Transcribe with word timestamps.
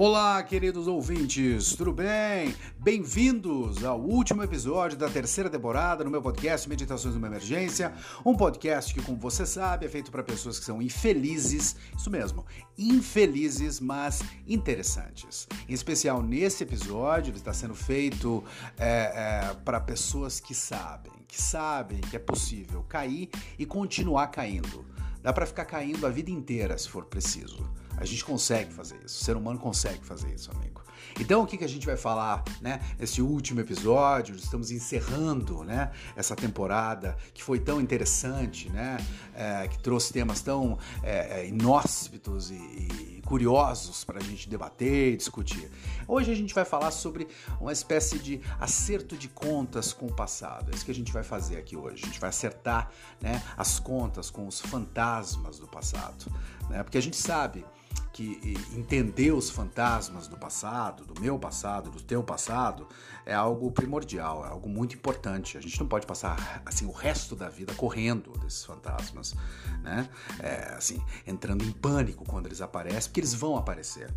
Olá, 0.00 0.40
queridos 0.44 0.86
ouvintes, 0.86 1.74
tudo 1.74 1.92
bem? 1.92 2.54
Bem-vindos 2.78 3.82
ao 3.82 3.98
último 3.98 4.44
episódio 4.44 4.96
da 4.96 5.10
terceira 5.10 5.50
temporada 5.50 6.04
no 6.04 6.10
meu 6.10 6.22
podcast 6.22 6.68
Meditações 6.68 7.16
numa 7.16 7.26
Emergência. 7.26 7.92
Um 8.24 8.36
podcast 8.36 8.94
que, 8.94 9.02
como 9.02 9.18
você 9.18 9.44
sabe, 9.44 9.86
é 9.86 9.88
feito 9.88 10.12
para 10.12 10.22
pessoas 10.22 10.56
que 10.56 10.64
são 10.64 10.80
infelizes, 10.80 11.74
isso 11.98 12.12
mesmo, 12.12 12.46
infelizes, 12.78 13.80
mas 13.80 14.22
interessantes. 14.46 15.48
Em 15.68 15.74
especial 15.74 16.22
nesse 16.22 16.62
episódio, 16.62 17.32
ele 17.32 17.38
está 17.38 17.52
sendo 17.52 17.74
feito 17.74 18.44
é, 18.78 19.48
é, 19.50 19.54
para 19.64 19.80
pessoas 19.80 20.38
que 20.38 20.54
sabem, 20.54 21.12
que 21.26 21.42
sabem 21.42 22.00
que 22.02 22.14
é 22.14 22.20
possível 22.20 22.84
cair 22.88 23.30
e 23.58 23.66
continuar 23.66 24.28
caindo. 24.28 24.86
Dá 25.20 25.32
para 25.32 25.44
ficar 25.44 25.64
caindo 25.64 26.06
a 26.06 26.08
vida 26.08 26.30
inteira 26.30 26.78
se 26.78 26.88
for 26.88 27.04
preciso. 27.06 27.68
A 28.00 28.04
gente 28.04 28.24
consegue 28.24 28.72
fazer 28.72 28.96
isso, 29.04 29.20
o 29.20 29.24
ser 29.24 29.36
humano 29.36 29.58
consegue 29.58 30.04
fazer 30.04 30.32
isso, 30.32 30.50
amigo. 30.50 30.82
Então, 31.20 31.42
o 31.42 31.46
que, 31.46 31.56
que 31.56 31.64
a 31.64 31.68
gente 31.68 31.84
vai 31.84 31.96
falar, 31.96 32.44
né? 32.60 32.80
Nesse 32.98 33.20
último 33.20 33.60
episódio, 33.60 34.36
estamos 34.36 34.70
encerrando, 34.70 35.64
né? 35.64 35.90
Essa 36.14 36.36
temporada 36.36 37.16
que 37.34 37.42
foi 37.42 37.58
tão 37.58 37.80
interessante, 37.80 38.70
né? 38.70 38.98
É, 39.34 39.66
que 39.68 39.78
trouxe 39.78 40.12
temas 40.12 40.40
tão 40.40 40.78
é, 41.02 41.40
é 41.40 41.48
inóspitos 41.48 42.50
e, 42.50 42.54
e 42.54 43.22
curiosos 43.26 44.04
para 44.04 44.18
a 44.18 44.22
gente 44.22 44.48
debater 44.48 45.12
e 45.12 45.16
discutir. 45.16 45.70
Hoje 46.06 46.30
a 46.30 46.34
gente 46.34 46.54
vai 46.54 46.64
falar 46.64 46.90
sobre 46.90 47.28
uma 47.60 47.72
espécie 47.72 48.18
de 48.18 48.40
acerto 48.58 49.16
de 49.16 49.28
contas 49.28 49.92
com 49.92 50.06
o 50.06 50.12
passado. 50.12 50.70
É 50.70 50.74
isso 50.74 50.84
que 50.84 50.90
a 50.90 50.94
gente 50.94 51.12
vai 51.12 51.22
fazer 51.22 51.58
aqui 51.58 51.76
hoje. 51.76 52.04
A 52.04 52.06
gente 52.06 52.20
vai 52.20 52.30
acertar, 52.30 52.90
né? 53.20 53.42
As 53.56 53.80
contas 53.80 54.30
com 54.30 54.46
os 54.46 54.60
fantasmas 54.60 55.58
do 55.58 55.66
passado, 55.66 56.26
né? 56.70 56.82
Porque 56.82 56.96
a 56.96 57.02
gente 57.02 57.16
sabe 57.16 57.64
que 58.12 58.56
entender 58.74 59.30
os 59.30 59.48
fantasmas 59.48 60.26
do 60.26 60.36
passado, 60.36 61.04
do 61.04 61.20
meu 61.20 61.38
passado, 61.38 61.88
do 61.88 62.02
teu 62.02 62.20
passado, 62.20 62.88
é 63.24 63.32
algo 63.32 63.70
primordial, 63.70 64.44
é 64.44 64.48
algo 64.48 64.68
muito 64.68 64.96
importante. 64.96 65.56
A 65.56 65.60
gente 65.60 65.78
não 65.78 65.86
pode 65.86 66.04
passar 66.04 66.62
assim 66.66 66.84
o 66.84 66.90
resto 66.90 67.36
da 67.36 67.48
vida 67.48 67.72
correndo 67.74 68.32
desses 68.38 68.64
fantasmas, 68.64 69.36
né? 69.82 70.08
É, 70.40 70.74
assim, 70.76 71.00
entrando 71.24 71.62
em 71.62 71.70
pânico 71.70 72.24
quando 72.24 72.46
eles 72.46 72.60
aparecem, 72.60 73.08
porque 73.08 73.20
eles 73.20 73.34
vão 73.34 73.56
aparecer. 73.56 74.12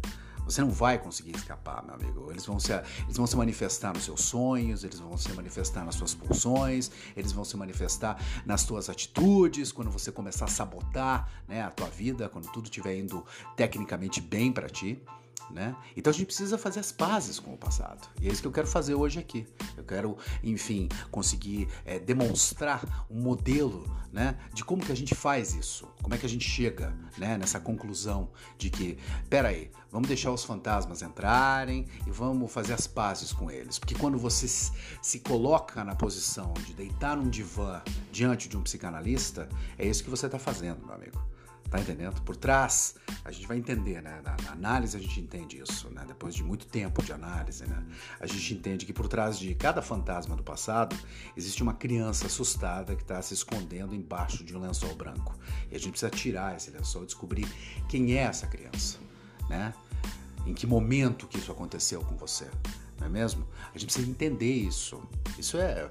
Você 0.52 0.62
não 0.62 0.70
vai 0.70 0.98
conseguir 0.98 1.32
escapar, 1.36 1.84
meu 1.84 1.96
amigo. 1.96 2.30
Eles 2.30 2.46
vão, 2.46 2.60
se, 2.60 2.74
eles 2.74 3.16
vão 3.16 3.26
se 3.26 3.38
manifestar 3.38 3.94
nos 3.94 4.04
seus 4.04 4.22
sonhos, 4.22 4.84
eles 4.84 5.00
vão 5.00 5.18
se 5.18 5.32
manifestar 5.34 5.86
nas 5.86 5.96
suas 5.96 6.14
pulsões, 6.14 6.92
eles 7.16 7.32
vão 7.32 7.46
se 7.46 7.56
manifestar 7.56 8.22
nas 8.46 8.66
tuas 8.66 8.90
atitudes, 8.90 9.72
quando 9.72 9.90
você 9.90 10.12
começar 10.12 10.46
a 10.46 10.50
sabotar 10.50 11.30
né, 11.48 11.62
a 11.62 11.72
tua 11.72 11.88
vida, 11.88 12.28
quando 12.28 12.52
tudo 12.52 12.66
estiver 12.66 12.98
indo 12.98 13.26
tecnicamente 13.56 14.20
bem 14.20 14.52
para 14.52 14.68
ti. 14.68 15.02
Né? 15.50 15.76
Então 15.96 16.12
a 16.12 16.14
gente 16.14 16.28
precisa 16.28 16.58
fazer 16.58 16.80
as 16.80 16.92
pazes 16.92 17.40
com 17.40 17.54
o 17.54 17.58
passado. 17.58 18.08
E 18.22 18.28
é 18.28 18.32
isso 18.32 18.42
que 18.42 18.48
eu 18.48 18.52
quero 18.52 18.68
fazer 18.68 18.96
hoje 18.96 19.20
aqui. 19.20 19.48
Eu 19.76 19.84
quero, 19.84 20.18
enfim, 20.44 20.88
conseguir 21.10 21.68
é, 21.86 22.00
demonstrar 22.00 23.06
um 23.10 23.20
modelo 23.20 23.90
né, 24.12 24.38
de 24.54 24.64
como 24.64 24.84
que 24.84 24.92
a 24.92 24.96
gente 24.96 25.16
faz 25.16 25.54
isso, 25.54 25.88
como 26.02 26.14
é 26.14 26.18
que 26.18 26.26
a 26.26 26.30
gente 26.30 26.48
chega 26.48 26.94
né, 27.18 27.38
nessa 27.38 27.60
conclusão 27.60 28.30
de 28.58 28.70
que, 28.70 28.98
peraí, 29.30 29.72
vamos 29.90 30.08
deixar 30.08 30.32
os 30.32 30.44
fantasmas 30.44 31.02
entrarem 31.02 31.88
e 32.06 32.12
vamos 32.12 32.52
fazer 32.52 32.74
as 32.74 32.88
pazes 32.88 33.32
com 33.32 33.50
eles. 33.50 33.80
Porque 33.80 33.96
quando 33.96 34.18
você 34.18 34.48
se 34.48 35.20
coloca 35.20 35.84
na 35.84 35.96
posição 35.96 36.54
de 36.66 36.74
deitar 36.74 37.16
num 37.16 37.30
divã 37.30 37.82
diante 38.12 38.50
de 38.50 38.58
um 38.58 38.62
psicanalista, 38.62 39.48
é 39.78 39.88
isso 39.88 40.04
que 40.04 40.10
você 40.10 40.26
está 40.26 40.40
fazendo, 40.40 40.86
meu 40.86 40.96
amigo. 40.96 41.22
Tá 41.72 41.80
entendendo? 41.80 42.22
Por 42.24 42.36
trás, 42.36 42.96
a 43.24 43.32
gente 43.32 43.48
vai 43.48 43.56
entender, 43.56 44.02
né? 44.02 44.22
Na, 44.26 44.36
na, 44.44 44.52
análise 44.52 44.98
a 44.98 45.00
gente 45.00 45.22
entende 45.22 45.58
isso, 45.58 45.90
né? 45.90 46.04
Depois 46.06 46.36
de 46.36 46.44
muito 46.44 46.66
tempo 46.66 47.02
de 47.02 47.14
análise, 47.14 47.66
né? 47.66 47.82
A 48.20 48.28
gente 48.28 48.54
entende 48.54 48.86
que 48.86 48.92
por 48.92 49.08
trás 49.08 49.40
de 49.40 49.56
cada 49.56 49.82
fantasma 49.82 50.36
do 50.36 50.44
passado 50.44 50.94
existe 51.36 51.64
uma 51.64 51.74
criança 51.74 52.26
assustada 52.28 52.94
que 52.94 53.04
está 53.04 53.22
se 53.22 53.34
escondendo 53.34 53.96
embaixo 53.96 54.44
de 54.44 54.54
um 54.56 54.60
lençol 54.60 54.94
branco. 54.96 55.34
E 55.72 55.76
a 55.78 55.80
gente 55.80 55.92
precisa 55.92 56.12
tirar 56.12 56.58
esse 56.58 56.70
lençol 56.72 57.04
e 57.04 57.06
descobrir 57.06 57.48
quem 57.88 58.18
é 58.18 58.24
essa 58.24 58.48
criança, 58.48 59.00
né? 59.50 59.74
Em 60.46 60.54
que 60.54 60.68
momento 60.68 61.26
que 61.26 61.38
isso 61.38 61.54
aconteceu 61.54 62.02
com 62.02 62.18
você, 62.18 62.50
não 63.00 63.08
é 63.08 63.10
mesmo? 63.10 63.48
A 63.74 63.78
gente 63.78 63.86
precisa 63.86 64.12
entender 64.12 64.54
isso. 64.54 65.02
Isso 65.40 65.58
é 65.58 65.90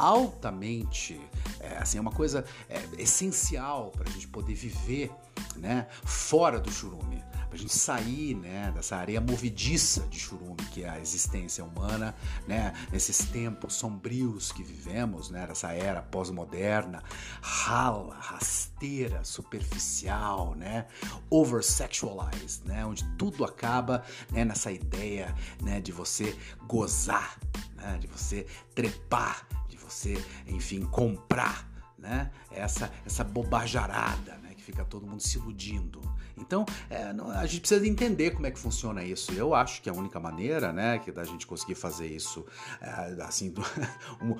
altamente, 0.00 1.20
é, 1.60 1.76
assim, 1.76 1.98
é 1.98 2.00
uma 2.00 2.10
coisa 2.10 2.44
é, 2.68 2.82
essencial 2.98 3.90
para 3.90 4.08
a 4.08 4.12
gente 4.12 4.26
poder 4.28 4.54
viver 4.54 5.10
né, 5.56 5.86
fora 6.04 6.58
do 6.58 6.70
churume, 6.70 7.22
para 7.48 7.56
a 7.56 7.58
gente 7.58 7.76
sair 7.76 8.34
né, 8.34 8.72
dessa 8.74 8.96
areia 8.96 9.20
movediça 9.20 10.06
de 10.08 10.18
churume 10.18 10.56
que 10.72 10.84
é 10.84 10.88
a 10.88 11.00
existência 11.00 11.64
humana, 11.64 12.14
né, 12.46 12.72
nesses 12.90 13.18
tempos 13.26 13.74
sombrios 13.74 14.52
que 14.52 14.62
vivemos, 14.62 15.30
né, 15.30 15.46
dessa 15.46 15.72
era 15.72 16.00
pós-moderna, 16.00 17.02
rala, 17.42 18.16
rasteira, 18.18 19.22
superficial, 19.24 20.54
né, 20.54 20.86
over-sexualized, 21.28 22.62
né, 22.64 22.86
onde 22.86 23.04
tudo 23.18 23.44
acaba 23.44 24.02
né, 24.30 24.44
nessa 24.44 24.72
ideia 24.72 25.34
né, 25.62 25.80
de 25.80 25.92
você 25.92 26.36
gozar, 26.66 27.38
né, 27.74 27.98
de 27.98 28.06
você 28.06 28.46
trepar 28.74 29.46
você, 29.92 30.22
enfim, 30.46 30.84
comprar, 30.84 31.68
né? 31.98 32.30
Essa, 32.50 32.90
essa 33.04 33.24
bobajarada, 33.24 34.36
né? 34.38 34.54
Que 34.54 34.62
fica 34.62 34.84
todo 34.84 35.06
mundo 35.06 35.22
se 35.22 35.38
iludindo. 35.38 36.00
Então, 36.40 36.64
é, 36.88 37.12
a 37.36 37.46
gente 37.46 37.60
precisa 37.60 37.86
entender 37.86 38.30
como 38.30 38.46
é 38.46 38.50
que 38.50 38.58
funciona 38.58 39.04
isso. 39.04 39.32
Eu 39.32 39.54
acho 39.54 39.82
que 39.82 39.90
a 39.90 39.92
única 39.92 40.18
maneira, 40.18 40.72
né, 40.72 40.98
que 40.98 41.12
da 41.12 41.22
gente 41.22 41.46
conseguir 41.46 41.74
fazer 41.74 42.06
isso, 42.06 42.44
é, 42.80 43.22
assim, 43.22 43.52
com 44.18 44.26
um, 44.26 44.36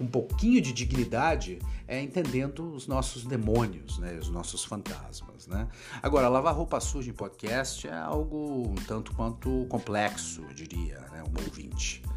um, 0.00 0.06
pouquinho 0.06 0.60
de 0.60 0.72
dignidade, 0.72 1.60
é 1.86 2.00
entendendo 2.02 2.74
os 2.74 2.86
nossos 2.86 3.24
demônios, 3.24 3.98
né, 3.98 4.18
os 4.20 4.28
nossos 4.28 4.64
fantasmas, 4.64 5.46
né. 5.46 5.68
Agora, 6.02 6.28
lavar 6.28 6.54
roupa 6.54 6.80
suja 6.80 7.10
em 7.10 7.14
podcast 7.14 7.86
é 7.86 7.94
algo 7.94 8.68
um 8.70 8.74
tanto 8.86 9.14
quanto 9.14 9.66
complexo, 9.68 10.42
eu 10.42 10.54
diria, 10.54 10.98
né, 11.12 11.22
um 11.22 11.44
ouvinte 11.44 12.02
não 12.06 12.13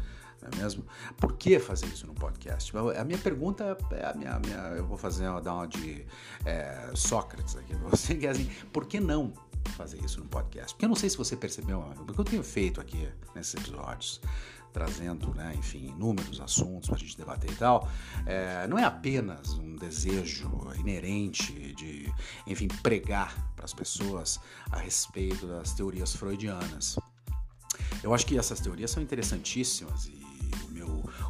é 0.52 0.56
mesmo? 0.56 0.84
Por 1.16 1.34
que 1.36 1.58
fazer 1.58 1.86
isso 1.86 2.06
no 2.06 2.14
podcast? 2.14 2.72
A 2.76 3.04
minha 3.04 3.18
pergunta 3.18 3.76
é 3.92 4.06
a 4.06 4.14
minha, 4.14 4.38
minha 4.38 4.58
eu 4.76 4.86
vou 4.86 4.96
fazer 4.96 5.24
dar 5.40 5.54
uma 5.54 5.66
de 5.66 6.06
é, 6.44 6.90
Sócrates 6.94 7.56
aqui 7.56 7.74
você, 7.76 8.14
que 8.14 8.26
é 8.26 8.30
assim, 8.30 8.50
por 8.72 8.86
que 8.86 9.00
não 9.00 9.32
fazer 9.76 10.02
isso 10.04 10.20
no 10.20 10.26
podcast? 10.26 10.74
Porque 10.74 10.84
eu 10.84 10.88
não 10.88 10.96
sei 10.96 11.10
se 11.10 11.16
você 11.16 11.36
percebeu, 11.36 11.80
porque 12.06 12.20
eu 12.20 12.24
tenho 12.24 12.42
feito 12.42 12.80
aqui 12.80 13.08
nesses 13.34 13.54
episódios, 13.54 14.20
trazendo, 14.72 15.34
né, 15.34 15.54
enfim, 15.56 15.88
inúmeros 15.88 16.40
assuntos 16.40 16.88
para 16.88 16.96
a 16.96 17.00
gente 17.00 17.16
debater 17.16 17.50
e 17.50 17.54
tal, 17.56 17.88
é, 18.26 18.66
não 18.66 18.78
é 18.78 18.84
apenas 18.84 19.54
um 19.54 19.76
desejo 19.76 20.50
inerente 20.78 21.74
de, 21.74 22.12
enfim, 22.46 22.68
pregar 22.82 23.52
para 23.56 23.64
as 23.64 23.74
pessoas 23.74 24.38
a 24.70 24.78
respeito 24.78 25.46
das 25.46 25.72
teorias 25.72 26.14
freudianas. 26.14 26.98
Eu 28.02 28.14
acho 28.14 28.26
que 28.26 28.38
essas 28.38 28.60
teorias 28.60 28.90
são 28.90 29.02
interessantíssimas 29.02 30.06
e 30.06 30.17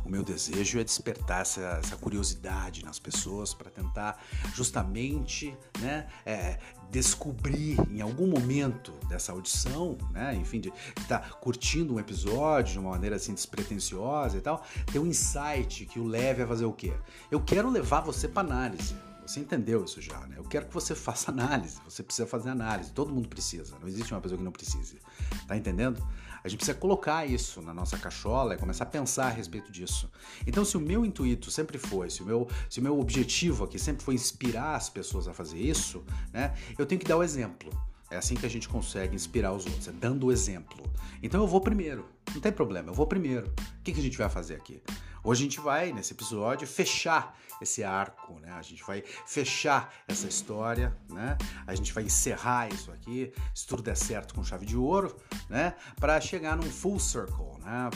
o 0.08 0.10
meu 0.10 0.24
desejo 0.24 0.80
é 0.80 0.84
despertar 0.84 1.42
essa, 1.42 1.60
essa 1.84 1.96
curiosidade 1.96 2.82
nas 2.82 2.98
pessoas 2.98 3.52
para 3.52 3.70
tentar 3.70 4.18
justamente 4.54 5.54
né, 5.80 6.08
é, 6.24 6.58
descobrir 6.90 7.78
em 7.90 8.00
algum 8.00 8.26
momento 8.26 8.92
dessa 9.06 9.32
audição, 9.32 9.98
né, 10.10 10.34
enfim, 10.34 10.60
de 10.60 10.72
estar 10.98 11.18
tá 11.18 11.28
curtindo 11.36 11.94
um 11.94 12.00
episódio 12.00 12.72
de 12.72 12.78
uma 12.78 12.90
maneira 12.90 13.16
assim 13.16 13.34
despretensiosa 13.34 14.38
e 14.38 14.40
tal, 14.40 14.64
ter 14.90 14.98
um 14.98 15.06
insight 15.06 15.84
que 15.84 16.00
o 16.00 16.04
leve 16.04 16.42
a 16.42 16.46
fazer 16.46 16.64
o 16.64 16.72
quê? 16.72 16.94
Eu 17.30 17.40
quero 17.40 17.68
levar 17.68 18.00
você 18.00 18.26
para 18.26 18.48
análise. 18.48 18.96
Você 19.28 19.40
entendeu 19.40 19.84
isso 19.84 20.00
já, 20.00 20.18
né? 20.20 20.36
Eu 20.38 20.44
quero 20.44 20.64
que 20.64 20.72
você 20.72 20.94
faça 20.96 21.30
análise. 21.30 21.78
Você 21.84 22.02
precisa 22.02 22.26
fazer 22.26 22.48
análise. 22.48 22.90
Todo 22.92 23.12
mundo 23.12 23.28
precisa. 23.28 23.76
Não 23.78 23.86
existe 23.86 24.10
uma 24.14 24.22
pessoa 24.22 24.38
que 24.38 24.44
não 24.44 24.50
precise. 24.50 24.98
Tá 25.46 25.54
entendendo? 25.54 26.02
A 26.48 26.50
gente 26.50 26.60
precisa 26.60 26.78
colocar 26.78 27.26
isso 27.26 27.60
na 27.60 27.74
nossa 27.74 27.98
cachola 27.98 28.54
e 28.54 28.58
começar 28.58 28.84
a 28.84 28.86
pensar 28.86 29.26
a 29.26 29.30
respeito 29.30 29.70
disso. 29.70 30.10
Então, 30.46 30.64
se 30.64 30.78
o 30.78 30.80
meu 30.80 31.04
intuito 31.04 31.50
sempre 31.50 31.76
foi, 31.76 32.08
se 32.08 32.22
o 32.22 32.24
meu, 32.24 32.48
se 32.70 32.80
o 32.80 32.82
meu 32.82 32.98
objetivo 32.98 33.64
aqui 33.64 33.78
sempre 33.78 34.02
foi 34.02 34.14
inspirar 34.14 34.74
as 34.74 34.88
pessoas 34.88 35.28
a 35.28 35.34
fazer 35.34 35.58
isso, 35.58 36.02
né, 36.32 36.54
eu 36.78 36.86
tenho 36.86 36.98
que 36.98 37.06
dar 37.06 37.18
o 37.18 37.22
exemplo. 37.22 37.70
É 38.10 38.16
assim 38.16 38.34
que 38.34 38.46
a 38.46 38.50
gente 38.50 38.68
consegue 38.68 39.14
inspirar 39.14 39.52
os 39.52 39.66
outros, 39.66 39.88
é 39.88 39.92
dando 39.92 40.26
o 40.26 40.32
exemplo. 40.32 40.82
Então 41.22 41.40
eu 41.40 41.46
vou 41.46 41.60
primeiro, 41.60 42.06
não 42.34 42.40
tem 42.40 42.52
problema, 42.52 42.88
eu 42.88 42.94
vou 42.94 43.06
primeiro. 43.06 43.48
O 43.48 43.82
que, 43.82 43.92
que 43.92 44.00
a 44.00 44.02
gente 44.02 44.16
vai 44.16 44.28
fazer 44.28 44.54
aqui? 44.54 44.82
Hoje 45.22 45.42
a 45.42 45.44
gente 45.44 45.60
vai, 45.60 45.92
nesse 45.92 46.12
episódio, 46.12 46.66
fechar 46.66 47.36
esse 47.60 47.82
arco, 47.82 48.38
né? 48.40 48.52
A 48.52 48.62
gente 48.62 48.82
vai 48.84 49.02
fechar 49.26 49.92
essa 50.06 50.26
história, 50.28 50.96
né? 51.10 51.36
A 51.66 51.74
gente 51.74 51.92
vai 51.92 52.04
encerrar 52.04 52.72
isso 52.72 52.90
aqui, 52.92 53.32
se 53.54 53.66
tudo 53.66 53.82
der 53.82 53.96
certo 53.96 54.34
com 54.34 54.44
chave 54.44 54.64
de 54.64 54.76
ouro, 54.76 55.14
né? 55.50 55.74
Para 55.98 56.20
chegar 56.20 56.56
num 56.56 56.70
full 56.70 56.98
circle, 56.98 57.58
né? 57.60 57.90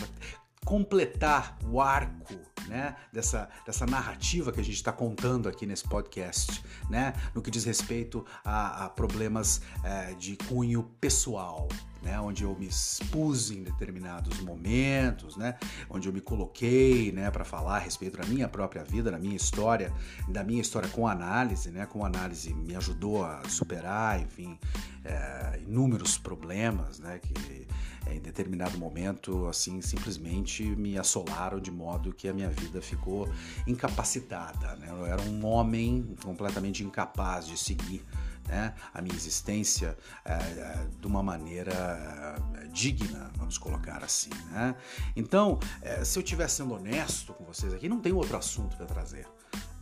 Completar 0.65 1.59
o 1.65 1.81
arco 1.81 2.35
né, 2.69 2.97
dessa, 3.13 3.49
dessa 3.67 3.87
narrativa 3.87 4.53
que 4.53 4.61
a 4.61 4.65
gente 4.65 4.77
está 4.77 4.93
contando 4.93 5.49
aqui 5.49 5.67
nesse 5.67 5.85
podcast, 5.85 6.63
né, 6.89 7.13
no 7.35 7.43
que 7.43 7.51
diz 7.51 7.65
respeito 7.65 8.25
a, 8.45 8.85
a 8.85 8.89
problemas 8.89 9.61
é, 9.83 10.15
de 10.15 10.37
cunho 10.37 10.85
pessoal, 11.01 11.69
né, 12.03 12.21
onde 12.21 12.43
eu 12.43 12.57
me 12.59 12.67
expus 12.67 13.51
em 13.51 13.63
determinados 13.63 14.41
momentos, 14.41 15.37
né, 15.37 15.57
onde 15.89 16.09
eu 16.09 16.13
me 16.13 16.21
coloquei, 16.21 17.13
né, 17.13 17.31
para 17.31 17.45
falar 17.45 17.77
a 17.77 17.79
respeito 17.79 18.19
da 18.19 18.27
minha 18.27 18.49
própria 18.49 18.85
vida, 18.85 19.11
da 19.11 19.19
minha 19.19 19.37
história, 19.37 19.93
da 20.29 20.43
minha 20.43 20.61
história 20.61 20.89
com 20.89 21.07
análise, 21.07 21.71
né, 21.71 21.87
com 21.87 22.05
análise 22.05 22.53
me 22.53 22.75
ajudou 22.77 23.25
a 23.25 23.43
superar, 23.49 24.21
enfim, 24.21 24.59
é, 25.05 25.61
inúmeros 25.67 26.19
problemas, 26.19 26.99
né, 26.99 27.19
que 27.19 27.67
em 28.11 28.21
determinado 28.21 28.77
momento, 28.79 29.47
assim, 29.47 29.81
simplesmente 29.81 30.65
me 30.65 30.99
assolaram 30.99 31.61
de 31.61 31.71
modo 31.71 32.13
que 32.13 32.29
a 32.29 32.33
minha 32.33 32.51
vida 32.51 32.83
ficou 32.83 33.29
incapacitada, 33.67 34.75
né, 34.77 34.89
eu 34.91 35.07
era 35.07 35.23
um 35.23 35.47
homem 35.47 36.17
completamente 36.23 36.83
incapaz 36.83 37.47
de 37.47 37.57
seguir 37.57 38.05
né, 38.47 38.75
a 38.93 39.01
minha 39.01 39.15
existência 39.15 39.97
é, 40.25 40.87
de 41.01 41.07
uma 41.07 41.23
maneira 41.23 42.37
é, 42.55 42.67
digna, 42.69 43.31
vamos 43.37 43.59
colocar 43.59 44.03
assim. 44.05 44.31
Né? 44.51 44.75
Então, 45.17 45.59
é, 45.81 46.05
se 46.05 46.19
eu 46.19 46.23
estiver 46.23 46.49
sendo 46.49 46.75
honesto 46.75 47.33
com 47.35 47.45
vocês 47.45 47.73
aqui, 47.73 47.89
não 47.89 48.01
tem 48.01 48.13
outro 48.13 48.37
assunto 48.37 48.77
para 48.77 48.87
trazer. 48.87 49.27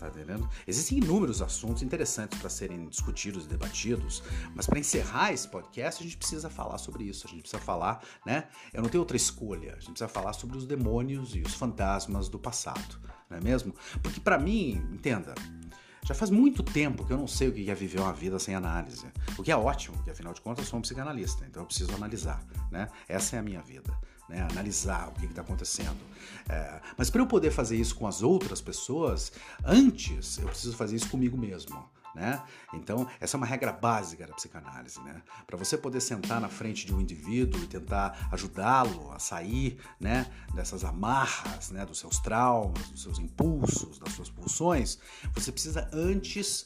Tá 0.01 0.09
entendendo? 0.09 0.49
Existem 0.67 0.97
inúmeros 0.97 1.43
assuntos 1.43 1.83
interessantes 1.83 2.39
para 2.39 2.49
serem 2.49 2.89
discutidos 2.89 3.45
e 3.45 3.49
debatidos, 3.49 4.23
mas 4.55 4.67
para 4.67 4.79
encerrar 4.79 5.31
esse 5.31 5.47
podcast 5.47 6.03
a 6.03 6.07
gente 6.07 6.17
precisa 6.17 6.49
falar 6.49 6.79
sobre 6.79 7.05
isso. 7.05 7.27
A 7.27 7.31
gente 7.31 7.43
precisa 7.43 7.61
falar, 7.61 8.03
né? 8.25 8.49
Eu 8.73 8.83
não 8.83 8.89
tenho 8.89 9.03
outra 9.03 9.19
escolha. 9.19 9.73
A 9.73 9.75
gente 9.75 9.91
precisa 9.91 10.09
falar 10.09 10.33
sobre 10.33 10.57
os 10.57 10.65
demônios 10.67 11.37
e 11.37 11.43
os 11.43 11.53
fantasmas 11.53 12.31
do 12.31 12.39
passado, 12.39 12.99
não 13.29 13.37
é 13.37 13.41
mesmo? 13.43 13.75
Porque 14.03 14.21
para 14.21 14.39
mim, 14.39 14.83
entenda, 14.91 15.35
já 16.05 16.15
faz 16.15 16.31
muito 16.31 16.63
tempo 16.63 17.05
que 17.05 17.13
eu 17.13 17.17
não 17.17 17.27
sei 17.27 17.49
o 17.49 17.53
que 17.53 17.71
é 17.71 17.75
viver 17.75 18.01
uma 18.01 18.13
vida 18.13 18.39
sem 18.39 18.55
análise. 18.55 19.07
O 19.39 19.43
que 19.43 19.53
é 19.53 19.57
ótimo, 19.57 19.97
porque 19.97 20.11
afinal 20.11 20.33
de 20.33 20.41
contas 20.41 20.65
eu 20.65 20.71
sou 20.71 20.79
um 20.79 20.83
psicanalista, 20.83 21.45
então 21.49 21.63
eu 21.63 21.67
preciso 21.67 21.95
analisar, 21.95 22.43
né? 22.71 22.89
Essa 23.09 23.37
é 23.37 23.39
a 23.39 23.43
minha 23.43 23.61
vida. 23.63 23.93
Né, 24.29 24.47
analisar 24.49 25.09
o 25.09 25.13
que 25.13 25.27
está 25.27 25.43
acontecendo. 25.43 25.99
É, 26.49 26.81
mas 26.97 27.11
para 27.11 27.21
eu 27.21 27.27
poder 27.27 27.51
fazer 27.51 27.77
isso 27.77 27.97
com 27.97 28.07
as 28.07 28.23
outras 28.23 28.61
pessoas, 28.61 29.33
antes 29.65 30.39
eu 30.39 30.47
preciso 30.47 30.77
fazer 30.77 30.95
isso 30.95 31.09
comigo 31.09 31.37
mesmo 31.37 31.85
né? 32.15 32.43
Então, 32.73 33.07
essa 33.21 33.37
é 33.37 33.39
uma 33.39 33.47
regra 33.47 33.73
básica 33.73 34.27
da 34.27 34.35
psicanálise, 34.35 35.01
né? 35.01 35.23
Para 35.47 35.57
você 35.57 35.77
poder 35.77 36.01
sentar 36.01 36.41
na 36.41 36.49
frente 36.49 36.87
de 36.87 36.95
um 36.95 37.01
indivíduo 37.01 37.63
e 37.63 37.67
tentar 37.67 38.29
ajudá-lo 38.33 39.13
a 39.13 39.19
sair, 39.19 39.79
né, 39.99 40.31
dessas 40.55 40.85
amarras, 40.85 41.71
né, 41.71 41.85
dos 41.85 41.99
seus 41.99 42.19
traumas, 42.19 42.89
dos 42.89 43.03
seus 43.03 43.19
impulsos, 43.19 43.99
das 43.99 44.13
suas 44.13 44.31
pulsões, 44.31 44.99
você 45.35 45.53
precisa 45.53 45.89
antes 45.93 46.65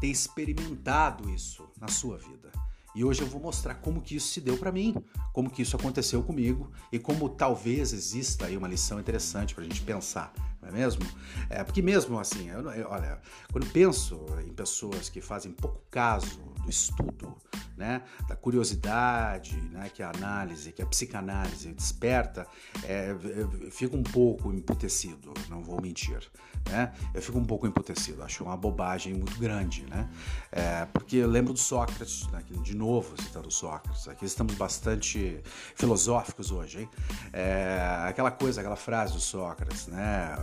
ter 0.00 0.08
experimentado 0.08 1.28
isso 1.30 1.68
na 1.78 1.88
sua 1.88 2.16
vida. 2.16 2.50
E 2.94 3.04
hoje 3.04 3.22
eu 3.22 3.26
vou 3.26 3.40
mostrar 3.40 3.76
como 3.76 4.00
que 4.00 4.16
isso 4.16 4.28
se 4.28 4.40
deu 4.40 4.56
para 4.58 4.72
mim, 4.72 4.94
como 5.32 5.50
que 5.50 5.62
isso 5.62 5.76
aconteceu 5.76 6.22
comigo 6.24 6.72
e 6.90 6.98
como 6.98 7.28
talvez 7.28 7.92
exista 7.92 8.46
aí 8.46 8.56
uma 8.56 8.66
lição 8.66 8.98
interessante 8.98 9.54
para 9.54 9.62
a 9.62 9.66
gente 9.66 9.80
pensar 9.82 10.32
não 10.60 10.68
é 10.68 10.72
mesmo? 10.72 11.02
É, 11.48 11.64
porque 11.64 11.82
mesmo 11.82 12.18
assim, 12.18 12.48
eu, 12.50 12.60
eu, 12.72 12.88
olha, 12.88 13.20
quando 13.52 13.66
penso 13.70 14.26
em 14.44 14.52
pessoas 14.52 15.08
que 15.08 15.20
fazem 15.20 15.52
pouco 15.52 15.82
caso 15.90 16.49
do 16.62 16.70
estudo, 16.70 17.36
né, 17.76 18.02
da 18.28 18.36
curiosidade, 18.36 19.56
né, 19.70 19.90
que 19.92 20.02
a 20.02 20.10
análise, 20.10 20.72
que 20.72 20.82
a 20.82 20.86
psicanálise 20.86 21.72
desperta, 21.72 22.46
é, 22.84 23.10
eu 23.10 23.70
fico 23.70 23.96
um 23.96 24.02
pouco 24.02 24.52
emputecido, 24.52 25.32
não 25.48 25.62
vou 25.62 25.80
mentir, 25.80 26.20
né? 26.68 26.92
Eu 27.14 27.22
fico 27.22 27.38
um 27.38 27.44
pouco 27.44 27.66
emputecido, 27.66 28.22
acho 28.22 28.44
uma 28.44 28.56
bobagem 28.56 29.14
muito 29.14 29.38
grande, 29.38 29.86
né? 29.86 30.08
É, 30.52 30.86
porque 30.92 31.16
eu 31.16 31.28
lembro 31.28 31.52
do 31.54 31.58
Sócrates, 31.58 32.26
né, 32.28 32.42
de 32.62 32.76
novo 32.76 33.20
citando 33.20 33.50
Sócrates, 33.50 34.06
aqui 34.08 34.26
estamos 34.26 34.54
bastante 34.54 35.40
filosóficos 35.74 36.50
hoje, 36.50 36.80
hein? 36.80 36.90
É, 37.32 38.04
aquela 38.06 38.30
coisa, 38.30 38.60
aquela 38.60 38.76
frase 38.76 39.14
do 39.14 39.20
Sócrates, 39.20 39.86
né? 39.86 40.36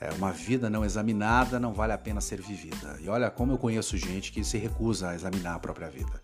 É, 0.00 0.10
uma 0.14 0.32
vida 0.32 0.68
não 0.68 0.84
examinada 0.84 1.60
não 1.60 1.72
vale 1.72 1.92
a 1.92 1.98
pena 1.98 2.20
ser 2.20 2.40
vivida. 2.40 2.98
E 3.00 3.08
olha 3.08 3.30
como 3.30 3.52
eu 3.52 3.58
conheço 3.58 3.96
gente 3.96 4.32
que 4.32 4.42
se 4.42 4.58
recusa 4.58 5.10
a 5.10 5.14
examinar 5.14 5.59
própria 5.60 5.88
vida. 5.88 6.22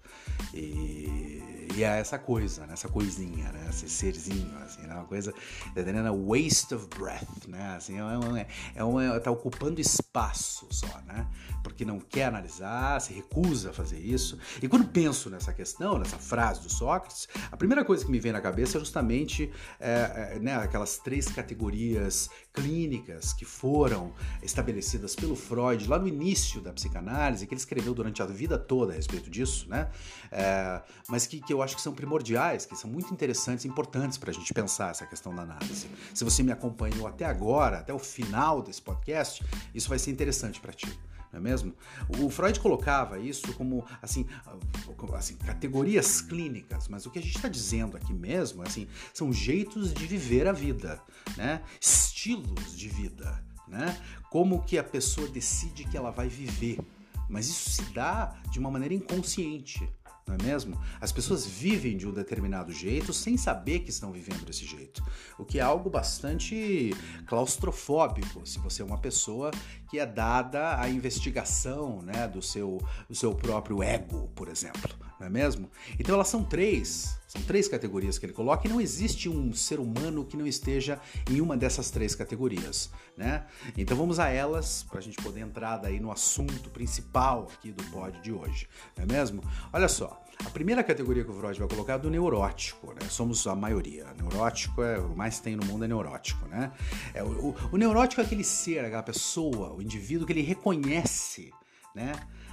E, 0.55 1.56
e 1.75 1.83
é 1.83 1.99
essa 1.99 2.19
coisa, 2.19 2.67
né? 2.67 2.73
essa 2.73 2.89
coisinha, 2.89 3.51
né? 3.53 3.67
esse 3.69 3.89
serzinho, 3.89 4.57
assim, 4.59 4.83
né? 4.83 4.95
uma 4.95 5.05
coisa, 5.05 5.33
tá 5.33 5.81
entendendo? 5.81 6.13
Waste 6.27 6.75
of 6.75 6.87
breath, 6.89 7.47
né? 7.49 7.77
Assim, 7.77 7.97
é, 7.97 8.47
é, 8.75 8.85
uma, 8.85 9.17
é 9.17 9.21
tá 9.21 9.31
ocupando 9.31 9.81
espaço 9.81 10.67
só, 10.71 11.01
né? 11.07 11.27
Porque 11.63 11.85
não 11.85 11.99
quer 11.99 12.27
analisar, 12.27 13.01
se 13.01 13.13
recusa 13.13 13.71
a 13.71 13.73
fazer 13.73 13.99
isso. 13.99 14.39
E 14.63 14.69
quando 14.69 14.87
penso 14.87 15.29
nessa 15.29 15.53
questão, 15.53 15.99
nessa 15.99 16.19
frase 16.19 16.61
do 16.61 16.71
Sócrates, 16.71 17.29
a 17.51 17.57
primeira 17.57 17.85
coisa 17.85 18.05
que 18.05 18.11
me 18.11 18.21
vem 18.21 18.33
na 18.33 18.41
cabeça 18.41 18.79
é 18.79 18.81
justamente 18.81 19.51
é, 19.81 20.33
é, 20.35 20.39
né, 20.39 20.55
aquelas 20.57 20.99
três 20.99 21.27
categorias 21.29 22.31
clínicas 22.53 23.33
que 23.33 23.45
foram 23.45 24.13
estabelecidas 24.43 25.15
pelo 25.15 25.37
Freud 25.37 25.87
lá 25.89 25.99
no 25.99 26.09
início 26.09 26.61
da 26.61 26.73
psicanálise, 26.73 27.47
que 27.47 27.55
ele 27.55 27.61
escreveu 27.61 27.93
durante 27.93 28.23
a 28.23 28.27
vida 28.27 28.59
toda 28.59 28.93
a 28.93 28.97
respeito 28.97 29.29
disso, 29.29 29.69
né? 29.69 29.91
É, 30.31 30.81
mas 31.09 31.27
que, 31.27 31.41
que 31.41 31.53
eu 31.57 31.63
acho 31.63 31.77
que 31.77 31.83
são 31.83 31.93
primordiais, 31.93 32.67
que 32.67 32.77
são 32.77 32.89
muito 32.91 33.13
interessantes 33.13 33.65
e 33.65 33.69
importantes 33.69 34.19
para 34.19 34.31
a 34.31 34.35
gente 34.35 34.53
pensar 34.53 34.91
essa 34.91 35.07
questão 35.07 35.35
da 35.35 35.43
análise. 35.43 35.89
Se 36.15 36.25
você 36.25 36.43
me 36.43 36.53
acompanhou 36.53 37.07
até 37.07 37.25
agora, 37.25 37.79
até 37.79 37.93
o 37.93 37.99
final 37.99 38.63
desse 38.63 38.81
podcast, 38.81 39.45
isso 39.75 39.89
vai 39.89 39.99
ser 39.99 40.11
interessante 40.11 40.61
para 40.61 40.73
ti 40.73 40.99
não 41.37 41.39
é 41.39 41.43
mesmo? 41.43 41.75
O 42.19 42.31
Freud 42.31 42.59
colocava 42.61 43.19
isso 43.19 43.53
como 43.55 43.85
assim, 44.01 44.27
assim 45.15 45.37
categorias 45.37 46.21
clínicas, 46.21 46.89
mas 46.89 47.05
o 47.07 47.11
que 47.11 47.19
a 47.19 47.23
gente 47.23 47.37
está 47.37 47.49
dizendo 47.49 47.97
aqui 47.97 48.13
mesmo, 48.13 48.63
assim, 48.63 48.89
são 49.13 49.33
jeitos 49.33 49.93
de 49.93 50.07
viver 50.07 50.47
a 50.47 50.53
vida, 50.53 51.01
né? 51.37 51.63
Estilos 51.81 52.77
de 52.77 52.89
vida, 52.89 53.43
né? 53.69 54.01
Como 54.31 54.63
que 54.63 54.79
a 54.79 54.85
pessoa 54.85 55.29
decide 55.29 55.85
que 55.85 55.97
ela 55.97 56.11
vai 56.11 56.29
viver. 56.29 56.79
Mas 57.29 57.49
isso 57.49 57.71
se 57.71 57.83
dá 57.93 58.41
de 58.51 58.59
uma 58.59 58.71
maneira 58.71 58.95
inconsciente 58.95 59.89
não 60.27 60.35
é 60.35 60.43
mesmo? 60.43 60.81
As 61.01 61.13
pessoas 61.13 61.47
vivem 61.47 61.97
de 61.97 62.07
um 62.07 62.13
determinado 62.13 62.73
jeito 62.73 63.13
sem 63.13 63.37
saber 63.37 63.81
que 63.81 63.91
estão 63.91 64.11
vivendo 64.11 64.45
desse 64.45 64.65
jeito, 64.65 65.03
o 65.39 65.45
que 65.45 65.59
é 65.59 65.63
algo 65.63 65.89
bastante 65.89 66.93
claustrofóbico 67.27 68.45
se 68.45 68.59
você 68.59 68.83
é 68.83 68.85
uma 68.85 68.99
pessoa 68.99 69.53
que 69.89 69.99
é 69.99 70.07
dada 70.07 70.81
à 70.81 70.89
investigação 70.89 72.03
né, 72.03 72.27
do, 72.27 72.43
seu, 72.43 72.79
do 73.09 73.15
seu 73.15 73.35
próprio 73.35 73.83
ego, 73.83 74.29
por 74.35 74.49
exemplo, 74.49 74.91
não 75.21 75.27
é 75.27 75.31
mesmo? 75.31 75.71
Então 75.99 76.15
elas 76.15 76.29
são 76.29 76.43
três, 76.43 77.17
são 77.29 77.41
três 77.43 77.69
categorias 77.69 78.19
que 78.19 78.27
ele 78.27 78.33
coloca 78.33 78.67
e 78.67 78.71
não 78.71 78.81
existe 78.81 79.29
um 79.29 79.53
ser 79.55 79.79
humano 79.79 80.25
que 80.25 80.37
não 80.37 80.47
esteja 80.47 81.01
em 81.31 81.41
uma 81.41 81.57
dessas 81.57 81.91
três 81.91 82.15
categorias, 82.15 82.91
né? 83.17 83.47
Então 83.77 83.97
vamos 83.97 84.19
a 84.19 84.29
elas 84.29 84.83
para 84.83 84.99
a 84.99 85.03
gente 85.03 85.17
poder 85.23 85.41
entrar 85.41 85.77
daí 85.77 86.01
no 86.01 86.11
assunto 86.11 86.69
principal 86.71 87.49
aqui 87.53 87.71
do 87.71 87.85
pod 87.85 88.21
de 88.21 88.33
hoje, 88.33 88.69
não 88.97 89.05
é 89.05 89.07
mesmo? 89.07 89.43
Olha 89.73 89.89
só, 89.89 90.23
a 90.45 90.51
primeira 90.51 90.83
categoria 90.83 91.25
que 91.25 91.31
o 91.31 91.35
Freud 91.35 91.59
vai 91.59 91.69
colocar 91.69 91.95
é 91.95 91.99
do 91.99 92.11
neurótico, 92.11 92.89
né? 92.89 93.09
Somos 93.09 93.47
a 93.47 93.55
maioria. 93.55 94.07
Neurótico 94.19 94.83
é 94.83 94.99
o 94.99 95.17
mais 95.17 95.41
tem 95.41 95.57
no 95.57 95.65
mundo 95.65 95.85
é 95.85 95.89
neurótico, 95.89 96.47
né? 96.49 96.73
É, 97.15 97.23
o, 97.23 97.49
o, 97.49 97.57
o 97.73 97.77
neurótico 97.77 98.21
é 98.21 98.25
aquele 98.25 98.45
ser, 98.45 98.85
aquela 98.85 99.03
pessoa, 99.03 99.73
o 99.73 99.81
indivíduo 99.81 100.27
que 100.27 100.33
ele 100.33 100.43
reconhece, 100.43 101.51
né? 101.95 102.13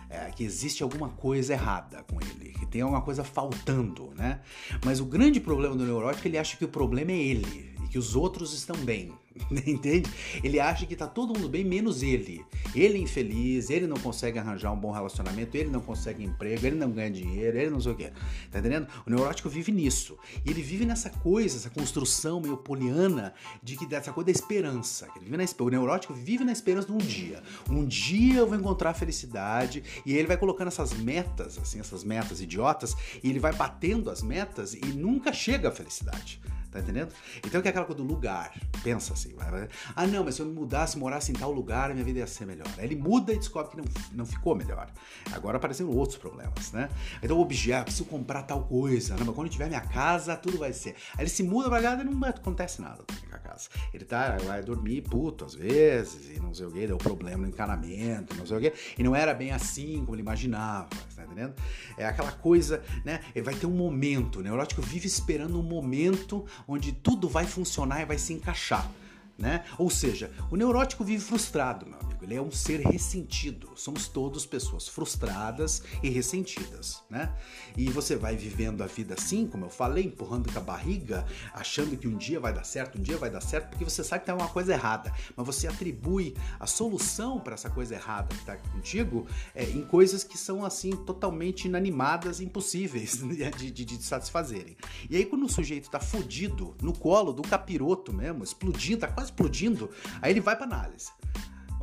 É, 0.09 0.29
que 0.29 0.43
existe 0.43 0.83
alguma 0.83 1.09
coisa 1.09 1.53
errada 1.53 2.03
com 2.03 2.19
ele, 2.21 2.53
que 2.53 2.65
tem 2.67 2.81
alguma 2.81 3.01
coisa 3.01 3.23
faltando, 3.23 4.13
né? 4.15 4.41
Mas 4.85 4.99
o 4.99 5.05
grande 5.05 5.39
problema 5.39 5.75
do 5.75 5.85
neurótico, 5.85 6.27
ele 6.27 6.37
acha 6.37 6.55
que 6.55 6.65
o 6.65 6.69
problema 6.69 7.11
é 7.11 7.17
ele 7.17 7.72
que 7.93 8.00
os 8.00 8.15
outros 8.15 8.55
estão 8.55 8.75
bem. 8.77 9.13
Entende? 9.67 10.09
Ele 10.43 10.59
acha 10.59 10.83
que 10.83 10.95
tá 10.95 11.05
todo 11.05 11.31
mundo 11.31 11.47
bem, 11.47 11.63
menos 11.63 12.01
ele. 12.01 12.43
Ele 12.73 12.97
é 12.97 13.01
infeliz, 13.01 13.69
ele 13.69 13.85
não 13.85 13.97
consegue 13.97 14.39
arranjar 14.39 14.71
um 14.71 14.75
bom 14.75 14.89
relacionamento, 14.89 15.55
ele 15.55 15.69
não 15.69 15.79
consegue 15.79 16.23
emprego, 16.23 16.65
ele 16.65 16.75
não 16.75 16.89
ganha 16.89 17.12
dinheiro, 17.12 17.55
ele 17.55 17.69
não 17.69 17.79
sei 17.79 17.91
o 17.91 17.95
quê. 17.95 18.12
Tá 18.50 18.57
entendendo? 18.57 18.88
O 19.05 19.12
neurótico 19.12 19.47
vive 19.47 19.71
nisso. 19.71 20.17
E 20.43 20.50
ele 20.50 20.63
vive 20.63 20.85
nessa 20.85 21.12
coisa, 21.12 21.55
essa 21.55 21.69
construção 21.69 22.41
meio 22.41 22.57
poliana 22.57 23.31
de 23.62 23.77
que 23.77 23.85
dessa 23.85 24.12
coisa 24.12 24.25
da 24.25 24.31
esperança. 24.31 25.07
Ele 25.15 25.25
vive 25.25 25.38
na, 25.38 25.45
o 25.59 25.69
neurótico 25.69 26.15
vive 26.15 26.43
na 26.43 26.51
esperança 26.51 26.88
de 26.88 26.93
um 26.93 26.97
dia. 26.97 27.43
Um 27.69 27.85
dia 27.85 28.39
eu 28.39 28.47
vou 28.47 28.57
encontrar 28.57 28.89
a 28.89 28.95
felicidade 28.95 29.83
e 30.03 30.15
ele 30.15 30.27
vai 30.27 30.38
colocando 30.38 30.69
essas 30.69 30.93
metas, 30.93 31.59
assim, 31.59 31.79
essas 31.79 32.03
metas 32.03 32.41
idiotas, 32.41 32.95
e 33.23 33.29
ele 33.29 33.39
vai 33.39 33.53
batendo 33.53 34.09
as 34.09 34.23
metas 34.23 34.73
e 34.73 34.83
nunca 34.83 35.31
chega 35.31 35.69
à 35.69 35.71
felicidade. 35.71 36.41
Tá 36.73 36.79
entendendo? 36.79 37.13
Então 37.45 37.61
que 37.61 37.67
é 37.67 37.69
aquela 37.69 37.85
coisa 37.85 38.01
do 38.01 38.07
lugar. 38.07 38.51
Pensa 38.83 39.13
assim. 39.13 39.35
Vai, 39.35 39.69
ah, 39.95 40.07
não, 40.07 40.23
mas 40.23 40.33
se 40.33 40.41
eu 40.41 40.45
me 40.47 40.53
mudasse, 40.53 40.97
morasse 40.97 41.31
em 41.31 41.35
tal 41.35 41.51
lugar, 41.51 41.93
minha 41.93 42.03
vida 42.03 42.17
ia 42.17 42.25
ser 42.25 42.47
melhor. 42.47 42.65
Aí 42.79 42.85
ele 42.85 42.95
muda 42.95 43.31
e 43.31 43.37
descobre 43.37 43.71
que 43.71 43.77
não, 43.77 43.85
não 44.11 44.25
ficou 44.25 44.55
melhor. 44.55 44.89
Agora 45.31 45.57
aparecendo 45.57 45.95
outros 45.95 46.17
problemas, 46.17 46.71
né? 46.71 46.89
Então 47.21 47.39
objeto, 47.39 47.85
preciso 47.85 48.05
comprar 48.05 48.41
tal 48.41 48.63
coisa. 48.63 49.15
Não, 49.15 49.25
mas 49.25 49.35
quando 49.35 49.49
tiver 49.49 49.67
minha 49.67 49.81
casa, 49.81 50.35
tudo 50.35 50.57
vai 50.57 50.73
ser. 50.73 50.95
Aí 51.15 51.21
ele 51.21 51.29
se 51.29 51.43
muda 51.43 51.69
pra 51.69 51.79
cá 51.79 51.93
e 51.93 52.03
não 52.03 52.27
acontece 52.27 52.81
nada 52.81 53.03
a 53.31 53.37
casa. 53.53 53.69
Ele 53.93 54.03
tá, 54.03 54.38
vai 54.43 54.62
dormir 54.62 55.01
puto 55.01 55.45
às 55.45 55.53
vezes, 55.53 56.36
e 56.36 56.39
não 56.39 56.53
sei 56.53 56.65
o 56.65 56.72
que, 56.72 56.88
deu 56.88 56.98
problema 56.98 57.43
no 57.43 57.48
encanamento, 57.48 58.36
não 58.36 58.45
sei 58.45 58.57
o 58.57 58.60
que. 58.60 58.74
E 58.98 59.03
não 59.03 59.15
era 59.15 59.33
bem 59.33 59.51
assim 59.51 60.00
como 60.00 60.15
ele 60.15 60.22
imaginava, 60.22 60.89
tá 61.15 61.24
entendendo? 61.24 61.53
É 61.98 62.05
aquela 62.05 62.31
coisa, 62.31 62.83
né? 63.05 63.22
Vai 63.43 63.55
ter 63.55 63.67
um 63.67 63.72
momento, 63.72 64.39
o 64.39 64.41
neurótico 64.41 64.81
vive 64.81 65.07
esperando 65.07 65.60
um 65.60 65.63
momento 65.63 66.45
onde 66.67 66.91
tudo 66.91 67.29
vai 67.29 67.45
funcionar 67.45 68.01
e 68.01 68.05
vai 68.05 68.17
se 68.17 68.33
encaixar. 68.33 68.89
Né? 69.37 69.65
Ou 69.79 69.89
seja, 69.89 70.31
o 70.51 70.55
neurótico 70.55 71.03
vive 71.03 71.23
frustrado, 71.23 71.87
meu 71.87 71.99
amigo. 71.99 72.23
Ele 72.23 72.35
é 72.35 72.41
um 72.41 72.51
ser 72.51 72.79
ressentido. 72.79 73.71
Somos 73.75 74.07
todos 74.07 74.45
pessoas 74.45 74.87
frustradas 74.87 75.83
e 76.01 76.09
ressentidas, 76.09 77.03
né? 77.09 77.33
E 77.75 77.89
você 77.89 78.15
vai 78.15 78.35
vivendo 78.35 78.81
a 78.81 78.87
vida 78.87 79.15
assim, 79.15 79.45
como 79.47 79.65
eu 79.65 79.69
falei, 79.69 80.05
empurrando 80.05 80.51
com 80.51 80.57
a 80.57 80.61
barriga, 80.61 81.25
achando 81.53 81.97
que 81.97 82.07
um 82.07 82.15
dia 82.15 82.39
vai 82.39 82.53
dar 82.53 82.63
certo, 82.63 82.97
um 82.97 83.01
dia 83.01 83.17
vai 83.17 83.29
dar 83.29 83.41
certo, 83.41 83.69
porque 83.69 83.83
você 83.83 84.03
sabe 84.03 84.21
que 84.21 84.25
tem 84.27 84.35
uma 84.35 84.47
coisa 84.47 84.73
errada, 84.73 85.11
mas 85.35 85.45
você 85.45 85.67
atribui 85.67 86.35
a 86.59 86.67
solução 86.67 87.39
para 87.39 87.55
essa 87.55 87.69
coisa 87.69 87.95
errada 87.95 88.29
que 88.29 88.41
está 88.41 88.55
contigo 88.55 89.27
é, 89.53 89.63
em 89.63 89.83
coisas 89.83 90.23
que 90.23 90.37
são 90.37 90.63
assim 90.63 90.91
totalmente 90.91 91.65
inanimadas, 91.65 92.39
impossíveis 92.39 93.17
de, 93.57 93.71
de, 93.71 93.85
de 93.85 94.03
satisfazerem. 94.03 94.77
E 95.09 95.17
aí 95.17 95.25
quando 95.25 95.45
o 95.45 95.49
sujeito 95.49 95.85
está 95.85 95.99
fudido 95.99 96.75
no 96.81 96.93
colo 96.93 97.33
do 97.33 97.41
capiroto 97.41 98.13
mesmo, 98.13 98.43
explodindo, 98.43 99.01
tá 99.01 99.07
quase 99.07 99.22
explodindo, 99.25 99.89
aí 100.21 100.31
ele 100.31 100.41
vai 100.41 100.55
para 100.55 100.65
análise. 100.65 101.11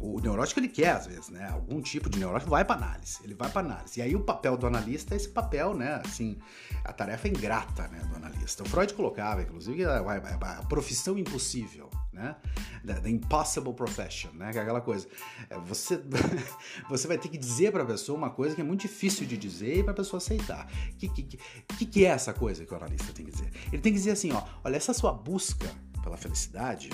O 0.00 0.18
neurótico 0.18 0.58
ele 0.58 0.68
quer, 0.68 0.92
às 0.92 1.06
vezes, 1.06 1.28
né? 1.28 1.46
Algum 1.50 1.78
tipo 1.82 2.08
de 2.08 2.18
neurótico 2.18 2.50
vai 2.50 2.64
para 2.64 2.76
análise. 2.76 3.18
Ele 3.22 3.34
vai 3.34 3.50
para 3.50 3.60
análise. 3.60 4.00
E 4.00 4.02
aí 4.02 4.16
o 4.16 4.20
papel 4.20 4.56
do 4.56 4.66
analista 4.66 5.14
é 5.14 5.16
esse 5.18 5.28
papel, 5.28 5.74
né? 5.74 6.00
Assim, 6.02 6.38
a 6.82 6.90
tarefa 6.90 7.28
é 7.28 7.30
ingrata, 7.30 7.86
né? 7.88 8.00
Do 8.08 8.16
analista. 8.16 8.62
O 8.62 8.68
Freud 8.68 8.94
colocava, 8.94 9.42
inclusive, 9.42 9.84
a, 9.84 9.98
a, 9.98 10.58
a 10.58 10.64
profissão 10.64 11.18
impossível, 11.18 11.90
né? 12.14 12.34
The, 12.82 13.10
impossible 13.10 13.74
profession, 13.74 14.30
né? 14.32 14.50
Que 14.52 14.58
é 14.58 14.62
aquela 14.62 14.80
coisa. 14.80 15.06
É, 15.50 15.58
você, 15.58 16.00
você 16.88 17.06
vai 17.06 17.18
ter 17.18 17.28
que 17.28 17.36
dizer 17.36 17.70
para 17.70 17.82
a 17.82 17.86
pessoa 17.86 18.16
uma 18.16 18.30
coisa 18.30 18.54
que 18.54 18.62
é 18.62 18.64
muito 18.64 18.80
difícil 18.80 19.26
de 19.26 19.36
dizer 19.36 19.80
e 19.80 19.82
para 19.82 19.92
a 19.92 19.96
pessoa 19.96 20.16
aceitar. 20.16 20.66
O 20.94 20.96
que, 20.96 21.08
que, 21.10 21.38
que, 21.76 21.84
que 21.84 22.06
é 22.06 22.08
essa 22.08 22.32
coisa 22.32 22.64
que 22.64 22.72
o 22.72 22.76
analista 22.76 23.12
tem 23.12 23.26
que 23.26 23.32
dizer? 23.32 23.50
Ele 23.70 23.82
tem 23.82 23.92
que 23.92 23.98
dizer 23.98 24.12
assim, 24.12 24.32
ó, 24.32 24.42
olha, 24.64 24.76
essa 24.76 24.94
sua 24.94 25.12
busca 25.12 25.68
pela 26.02 26.16
felicidade 26.16 26.88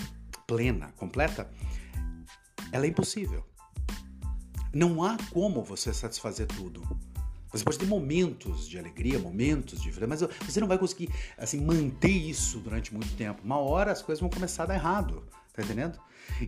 plena, 0.47 0.93
completa, 0.97 1.51
ela 2.73 2.87
é 2.87 2.89
impossível. 2.89 3.45
Não 4.73 5.03
há 5.03 5.17
como 5.33 5.63
você 5.63 5.93
satisfazer 5.93 6.47
tudo. 6.47 6.83
Você 7.51 7.65
pode 7.65 7.79
ter 7.79 7.87
momentos 7.87 8.69
de 8.69 8.79
alegria, 8.79 9.19
momentos 9.19 9.81
de 9.81 10.07
mas 10.07 10.21
você 10.21 10.61
não 10.61 10.69
vai 10.69 10.79
conseguir 10.79 11.09
assim 11.39 11.65
manter 11.65 12.11
isso 12.11 12.59
durante 12.59 12.93
muito 12.93 13.15
tempo. 13.17 13.43
Uma 13.43 13.59
hora 13.59 13.93
as 13.93 14.03
coisas 14.03 14.21
vão 14.21 14.29
começar 14.29 14.65
a 14.65 14.67
dar 14.67 14.75
errado, 14.75 15.25
tá 15.53 15.63
entendendo? 15.63 15.99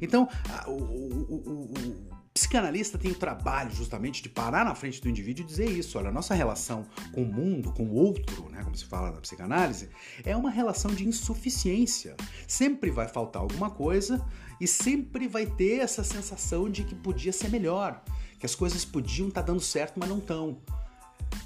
Então, 0.03 0.29
o, 0.67 0.73
o, 0.73 1.73
o 1.73 2.18
psicanalista 2.39 2.97
tem 2.97 3.11
o 3.11 3.17
trabalho 3.17 3.73
justamente 3.73 4.23
de 4.23 4.29
parar 4.29 4.65
na 4.65 4.73
frente 4.73 5.01
do 5.01 5.09
indivíduo 5.09 5.43
e 5.43 5.47
dizer 5.47 5.69
isso. 5.69 5.99
Olha, 5.99 6.09
a 6.09 6.13
nossa 6.13 6.35
relação 6.35 6.87
com 7.13 7.23
o 7.23 7.27
mundo, 7.27 7.73
com 7.73 7.83
o 7.83 7.95
outro, 7.95 8.49
né, 8.51 8.63
como 8.63 8.77
se 8.77 8.85
fala 8.85 9.11
na 9.11 9.21
psicanálise, 9.21 9.89
é 10.25 10.37
uma 10.37 10.49
relação 10.49 10.95
de 10.95 11.07
insuficiência. 11.07 12.17
Sempre 12.47 12.93
vai 12.93 13.09
faltar 13.09 13.43
alguma 13.43 13.71
coisa 13.71 14.25
e 14.61 14.69
sempre 14.69 15.27
vai 15.27 15.47
ter 15.47 15.81
essa 15.81 16.05
sensação 16.05 16.71
de 16.71 16.85
que 16.85 16.95
podia 16.95 17.33
ser 17.33 17.49
melhor, 17.49 18.03
que 18.39 18.47
as 18.47 18.55
coisas 18.55 18.85
podiam 18.85 19.29
estar 19.29 19.43
tá 19.43 19.49
dando 19.49 19.61
certo, 19.61 19.99
mas 19.99 20.09
não 20.09 20.19
estão. 20.19 20.63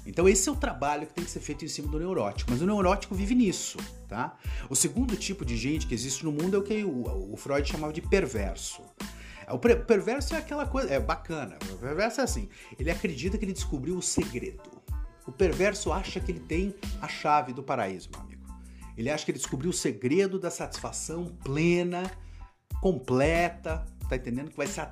Então 0.05 0.29
esse 0.29 0.47
é 0.47 0.51
o 0.51 0.55
trabalho 0.55 1.07
que 1.07 1.13
tem 1.13 1.23
que 1.23 1.31
ser 1.31 1.39
feito 1.39 1.65
em 1.65 1.67
cima 1.67 1.87
do 1.87 1.97
neurótico, 1.97 2.51
mas 2.51 2.61
o 2.61 2.67
neurótico 2.67 3.15
vive 3.15 3.33
nisso, 3.33 3.77
tá? 4.07 4.37
O 4.69 4.75
segundo 4.75 5.15
tipo 5.15 5.43
de 5.43 5.57
gente 5.57 5.87
que 5.87 5.93
existe 5.95 6.23
no 6.23 6.31
mundo 6.31 6.55
é 6.55 6.59
o 6.59 6.63
que 6.63 6.83
o, 6.83 7.33
o 7.33 7.35
Freud 7.35 7.67
chamava 7.67 7.91
de 7.91 8.01
perverso. 8.01 8.83
O 9.49 9.59
perverso 9.59 10.35
é 10.35 10.37
aquela 10.37 10.65
coisa, 10.65 10.93
é 10.93 10.99
bacana. 10.99 11.57
O 11.71 11.77
perverso 11.77 12.21
é 12.21 12.23
assim, 12.23 12.49
ele 12.79 12.91
acredita 12.91 13.37
que 13.37 13.45
ele 13.45 13.53
descobriu 13.53 13.97
o 13.97 14.01
segredo. 14.01 14.61
O 15.25 15.31
perverso 15.31 15.91
acha 15.91 16.19
que 16.19 16.31
ele 16.31 16.39
tem 16.41 16.75
a 17.01 17.07
chave 17.07 17.53
do 17.53 17.63
paraíso, 17.63 18.09
meu 18.11 18.21
amigo. 18.21 18.43
Ele 18.97 19.09
acha 19.09 19.25
que 19.25 19.31
ele 19.31 19.37
descobriu 19.37 19.71
o 19.71 19.73
segredo 19.73 20.37
da 20.37 20.51
satisfação 20.51 21.25
plena, 21.43 22.11
completa, 22.81 23.85
tá 24.09 24.15
entendendo? 24.15 24.51
Que 24.51 24.57
vai 24.57 24.67
ser, 24.67 24.87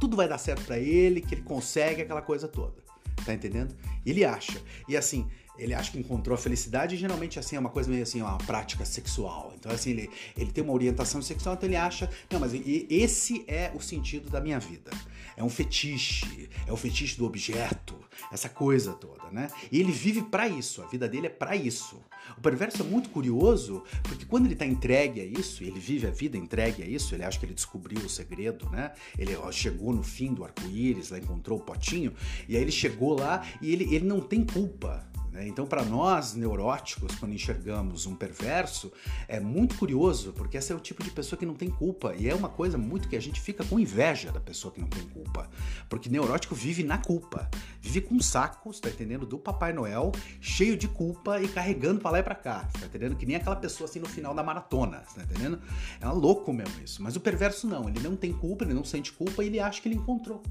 tudo 0.00 0.16
vai 0.16 0.28
dar 0.28 0.38
certo 0.38 0.64
para 0.64 0.78
ele, 0.78 1.20
que 1.20 1.34
ele 1.34 1.42
consegue 1.42 2.02
aquela 2.02 2.22
coisa 2.22 2.48
toda. 2.48 2.82
Tá 3.24 3.32
entendendo? 3.32 3.76
Ele 4.04 4.24
acha. 4.24 4.60
E 4.88 4.96
assim, 4.96 5.30
ele 5.58 5.74
acha 5.74 5.92
que 5.92 5.98
encontrou 5.98 6.34
a 6.34 6.38
felicidade 6.38 6.94
e 6.94 6.98
geralmente 6.98 7.38
assim 7.38 7.56
é 7.56 7.58
uma 7.58 7.70
coisa 7.70 7.88
meio 7.90 8.02
assim, 8.02 8.20
uma 8.20 8.38
prática 8.38 8.84
sexual. 8.84 9.52
Então 9.58 9.70
assim, 9.70 9.90
ele, 9.90 10.10
ele 10.36 10.52
tem 10.52 10.64
uma 10.64 10.72
orientação 10.72 11.22
sexual, 11.22 11.54
então 11.54 11.68
ele 11.68 11.76
acha, 11.76 12.10
não, 12.30 12.40
mas 12.40 12.52
esse 12.54 13.44
é 13.46 13.70
o 13.74 13.80
sentido 13.80 14.30
da 14.30 14.40
minha 14.40 14.58
vida. 14.58 14.90
É 15.36 15.42
um 15.42 15.50
fetiche, 15.50 16.48
é 16.66 16.72
o 16.72 16.76
fetiche 16.76 17.16
do 17.16 17.24
objeto, 17.24 17.98
essa 18.32 18.48
coisa 18.48 18.92
toda, 18.92 19.30
né? 19.30 19.50
E 19.70 19.80
ele 19.80 19.92
vive 19.92 20.22
para 20.22 20.48
isso, 20.48 20.82
a 20.82 20.86
vida 20.86 21.08
dele 21.08 21.26
é 21.26 21.30
para 21.30 21.56
isso. 21.56 22.00
O 22.36 22.40
perverso 22.40 22.82
é 22.82 22.84
muito 22.84 23.10
curioso, 23.10 23.82
porque 24.02 24.24
quando 24.24 24.46
ele 24.46 24.56
tá 24.56 24.66
entregue 24.66 25.20
a 25.20 25.24
isso, 25.24 25.62
ele 25.62 25.78
vive 25.78 26.06
a 26.06 26.10
vida 26.10 26.36
entregue 26.36 26.82
a 26.82 26.86
isso, 26.86 27.14
ele 27.14 27.24
acha 27.24 27.38
que 27.38 27.46
ele 27.46 27.54
descobriu 27.54 28.00
o 28.00 28.08
segredo, 28.08 28.68
né? 28.70 28.92
Ele 29.18 29.36
chegou 29.52 29.92
no 29.92 30.02
fim 30.02 30.32
do 30.32 30.44
arco-íris, 30.44 31.10
lá 31.10 31.18
encontrou 31.18 31.58
o 31.58 31.62
potinho, 31.62 32.12
e 32.48 32.56
aí 32.56 32.62
ele 32.62 32.72
chegou 32.72 33.18
lá 33.18 33.46
e 33.60 33.72
ele, 33.72 33.94
ele 33.94 34.04
não 34.04 34.20
tem 34.20 34.44
culpa 34.44 35.06
né? 35.34 35.48
Então, 35.48 35.66
para 35.66 35.84
nós 35.84 36.34
neuróticos, 36.34 37.16
quando 37.16 37.34
enxergamos 37.34 38.06
um 38.06 38.14
perverso, 38.14 38.92
é 39.26 39.40
muito 39.40 39.76
curioso, 39.76 40.32
porque 40.32 40.56
esse 40.56 40.72
é 40.72 40.76
o 40.76 40.78
tipo 40.78 41.02
de 41.02 41.10
pessoa 41.10 41.36
que 41.36 41.44
não 41.44 41.54
tem 41.54 41.68
culpa. 41.68 42.14
E 42.16 42.28
é 42.28 42.34
uma 42.34 42.48
coisa 42.48 42.78
muito 42.78 43.08
que 43.08 43.16
a 43.16 43.20
gente 43.20 43.40
fica 43.40 43.64
com 43.64 43.78
inveja 43.78 44.30
da 44.30 44.40
pessoa 44.40 44.72
que 44.72 44.80
não 44.80 44.86
tem 44.86 45.02
culpa. 45.08 45.50
Porque 45.88 46.08
neurótico 46.08 46.54
vive 46.54 46.84
na 46.84 46.98
culpa. 46.98 47.50
Vive 47.80 48.00
com 48.00 48.20
sacos, 48.20 48.78
tá 48.78 48.88
entendendo? 48.88 49.26
Do 49.26 49.36
Papai 49.36 49.72
Noel, 49.72 50.12
cheio 50.40 50.76
de 50.76 50.86
culpa 50.86 51.42
e 51.42 51.48
carregando 51.48 52.00
pra 52.00 52.12
lá 52.14 52.20
e 52.20 52.22
pra 52.22 52.34
cá. 52.34 52.68
Tá 52.78 52.86
entendendo? 52.86 53.16
Que 53.16 53.26
nem 53.26 53.36
aquela 53.36 53.56
pessoa 53.56 53.88
assim 53.88 54.00
no 54.00 54.08
final 54.08 54.34
da 54.34 54.42
maratona, 54.42 55.02
tá 55.14 55.22
entendendo? 55.22 55.60
É 56.00 56.06
louco 56.08 56.52
mesmo 56.52 56.74
isso. 56.82 57.02
Mas 57.02 57.16
o 57.16 57.20
perverso 57.20 57.66
não, 57.66 57.88
ele 57.88 58.00
não 58.00 58.16
tem 58.16 58.32
culpa, 58.32 58.64
ele 58.64 58.74
não 58.74 58.84
sente 58.84 59.12
culpa 59.12 59.42
e 59.42 59.48
ele 59.48 59.60
acha 59.60 59.80
que 59.80 59.88
ele 59.88 59.96
encontrou 59.96 60.42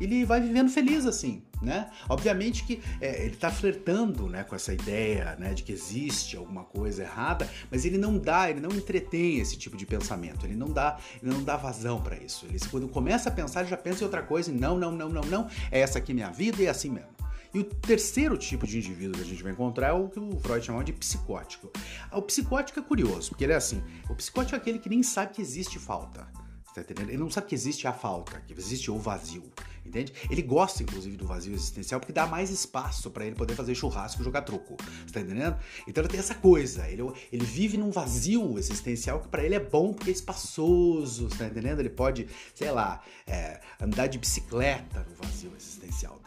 ele 0.00 0.24
vai 0.24 0.40
vivendo 0.40 0.68
feliz 0.68 1.06
assim, 1.06 1.42
né? 1.62 1.90
Obviamente 2.08 2.64
que 2.64 2.82
é, 3.00 3.24
ele 3.24 3.34
está 3.34 3.50
flertando, 3.50 4.26
né, 4.26 4.42
com 4.42 4.54
essa 4.54 4.72
ideia, 4.72 5.36
né, 5.38 5.54
de 5.54 5.62
que 5.62 5.72
existe 5.72 6.36
alguma 6.36 6.64
coisa 6.64 7.02
errada, 7.02 7.48
mas 7.70 7.84
ele 7.84 7.98
não 7.98 8.18
dá, 8.18 8.50
ele 8.50 8.60
não 8.60 8.70
entretém 8.70 9.38
esse 9.38 9.56
tipo 9.56 9.76
de 9.76 9.86
pensamento, 9.86 10.46
ele 10.46 10.56
não 10.56 10.68
dá, 10.68 10.98
ele 11.22 11.32
não 11.32 11.42
dá 11.42 11.56
vazão 11.56 12.00
para 12.00 12.16
isso. 12.16 12.46
Ele 12.46 12.58
quando 12.70 12.88
começa 12.88 13.28
a 13.28 13.32
pensar, 13.32 13.60
ele 13.60 13.70
já 13.70 13.76
pensa 13.76 14.00
em 14.00 14.04
outra 14.04 14.22
coisa, 14.22 14.50
e 14.50 14.54
não, 14.54 14.76
não, 14.76 14.90
não, 14.90 15.08
não, 15.08 15.22
não, 15.22 15.48
é 15.70 15.80
essa 15.80 15.98
aqui 15.98 16.12
minha 16.12 16.30
vida 16.30 16.62
e 16.62 16.66
é 16.66 16.70
assim 16.70 16.90
mesmo. 16.90 17.23
E 17.54 17.60
o 17.60 17.64
terceiro 17.64 18.36
tipo 18.36 18.66
de 18.66 18.78
indivíduo 18.78 19.14
que 19.14 19.20
a 19.20 19.24
gente 19.24 19.42
vai 19.42 19.52
encontrar 19.52 19.88
é 19.88 19.92
o 19.92 20.08
que 20.08 20.18
o 20.18 20.36
Freud 20.40 20.66
chamava 20.66 20.82
de 20.82 20.92
psicótico. 20.92 21.70
O 22.10 22.20
psicótico 22.20 22.80
é 22.80 22.82
curioso, 22.82 23.30
porque 23.30 23.44
ele 23.44 23.52
é 23.52 23.56
assim: 23.56 23.80
o 24.10 24.14
psicótico 24.16 24.56
é 24.56 24.58
aquele 24.58 24.80
que 24.80 24.88
nem 24.88 25.04
sabe 25.04 25.34
que 25.34 25.40
existe 25.40 25.78
falta. 25.78 26.26
Tá 26.74 26.80
entendendo? 26.80 27.10
Ele 27.10 27.18
não 27.18 27.30
sabe 27.30 27.46
que 27.46 27.54
existe 27.54 27.86
a 27.86 27.92
falta, 27.92 28.40
que 28.40 28.52
existe 28.52 28.90
o 28.90 28.98
vazio. 28.98 29.44
Entende? 29.86 30.12
Ele 30.28 30.42
gosta, 30.42 30.82
inclusive, 30.82 31.16
do 31.16 31.26
vazio 31.26 31.54
existencial 31.54 32.00
porque 32.00 32.12
dá 32.12 32.26
mais 32.26 32.50
espaço 32.50 33.10
para 33.10 33.24
ele 33.24 33.36
poder 33.36 33.54
fazer 33.54 33.76
churrasco 33.76 34.20
e 34.20 34.24
jogar 34.24 34.42
truco. 34.42 34.76
Tá 35.12 35.20
entendendo? 35.20 35.56
Então 35.86 36.02
ele 36.02 36.10
tem 36.10 36.18
essa 36.18 36.34
coisa. 36.34 36.88
Ele, 36.88 37.02
ele 37.30 37.44
vive 37.44 37.76
num 37.76 37.92
vazio 37.92 38.58
existencial 38.58 39.20
que 39.20 39.28
para 39.28 39.44
ele 39.44 39.54
é 39.54 39.60
bom 39.60 39.92
porque 39.92 40.10
é 40.10 40.12
espaçoso. 40.12 41.28
Tá 41.28 41.46
entendendo? 41.46 41.78
Ele 41.78 41.90
pode, 41.90 42.26
sei 42.54 42.72
lá, 42.72 43.00
é, 43.24 43.60
andar 43.80 44.08
de 44.08 44.18
bicicleta 44.18 45.06
no 45.08 45.14
vazio 45.14 45.52
existencial. 45.56 46.18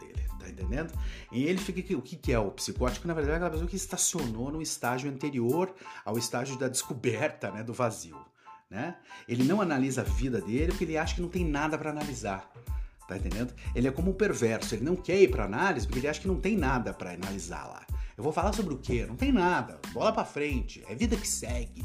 Tá 0.48 0.62
entendendo? 0.62 0.92
E 1.30 1.44
ele 1.44 1.58
fica. 1.58 1.96
O 1.96 2.02
que, 2.02 2.16
que 2.16 2.32
é 2.32 2.38
o 2.38 2.50
psicótico? 2.50 3.06
Na 3.06 3.14
verdade, 3.14 3.34
é 3.34 3.36
aquela 3.36 3.50
pessoa 3.50 3.68
que 3.68 3.76
estacionou 3.76 4.50
no 4.50 4.62
estágio 4.62 5.10
anterior 5.10 5.74
ao 6.04 6.16
estágio 6.16 6.58
da 6.58 6.68
descoberta 6.68 7.50
né, 7.50 7.62
do 7.62 7.74
vazio. 7.74 8.18
Né? 8.70 8.96
Ele 9.26 9.44
não 9.44 9.60
analisa 9.60 10.02
a 10.02 10.04
vida 10.04 10.40
dele 10.40 10.68
porque 10.68 10.84
ele 10.84 10.98
acha 10.98 11.14
que 11.14 11.20
não 11.20 11.28
tem 11.28 11.44
nada 11.44 11.76
para 11.76 11.90
analisar. 11.90 12.50
Tá 13.06 13.16
entendendo? 13.16 13.54
Ele 13.74 13.88
é 13.88 13.90
como 13.90 14.10
um 14.10 14.14
perverso, 14.14 14.74
ele 14.74 14.84
não 14.84 14.94
quer 14.94 15.22
ir 15.22 15.30
para 15.30 15.44
análise 15.44 15.86
porque 15.86 16.00
ele 16.00 16.08
acha 16.08 16.20
que 16.20 16.28
não 16.28 16.38
tem 16.38 16.56
nada 16.56 16.92
para 16.92 17.12
analisar 17.12 17.66
lá. 17.66 17.86
Eu 18.16 18.22
vou 18.22 18.32
falar 18.32 18.52
sobre 18.52 18.74
o 18.74 18.78
quê? 18.78 19.06
Não 19.06 19.16
tem 19.16 19.32
nada. 19.32 19.80
Bola 19.92 20.12
para 20.12 20.26
frente, 20.26 20.84
é 20.88 20.94
vida 20.94 21.16
que 21.16 21.26
segue. 21.26 21.82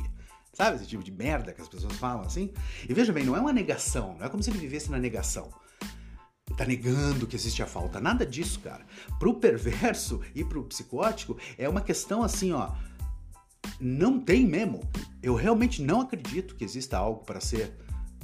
Sabe 0.52 0.76
esse 0.76 0.86
tipo 0.86 1.04
de 1.04 1.12
merda 1.12 1.54
que 1.54 1.62
as 1.62 1.68
pessoas 1.68 1.94
falam 1.94 2.24
assim? 2.24 2.54
E 2.88 2.94
veja 2.94 3.14
bem, 3.14 3.24
não 3.24 3.36
é 3.36 3.40
uma 3.40 3.54
negação, 3.54 4.16
não 4.20 4.26
é 4.26 4.30
como 4.30 4.44
se 4.44 4.50
ele 4.50 4.60
vivesse 4.60 4.92
na 4.92 5.00
negação. 5.00 5.50
Tá 6.58 6.66
negando 6.66 7.26
que 7.26 7.36
existe 7.36 7.64
a 7.64 7.66
falta. 7.66 8.00
Nada 8.00 8.26
disso, 8.26 8.60
cara. 8.60 8.86
Pro 9.18 9.36
perverso 9.36 10.22
e 10.36 10.44
pro 10.44 10.64
psicótico 10.66 11.38
é 11.58 11.68
uma 11.68 11.82
questão 11.82 12.24
assim, 12.24 12.52
ó. 12.52 12.72
Não 13.80 14.20
tem 14.20 14.46
mesmo. 14.46 14.82
Eu 15.22 15.36
realmente 15.36 15.82
não 15.82 16.02
acredito 16.02 16.56
que 16.56 16.64
exista 16.64 16.98
algo 16.98 17.24
para 17.24 17.40
ser, 17.40 17.74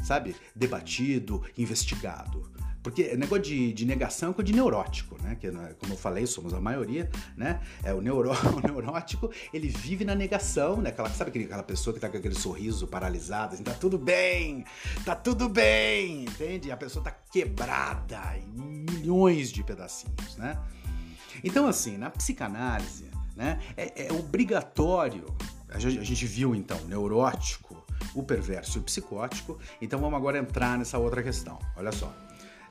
sabe, 0.03 0.35
debatido, 0.55 1.43
investigado. 1.57 2.51
Porque 2.81 3.15
negócio 3.17 3.43
de, 3.43 3.73
de 3.73 3.85
negação 3.85 4.31
é 4.31 4.33
coisa 4.33 4.47
de 4.47 4.53
neurótico, 4.53 5.21
né? 5.21 5.35
Que, 5.39 5.51
né, 5.51 5.75
como 5.79 5.93
eu 5.93 5.97
falei, 5.97 6.25
somos 6.25 6.53
a 6.53 6.61
maioria, 6.61 7.09
né? 7.35 7.59
É, 7.83 7.93
o, 7.93 7.97
o 7.99 8.01
neurótico, 8.01 9.29
ele 9.53 9.67
vive 9.67 10.05
na 10.05 10.15
negação, 10.15 10.77
né? 10.77 10.89
Aquela, 10.89 11.09
sabe 11.09 11.43
aquela 11.43 11.63
pessoa 11.63 11.93
que 11.93 11.99
tá 11.99 12.09
com 12.09 12.17
aquele 12.17 12.35
sorriso 12.35 12.87
paralisado, 12.87 13.55
assim, 13.55 13.63
tá 13.63 13.73
tudo 13.73 13.97
bem, 13.97 14.63
tá 15.03 15.15
tudo 15.15 15.49
bem, 15.49 16.23
entende? 16.23 16.71
A 16.71 16.77
pessoa 16.77 17.03
tá 17.03 17.11
quebrada 17.11 18.37
em 18.37 18.85
milhões 18.89 19.51
de 19.51 19.61
pedacinhos, 19.63 20.37
né? 20.37 20.57
Então, 21.43 21.67
assim, 21.67 21.97
na 21.97 22.09
psicanálise, 22.09 23.09
né, 23.35 23.59
é, 23.77 24.07
é 24.07 24.13
obrigatório, 24.13 25.25
a 25.69 25.79
gente, 25.79 25.99
a 25.99 26.03
gente 26.03 26.25
viu 26.25 26.55
então, 26.55 26.79
neurótico, 26.85 27.77
o 28.15 28.23
perverso 28.23 28.77
e 28.77 28.81
o 28.81 28.83
psicótico, 28.83 29.59
então 29.81 29.99
vamos 29.99 30.17
agora 30.17 30.37
entrar 30.37 30.77
nessa 30.77 30.97
outra 30.97 31.21
questão. 31.21 31.59
Olha 31.77 31.91
só. 31.91 32.13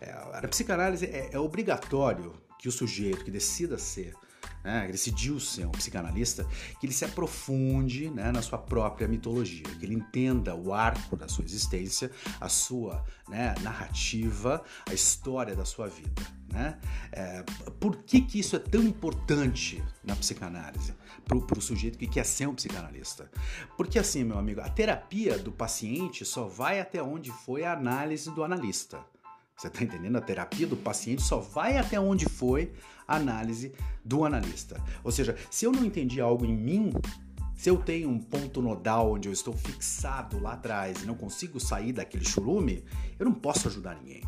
É, 0.01 0.11
a 0.11 0.47
psicanálise 0.49 1.07
é, 1.07 1.31
é 1.33 1.39
obrigatório 1.39 2.35
que 2.59 2.69
o 2.69 2.73
sujeito 2.73 3.25
que 3.25 3.31
decida 3.31 3.79
ser 3.79 4.15
né, 4.63 4.89
decidiu 4.91 5.39
ser 5.39 5.67
um 5.67 5.71
psicanalista, 5.71 6.47
que 6.81 6.87
ele 6.87 6.93
se 6.93 7.05
aprofunde 7.05 8.11
né, 8.11 8.31
na 8.33 8.43
sua 8.43 8.59
própria 8.59 9.07
mitologia, 9.07 9.63
que 9.79 9.85
ele 9.85 9.95
entenda 9.95 10.55
o 10.55 10.73
arco 10.73 11.17
da 11.17 11.29
sua 11.29 11.45
existência, 11.45 12.11
a 12.41 12.49
sua 12.49 13.05
né, 13.29 13.55
narrativa, 13.63 14.63
a 14.89 14.93
história 14.93 15.55
da 15.55 15.65
sua 15.65 15.89
vida. 15.89 16.23
Né? 16.53 16.79
É, 17.13 17.43
por 17.79 17.97
que, 17.97 18.23
que 18.23 18.41
isso 18.41 18.57
é 18.57 18.59
tão 18.59 18.83
importante 18.83 19.83
na 20.03 20.17
psicanálise 20.17 20.95
para 21.27 21.59
o 21.59 21.61
sujeito 21.61 21.99
que 21.99 22.07
quer 22.07 22.25
ser 22.25 22.49
um 22.49 22.55
psicanalista? 22.55 23.31
Porque 23.77 23.99
assim, 23.99 24.25
meu 24.25 24.39
amigo, 24.39 24.61
a 24.61 24.69
terapia 24.69 25.39
do 25.39 25.53
paciente 25.53 26.25
só 26.25 26.47
vai 26.47 26.81
até 26.81 27.03
onde 27.03 27.31
foi 27.31 27.65
a 27.65 27.73
análise 27.73 28.31
do 28.31 28.43
analista. 28.43 28.99
Você 29.59 29.67
está 29.67 29.83
entendendo? 29.83 30.15
A 30.15 30.21
terapia 30.21 30.69
do 30.69 30.77
paciente 30.77 31.21
só 31.21 31.41
vai 31.41 31.77
até 31.79 31.99
onde 31.99 32.27
foi 32.27 32.73
a 33.09 33.17
análise 33.17 33.75
do 34.05 34.25
analista. 34.25 34.81
Ou 35.03 35.11
seja, 35.11 35.37
se 35.51 35.65
eu 35.65 35.73
não 35.73 35.85
entendi 35.85 36.21
algo 36.21 36.47
em 36.47 36.57
mim, 36.57 36.93
se 37.57 37.69
eu 37.69 37.77
tenho 37.77 38.09
um 38.09 38.21
ponto 38.21 38.63
nodal 38.63 39.15
onde 39.15 39.29
eu 39.29 39.33
estou 39.33 39.53
fixado 39.53 40.39
lá 40.39 40.53
atrás 40.53 41.03
e 41.03 41.07
não 41.07 41.17
consigo 41.17 41.59
sair 41.59 41.93
daquele 41.93 42.25
churume, 42.25 42.85
eu 43.19 43.25
não 43.25 43.35
posso 43.35 43.67
ajudar 43.67 43.97
ninguém. 43.97 44.23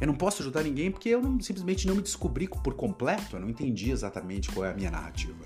Eu 0.00 0.06
não 0.06 0.14
posso 0.14 0.42
ajudar 0.42 0.62
ninguém 0.62 0.92
porque 0.92 1.08
eu 1.08 1.20
não, 1.20 1.40
simplesmente 1.40 1.84
não 1.88 1.96
me 1.96 2.02
descobri 2.02 2.46
por 2.46 2.74
completo, 2.74 3.34
eu 3.34 3.40
não 3.40 3.48
entendi 3.48 3.90
exatamente 3.90 4.48
qual 4.52 4.64
é 4.64 4.70
a 4.70 4.74
minha 4.74 4.92
narrativa. 4.92 5.44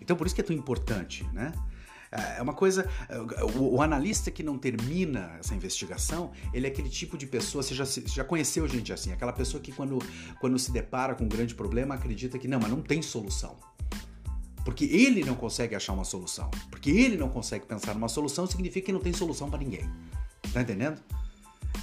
Então 0.00 0.16
por 0.16 0.26
isso 0.26 0.34
que 0.34 0.40
é 0.40 0.44
tão 0.44 0.56
importante, 0.56 1.24
né? 1.30 1.52
É 2.10 2.42
uma 2.42 2.52
coisa. 2.52 2.88
O, 3.56 3.76
o, 3.76 3.82
analista 3.82 4.30
que 4.30 4.42
não 4.42 4.56
termina 4.58 5.36
essa 5.38 5.54
investigação, 5.54 6.30
ele 6.52 6.66
é 6.66 6.70
aquele 6.70 6.88
tipo 6.88 7.18
de 7.18 7.26
pessoa. 7.26 7.62
Você 7.62 7.74
já, 7.74 7.84
já 7.84 8.24
conheceu 8.24 8.66
gente 8.68 8.92
assim? 8.92 9.12
Aquela 9.12 9.32
pessoa 9.32 9.62
que, 9.62 9.72
quando, 9.72 9.98
quando 10.40 10.58
se 10.58 10.70
depara 10.70 11.14
com 11.14 11.24
um 11.24 11.28
grande 11.28 11.54
problema, 11.54 11.94
acredita 11.94 12.38
que 12.38 12.48
não, 12.48 12.60
mas 12.60 12.70
não 12.70 12.80
tem 12.80 13.02
solução. 13.02 13.56
Porque 14.64 14.84
ele 14.84 15.24
não 15.24 15.34
consegue 15.34 15.74
achar 15.74 15.92
uma 15.92 16.04
solução. 16.04 16.50
Porque 16.70 16.90
ele 16.90 17.16
não 17.16 17.28
consegue 17.28 17.66
pensar 17.66 17.94
numa 17.94 18.08
solução, 18.08 18.46
significa 18.46 18.86
que 18.86 18.92
não 18.92 19.00
tem 19.00 19.12
solução 19.12 19.48
para 19.48 19.58
ninguém. 19.58 19.88
Tá 20.52 20.62
entendendo? 20.62 21.00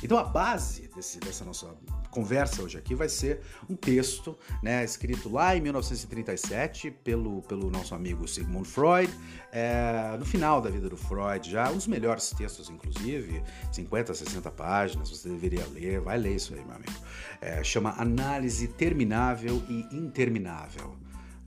Então 0.01 0.17
a 0.17 0.23
base 0.23 0.89
desse, 0.95 1.19
dessa 1.19 1.43
nossa 1.45 1.75
conversa 2.09 2.61
hoje 2.61 2.77
aqui 2.77 2.93
vai 2.93 3.09
ser 3.09 3.41
um 3.67 3.75
texto, 3.75 4.37
né, 4.61 4.83
escrito 4.83 5.29
lá 5.29 5.55
em 5.57 5.61
1937 5.61 6.91
pelo, 6.91 7.41
pelo 7.41 7.71
nosso 7.71 7.95
amigo 7.95 8.27
Sigmund 8.27 8.67
Freud, 8.67 9.11
é, 9.51 10.15
no 10.17 10.25
final 10.25 10.61
da 10.61 10.69
vida 10.69 10.87
do 10.87 10.95
Freud, 10.95 11.49
já 11.49 11.71
dos 11.71 11.87
melhores 11.87 12.29
textos, 12.29 12.69
inclusive, 12.69 13.43
50, 13.71 14.13
60 14.13 14.51
páginas, 14.51 15.09
você 15.09 15.27
deveria 15.27 15.65
ler, 15.73 15.99
vai 16.01 16.17
ler 16.17 16.35
isso 16.35 16.53
aí, 16.53 16.63
meu 16.63 16.75
amigo. 16.75 16.93
É, 17.41 17.63
chama 17.63 17.95
Análise 17.97 18.67
Terminável 18.67 19.63
e 19.67 19.95
Interminável, 19.95 20.95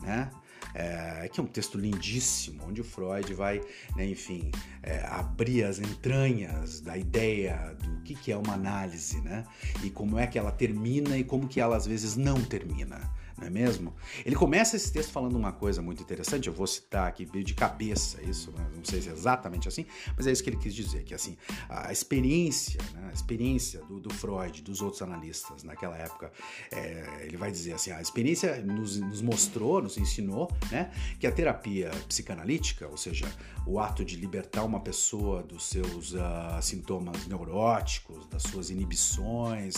né? 0.02 0.30
é, 0.76 1.28
que 1.32 1.40
é 1.40 1.42
um 1.42 1.46
texto 1.46 1.78
lindíssimo, 1.78 2.64
onde 2.66 2.82
o 2.82 2.84
Freud 2.84 3.32
vai, 3.32 3.60
né, 3.96 4.06
enfim, 4.06 4.50
é, 4.82 5.04
abrir 5.06 5.64
as 5.64 5.78
entranhas 5.78 6.80
da 6.80 6.96
ideia 6.98 7.74
que, 8.06 8.14
que 8.14 8.32
é 8.32 8.36
uma 8.36 8.54
análise, 8.54 9.20
né? 9.20 9.44
E 9.82 9.90
como 9.90 10.18
é 10.18 10.26
que 10.26 10.38
ela 10.38 10.52
termina 10.52 11.18
e 11.18 11.24
como 11.24 11.48
que 11.48 11.60
ela 11.60 11.76
às 11.76 11.86
vezes 11.86 12.16
não 12.16 12.40
termina 12.42 13.10
não 13.38 13.46
é 13.46 13.50
mesmo? 13.50 13.94
Ele 14.24 14.34
começa 14.34 14.76
esse 14.76 14.92
texto 14.92 15.12
falando 15.12 15.36
uma 15.36 15.52
coisa 15.52 15.82
muito 15.82 16.02
interessante, 16.02 16.48
eu 16.48 16.54
vou 16.54 16.66
citar 16.66 17.06
aqui 17.06 17.24
de 17.24 17.54
cabeça 17.54 18.22
isso, 18.22 18.50
né? 18.52 18.66
não 18.74 18.84
sei 18.84 19.02
se 19.02 19.08
é 19.08 19.12
exatamente 19.12 19.68
assim, 19.68 19.84
mas 20.16 20.26
é 20.26 20.32
isso 20.32 20.42
que 20.42 20.50
ele 20.50 20.56
quis 20.56 20.74
dizer, 20.74 21.04
que 21.04 21.14
assim, 21.14 21.36
a 21.68 21.92
experiência, 21.92 22.80
né? 22.94 23.08
a 23.10 23.12
experiência 23.12 23.80
do, 23.82 24.00
do, 24.00 24.12
Freud, 24.12 24.62
dos 24.62 24.80
outros 24.80 25.02
analistas 25.02 25.62
naquela 25.62 25.96
época, 25.96 26.32
é, 26.72 27.22
ele 27.22 27.36
vai 27.36 27.50
dizer 27.50 27.74
assim, 27.74 27.90
a 27.90 28.00
experiência 28.00 28.56
nos, 28.62 28.98
nos, 28.98 29.20
mostrou, 29.20 29.82
nos 29.82 29.98
ensinou, 29.98 30.50
né, 30.70 30.90
que 31.18 31.26
a 31.26 31.32
terapia 31.32 31.90
psicanalítica, 32.08 32.88
ou 32.88 32.96
seja, 32.96 33.26
o 33.66 33.80
ato 33.80 34.04
de 34.04 34.16
libertar 34.16 34.64
uma 34.64 34.80
pessoa 34.80 35.42
dos 35.42 35.64
seus 35.64 36.12
uh, 36.12 36.62
sintomas 36.62 37.26
neuróticos, 37.26 38.26
das 38.28 38.42
suas 38.44 38.70
inibições, 38.70 39.74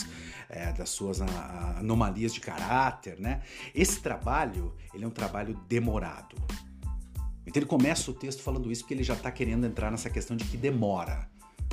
é, 0.49 0.73
das 0.73 0.91
suas 0.91 1.21
uh, 1.21 1.25
anomalias 1.79 2.35
de 2.35 2.41
caráter, 2.41 3.19
né, 3.19 3.43
esse 3.75 4.01
trabalho, 4.01 4.75
ele 4.95 5.05
é 5.05 5.07
um 5.07 5.11
trabalho 5.11 5.55
demorado. 5.69 6.37
Então 7.47 7.61
ele 7.61 7.67
começa 7.67 8.11
o 8.11 8.15
texto 8.15 8.43
falando 8.43 8.71
isso 8.71 8.83
porque 8.83 8.95
ele 8.95 9.03
já 9.03 9.15
está 9.15 9.31
querendo 9.31 9.67
entrar 9.67 9.91
nessa 9.91 10.11
questão 10.11 10.37
de 10.37 10.45
que 10.45 10.57
demora, 10.57 11.29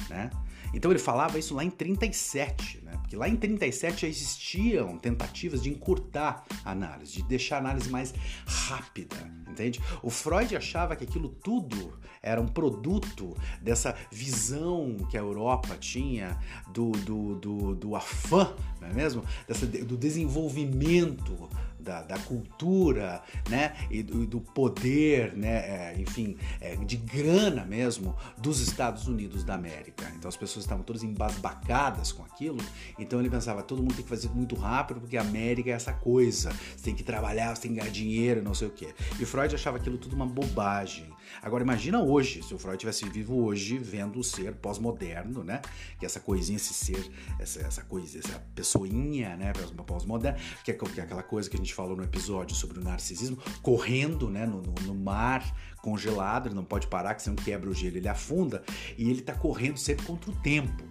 né? 0.09 0.29
Então 0.73 0.91
ele 0.91 0.99
falava 0.99 1.37
isso 1.39 1.53
lá 1.53 1.63
em 1.63 1.69
37, 1.69 2.81
né? 2.83 2.93
Porque 3.01 3.15
lá 3.15 3.29
em 3.29 3.35
37 3.35 4.01
já 4.01 4.07
existiam 4.07 4.97
tentativas 4.97 5.61
de 5.61 5.69
encurtar 5.69 6.43
a 6.63 6.71
análise, 6.71 7.13
de 7.13 7.23
deixar 7.23 7.57
a 7.57 7.59
análise 7.59 7.89
mais 7.89 8.13
rápida, 8.45 9.15
entende? 9.47 9.79
O 10.01 10.09
Freud 10.09 10.55
achava 10.55 10.95
que 10.95 11.03
aquilo 11.03 11.29
tudo 11.29 11.99
era 12.21 12.41
um 12.41 12.47
produto 12.47 13.37
dessa 13.61 13.95
visão 14.11 14.97
que 15.09 15.17
a 15.17 15.21
Europa 15.21 15.77
tinha 15.77 16.37
do, 16.73 16.91
do, 16.91 17.35
do, 17.35 17.75
do 17.75 17.95
afã, 17.95 18.55
não 18.81 18.87
é 18.87 18.93
mesmo? 18.93 19.23
Dessa, 19.47 19.67
do 19.67 19.95
desenvolvimento 19.95 21.47
da, 21.85 22.01
da 22.01 22.17
cultura, 22.17 23.21
né, 23.47 23.75
e 23.91 24.01
do, 24.01 24.25
do 24.25 24.41
poder, 24.41 25.33
né, 25.35 25.93
é, 25.93 25.95
enfim, 25.99 26.35
é, 26.59 26.75
de 26.75 26.97
grana 26.97 27.63
mesmo 27.63 28.15
dos 28.37 28.59
Estados 28.59 29.07
Unidos 29.07 29.43
da 29.43 29.53
América. 29.53 30.11
Então 30.17 30.27
as 30.27 30.35
pessoas 30.35 30.65
estavam 30.65 30.83
todas 30.83 31.03
embasbacadas 31.03 32.11
com 32.11 32.23
aquilo. 32.23 32.57
Então 32.97 33.19
ele 33.19 33.29
pensava, 33.29 33.61
todo 33.61 33.81
mundo 33.81 33.93
tem 33.93 34.03
que 34.03 34.09
fazer 34.09 34.29
muito 34.29 34.55
rápido 34.55 34.99
porque 34.99 35.15
a 35.15 35.21
América 35.21 35.69
é 35.69 35.73
essa 35.73 35.93
coisa. 35.93 36.51
Você 36.75 36.85
tem 36.85 36.95
que 36.95 37.03
trabalhar, 37.03 37.55
você 37.55 37.63
tem 37.63 37.71
que 37.71 37.79
ganhar 37.79 37.91
dinheiro, 37.91 38.41
não 38.41 38.55
sei 38.55 38.67
o 38.67 38.71
quê. 38.71 38.93
E 39.19 39.25
Freud 39.25 39.53
achava 39.53 39.77
aquilo 39.77 39.97
tudo 39.97 40.15
uma 40.15 40.25
bobagem. 40.25 41.14
Agora 41.41 41.63
imagina 41.63 42.01
hoje, 42.01 42.41
se 42.43 42.53
o 42.53 42.57
Freud 42.57 42.77
tivesse 42.77 43.07
vivo 43.09 43.43
hoje, 43.43 43.77
vendo 43.77 44.19
o 44.19 44.23
ser 44.23 44.53
pós-moderno, 44.55 45.43
né? 45.43 45.61
Que 45.99 46.05
essa 46.05 46.19
coisinha, 46.19 46.57
esse 46.57 46.73
ser, 46.73 47.09
essa, 47.39 47.61
essa 47.61 47.83
coisa, 47.83 48.19
essa 48.19 48.39
pessoinha, 48.53 49.35
né? 49.35 49.53
Pós-moderna, 49.85 50.39
que, 50.63 50.71
é, 50.71 50.73
que 50.73 50.99
é 50.99 51.03
aquela 51.03 51.23
coisa 51.23 51.49
que 51.49 51.55
a 51.55 51.59
gente 51.59 51.73
falou 51.73 51.95
no 51.95 52.03
episódio 52.03 52.55
sobre 52.55 52.79
o 52.79 52.83
narcisismo, 52.83 53.37
correndo, 53.61 54.29
né? 54.29 54.45
No, 54.45 54.61
no, 54.61 54.73
no 54.87 54.95
mar, 54.95 55.43
congelado, 55.81 56.47
ele 56.47 56.55
não 56.55 56.65
pode 56.65 56.87
parar, 56.87 57.13
que 57.15 57.21
senão 57.21 57.35
quebra 57.35 57.69
o 57.69 57.73
gelo, 57.73 57.97
ele 57.97 58.07
afunda, 58.07 58.63
e 58.97 59.09
ele 59.09 59.21
tá 59.21 59.33
correndo 59.33 59.77
sempre 59.77 60.05
contra 60.05 60.31
o 60.31 60.35
tempo. 60.35 60.83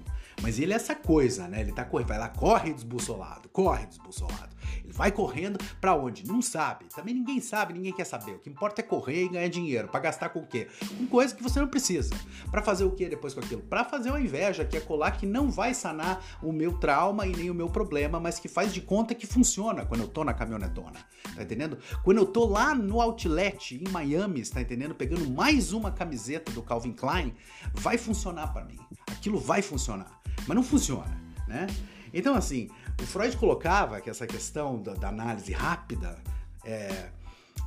Mas 0.42 0.58
ele 0.58 0.72
é 0.72 0.76
essa 0.76 0.94
coisa, 0.94 1.48
né? 1.48 1.60
Ele 1.60 1.72
tá 1.72 1.84
correndo, 1.84 2.08
vai 2.08 2.18
lá, 2.18 2.28
corre 2.28 2.72
desbussolado, 2.72 3.48
corre 3.48 3.86
desbussolado. 3.86 4.53
Ele 4.82 4.92
vai 4.92 5.10
correndo 5.10 5.58
para 5.80 5.94
onde? 5.94 6.26
Não 6.26 6.40
sabe. 6.42 6.86
Também 6.94 7.14
ninguém 7.14 7.40
sabe, 7.40 7.72
ninguém 7.72 7.92
quer 7.92 8.04
saber. 8.04 8.32
O 8.32 8.38
que 8.38 8.50
importa 8.50 8.80
é 8.80 8.84
correr 8.84 9.24
e 9.24 9.28
ganhar 9.28 9.48
dinheiro. 9.48 9.88
Para 9.88 10.00
gastar 10.00 10.28
com 10.30 10.40
o 10.40 10.46
quê? 10.46 10.68
Com 10.98 11.06
coisa 11.06 11.34
que 11.34 11.42
você 11.42 11.60
não 11.60 11.68
precisa. 11.68 12.14
Para 12.50 12.62
fazer 12.62 12.84
o 12.84 12.90
que 12.90 13.08
depois 13.08 13.34
com 13.34 13.40
aquilo? 13.40 13.62
Para 13.62 13.84
fazer 13.84 14.10
uma 14.10 14.20
inveja, 14.20 14.64
que 14.64 14.76
é 14.76 14.80
colar 14.80 15.12
que 15.12 15.26
não 15.26 15.50
vai 15.50 15.74
sanar 15.74 16.22
o 16.42 16.52
meu 16.52 16.78
trauma 16.78 17.26
e 17.26 17.34
nem 17.34 17.50
o 17.50 17.54
meu 17.54 17.68
problema, 17.68 18.20
mas 18.20 18.38
que 18.38 18.48
faz 18.48 18.72
de 18.72 18.80
conta 18.80 19.14
que 19.14 19.26
funciona 19.26 19.84
quando 19.84 20.02
eu 20.02 20.08
tô 20.08 20.24
na 20.24 20.34
caminhonetona. 20.34 21.00
Tá 21.34 21.42
entendendo? 21.42 21.78
Quando 22.02 22.18
eu 22.18 22.26
tô 22.26 22.46
lá 22.46 22.74
no 22.74 23.00
outlet 23.00 23.74
em 23.74 23.90
Miami, 23.90 24.44
tá 24.46 24.60
entendendo? 24.60 24.94
Pegando 24.94 25.28
mais 25.30 25.72
uma 25.72 25.90
camiseta 25.90 26.52
do 26.52 26.62
Calvin 26.62 26.92
Klein, 26.92 27.34
vai 27.72 27.98
funcionar 27.98 28.52
para 28.52 28.64
mim. 28.64 28.78
Aquilo 29.10 29.38
vai 29.38 29.62
funcionar 29.62 30.24
mas 30.46 30.56
não 30.56 30.62
funciona, 30.62 31.20
né? 31.46 31.66
Então, 32.12 32.34
assim, 32.34 32.68
o 33.00 33.06
Freud 33.06 33.36
colocava 33.36 34.00
que 34.00 34.08
essa 34.08 34.26
questão 34.26 34.80
da, 34.80 34.94
da 34.94 35.08
análise 35.08 35.52
rápida 35.52 36.16
é, 36.64 37.10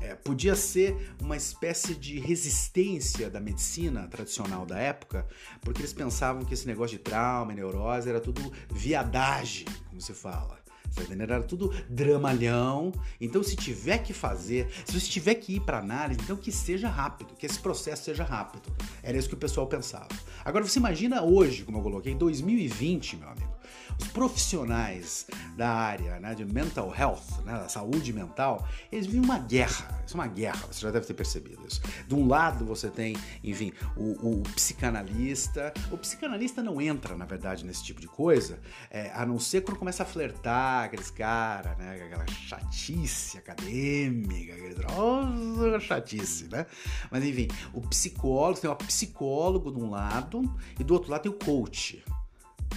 é, 0.02 0.16
podia 0.16 0.56
ser 0.56 1.14
uma 1.22 1.36
espécie 1.36 1.96
de 1.96 2.20
resistência 2.20 3.30
da 3.30 3.40
medicina 3.40 4.08
tradicional 4.08 4.66
da 4.66 4.78
época, 4.78 5.28
porque 5.62 5.82
eles 5.82 5.94
pensavam 5.94 6.46
que 6.46 6.54
esse 6.54 6.68
negócio 6.68 6.98
de 6.98 7.04
trauma 7.04 7.52
e 7.52 7.56
neurose 7.56 8.10
era 8.10 8.20
tudo 8.20 8.52
viadagem, 8.72 9.66
como 9.90 10.02
se 10.02 10.14
fala. 10.14 10.58
Tá? 10.96 11.04
Era 11.20 11.44
tudo 11.44 11.74
dramalhão. 11.90 12.92
Então, 13.20 13.44
se 13.44 13.56
tiver 13.56 14.00
que 14.00 14.14
fazer, 14.14 14.68
se 14.86 15.00
você 15.00 15.08
tiver 15.08 15.36
que 15.36 15.56
ir 15.56 15.60
para 15.62 15.80
análise, 15.80 16.20
então 16.22 16.36
que 16.36 16.52
seja 16.52 16.90
rápido, 16.90 17.36
que 17.36 17.46
esse 17.46 17.60
processo 17.60 18.06
seja 18.06 18.24
rápido. 18.24 18.74
Era 19.04 19.18
isso 19.18 19.28
que 19.28 19.36
o 19.36 19.38
pessoal 19.38 19.68
pensava. 19.68 20.10
Agora, 20.44 20.66
você 20.66 20.80
imagina 20.80 21.22
hoje, 21.22 21.64
como 21.64 21.78
eu 21.78 21.84
coloquei, 21.84 22.14
em 22.14 22.18
2020, 22.18 23.18
meu 23.18 23.30
amigo. 23.30 23.58
Os 24.00 24.08
profissionais 24.10 25.26
da 25.56 25.70
área 25.70 26.20
né, 26.20 26.36
de 26.36 26.46
mental 26.46 26.94
health, 26.96 27.42
né, 27.44 27.54
da 27.54 27.68
saúde 27.68 28.14
mental, 28.14 28.68
eles 28.92 29.08
vivem 29.08 29.22
uma 29.22 29.40
guerra. 29.40 30.04
Isso 30.06 30.16
é 30.16 30.20
uma 30.20 30.28
guerra, 30.28 30.68
você 30.72 30.82
já 30.82 30.92
deve 30.92 31.06
ter 31.06 31.14
percebido 31.14 31.66
isso. 31.68 31.82
De 32.08 32.16
um 32.16 32.28
lado 32.28 32.64
você 32.66 32.90
tem, 32.90 33.16
enfim, 33.44 33.74
o, 33.96 34.40
o 34.40 34.44
psicanalista. 34.56 35.74
O 35.92 35.98
psicanalista 35.98 36.62
não 36.62 36.80
entra, 36.80 37.18
na 37.18 37.26
verdade, 37.26 37.66
nesse 37.66 37.84
tipo 37.84 38.00
de 38.00 38.08
coisa, 38.08 38.60
é, 38.90 39.12
a 39.14 39.26
não 39.26 39.40
ser 39.40 39.62
quando 39.62 39.78
começa 39.78 40.04
a 40.04 40.06
flertar 40.06 40.86
aqueles 40.86 41.10
caras, 41.10 41.78
né? 41.78 42.02
Aquela 42.06 42.26
chatice 42.28 43.38
acadêmica, 43.38 44.54
aqueles 44.54 44.78
oh, 44.96 45.80
chatice, 45.80 46.48
né? 46.50 46.66
Mas 47.10 47.24
enfim, 47.24 47.48
o 47.74 47.82
psicólogo, 47.82 48.60
tem 48.60 48.70
um 48.70 48.76
psicólogo 48.76 49.72
de 49.72 49.80
um 49.80 49.90
lado 49.90 50.42
e 50.80 50.84
do 50.84 50.94
outro 50.94 51.12
lado 51.12 51.24
tem 51.24 51.32
o 51.32 51.36
coach. 51.36 52.04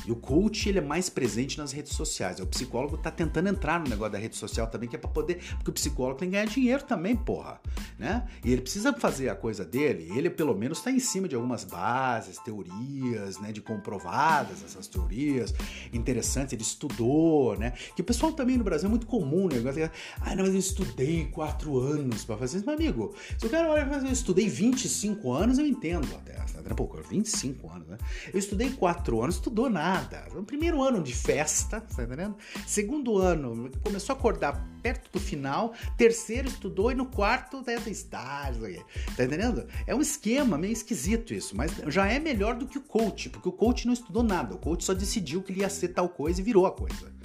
E 0.06 0.12
o 0.12 0.16
coach 0.16 0.68
ele 0.68 0.78
é 0.78 0.82
mais 0.82 1.08
presente 1.08 1.58
nas 1.58 1.72
redes 1.72 1.92
sociais. 1.92 2.40
O 2.40 2.46
psicólogo 2.46 2.96
tá 2.96 3.10
tentando 3.10 3.48
entrar 3.48 3.80
no 3.80 3.88
negócio 3.88 4.12
da 4.12 4.18
rede 4.18 4.36
social 4.36 4.66
também, 4.66 4.88
que 4.88 4.96
é 4.96 4.98
para 4.98 5.10
poder. 5.10 5.40
Porque 5.56 5.70
o 5.70 5.72
psicólogo 5.72 6.18
tem 6.18 6.28
que 6.28 6.32
ganhar 6.32 6.46
dinheiro 6.46 6.82
também, 6.84 7.14
porra. 7.14 7.60
Né? 7.98 8.26
E 8.44 8.52
ele 8.52 8.62
precisa 8.62 8.92
fazer 8.92 9.28
a 9.28 9.34
coisa 9.34 9.64
dele, 9.64 10.10
ele 10.16 10.30
pelo 10.30 10.54
menos 10.54 10.78
está 10.78 10.90
em 10.90 10.98
cima 10.98 11.28
de 11.28 11.34
algumas 11.34 11.64
bases, 11.64 12.38
teorias, 12.38 13.38
né? 13.38 13.52
De 13.52 13.60
comprovadas 13.60 14.64
essas 14.64 14.86
teorias 14.86 15.54
interessantes, 15.92 16.52
ele 16.52 16.62
estudou, 16.62 17.56
né? 17.58 17.72
Que 17.94 18.00
o 18.00 18.04
pessoal 18.04 18.32
também 18.32 18.56
no 18.56 18.64
Brasil 18.64 18.86
é 18.86 18.90
muito 18.90 19.06
comum, 19.06 19.48
né? 19.48 19.90
Ah, 20.20 20.34
não, 20.34 20.44
mas 20.44 20.54
eu 20.54 20.58
estudei 20.58 21.26
quatro 21.26 21.78
anos 21.78 22.24
para 22.24 22.36
fazer 22.36 22.56
isso. 22.56 22.66
Meu 22.66 22.74
amigo, 22.74 23.14
se 23.38 23.46
o 23.46 23.50
cara 23.50 23.68
olha 23.68 23.88
e 24.02 24.06
eu 24.06 24.12
estudei 24.12 24.48
25 24.48 25.32
anos, 25.32 25.58
eu 25.58 25.66
entendo 25.66 26.08
até. 26.16 26.40
Tá 26.60 26.74
pouco, 26.74 27.00
25 27.02 27.68
anos, 27.68 27.88
né? 27.88 27.98
Eu 28.32 28.38
estudei 28.38 28.70
quatro 28.70 29.22
anos, 29.22 29.36
estudou 29.36 29.68
nada 29.68 29.79
nada. 29.80 30.26
No 30.34 30.44
primeiro 30.44 30.82
ano 30.82 31.02
de 31.02 31.14
festa, 31.14 31.80
tá 31.80 32.02
entendendo? 32.02 32.36
Segundo 32.66 33.16
ano, 33.16 33.70
começou 33.82 34.14
a 34.14 34.18
acordar 34.18 34.62
perto 34.82 35.10
do 35.10 35.18
final. 35.18 35.72
Terceiro, 35.96 36.48
estudou 36.48 36.92
e 36.92 36.94
no 36.94 37.06
quarto, 37.06 37.62
tá 37.62 37.72
estágio. 37.88 38.84
Tá 39.16 39.24
entendendo? 39.24 39.66
É 39.86 39.94
um 39.94 40.02
esquema 40.02 40.58
meio 40.58 40.72
esquisito 40.72 41.32
isso, 41.32 41.56
mas 41.56 41.72
já 41.86 42.06
é 42.06 42.18
melhor 42.18 42.56
do 42.56 42.66
que 42.66 42.76
o 42.76 42.82
coach, 42.82 43.30
porque 43.30 43.48
o 43.48 43.52
coach 43.52 43.86
não 43.86 43.94
estudou 43.94 44.22
nada. 44.22 44.54
O 44.54 44.58
coach 44.58 44.84
só 44.84 44.92
decidiu 44.92 45.42
que 45.42 45.50
ele 45.50 45.60
ia 45.60 45.70
ser 45.70 45.88
tal 45.88 46.10
coisa 46.10 46.40
e 46.40 46.44
virou 46.44 46.66
a 46.66 46.72
coisa. 46.72 47.19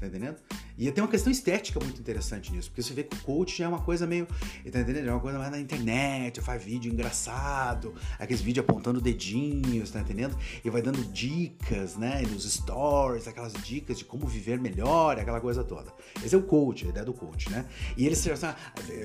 Tá 0.00 0.06
entendendo? 0.06 0.36
E 0.78 0.90
tem 0.90 1.04
uma 1.04 1.10
questão 1.10 1.30
estética 1.30 1.78
muito 1.78 2.00
interessante 2.00 2.50
nisso, 2.50 2.70
porque 2.70 2.82
você 2.82 2.94
vê 2.94 3.04
que 3.04 3.14
o 3.14 3.20
coach 3.20 3.62
é 3.62 3.68
uma 3.68 3.82
coisa 3.82 4.06
meio. 4.06 4.26
Tá 4.72 4.80
entendendo? 4.80 5.08
É 5.08 5.12
uma 5.12 5.20
coisa 5.20 5.38
mais 5.38 5.50
na 5.50 5.60
internet, 5.60 6.40
faz 6.40 6.64
vídeo 6.64 6.90
engraçado, 6.90 7.94
aqueles 8.18 8.40
vídeos 8.40 8.64
apontando 8.66 8.98
dedinhos, 8.98 9.90
tá 9.90 10.00
entendendo? 10.00 10.34
E 10.64 10.70
vai 10.70 10.80
dando 10.80 11.04
dicas, 11.12 11.96
né? 11.96 12.22
Nos 12.22 12.50
stories, 12.50 13.28
aquelas 13.28 13.52
dicas 13.52 13.98
de 13.98 14.06
como 14.06 14.26
viver 14.26 14.58
melhor, 14.58 15.18
aquela 15.18 15.38
coisa 15.38 15.62
toda. 15.62 15.92
Esse 16.24 16.34
é 16.34 16.38
o 16.38 16.42
coach, 16.42 16.86
a 16.86 16.88
ideia 16.88 17.04
do 17.04 17.12
coach, 17.12 17.50
né? 17.50 17.66
E 17.94 18.06
eles 18.06 18.26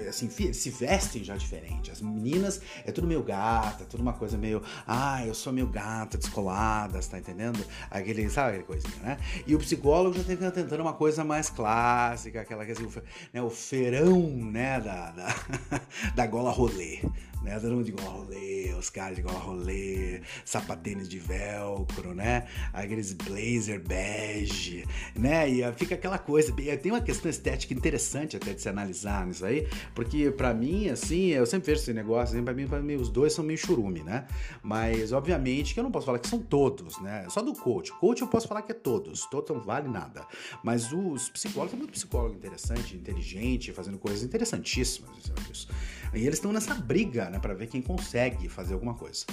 assim, 0.08 0.30
se 0.30 0.70
vestem 0.70 1.26
já 1.26 1.36
diferente. 1.36 1.92
As 1.92 2.02
meninas 2.02 2.62
é 2.86 2.92
tudo 2.94 3.06
meio 3.06 3.22
gata, 3.22 3.84
tudo 3.84 4.00
uma 4.00 4.14
coisa 4.14 4.38
meio. 4.38 4.62
Ah, 4.88 5.26
eu 5.28 5.34
sou 5.34 5.52
meio 5.52 5.68
gata, 5.68 6.18
descoladas, 6.18 7.06
tá 7.08 7.20
entendendo? 7.20 7.60
Aquele, 7.92 8.30
sabe 8.30 8.50
aquela 8.52 8.64
coisinha, 8.64 9.04
né? 9.04 9.18
E 9.46 9.54
o 9.54 9.60
psicólogo 9.60 10.16
já 10.16 10.24
tá 10.24 10.52
tentando 10.52 10.85
uma 10.86 10.93
coisa 10.93 11.24
mais 11.24 11.50
clássica, 11.50 12.41
aquela 12.41 12.65
que 12.65 12.71
assim, 12.71 12.88
né, 13.34 13.41
o 13.41 13.50
feirão 13.50 14.21
né, 14.21 14.80
da, 14.80 15.12
da, 15.12 15.36
da 16.15 16.28
gola 16.28 16.52
rolê 16.52 17.02
né? 17.46 17.60
Todo 17.60 17.76
mundo 17.76 17.86
de 17.86 17.92
rolê, 18.04 18.74
os 18.78 18.90
caras 18.90 19.16
de 19.16 19.22
rolê, 19.22 20.22
sapatênis 20.44 21.08
de 21.08 21.20
velcro, 21.20 22.14
né? 22.14 22.48
Aqueles 22.74 23.14
blazer 23.14 23.80
bege, 23.80 24.84
né? 25.16 25.48
E 25.48 25.74
fica 25.74 25.96
aquela 25.96 26.18
coisa, 26.18 26.52
tem 26.52 26.92
uma 26.92 27.02
questão 27.02 27.30
estética 27.30 27.74
interessante 27.74 28.36
até 28.36 28.54
de 28.54 28.62
se 28.62 28.68
analisar 28.68 29.26
nisso 29.26 29.46
aí, 29.46 29.68
porque 29.94 30.32
para 30.32 30.54
mim, 30.54 30.90
assim, 30.90 31.28
eu 31.28 31.46
sempre 31.46 31.68
vejo 31.68 31.82
esse 31.82 31.94
negócio, 31.94 32.36
assim, 32.36 32.44
pra 32.44 32.54
mim, 32.54 32.66
mim, 32.82 32.96
os 32.96 33.10
dois 33.10 33.32
são 33.32 33.46
meio 33.46 33.58
churume, 33.58 34.02
né? 34.04 34.26
Mas, 34.64 35.12
obviamente, 35.12 35.74
que 35.74 35.80
eu 35.80 35.84
não 35.84 35.92
posso 35.92 36.06
falar 36.08 36.20
que 36.20 36.28
são 36.28 36.40
todos, 36.40 37.00
né? 37.00 37.28
Só 37.30 37.42
do 37.42 37.54
coach. 37.54 37.92
Coach 37.94 38.22
eu 38.22 38.28
posso 38.28 38.48
falar 38.48 38.64
que 38.64 38.72
é 38.72 38.76
todos, 38.76 39.26
todos 39.28 39.56
não 39.56 39.62
vale 39.62 39.88
nada. 39.88 40.26
Mas 40.64 40.92
os 40.92 41.30
psicólogos, 41.30 41.72
tem 41.72 41.80
muito 41.80 41.92
psicólogo 41.92 42.36
interessante, 42.36 42.96
inteligente, 42.96 43.72
fazendo 43.72 43.98
coisas 44.00 44.24
interessantíssimas. 44.24 45.68
E 46.14 46.20
eles 46.20 46.36
estão 46.36 46.52
nessa 46.52 46.74
briga, 46.74 47.30
né, 47.30 47.35
para 47.39 47.54
ver 47.54 47.67
quem 47.67 47.82
consegue 47.82 48.50
fazer 48.50 48.74
alguma 48.74 48.93
coisa 48.93 49.26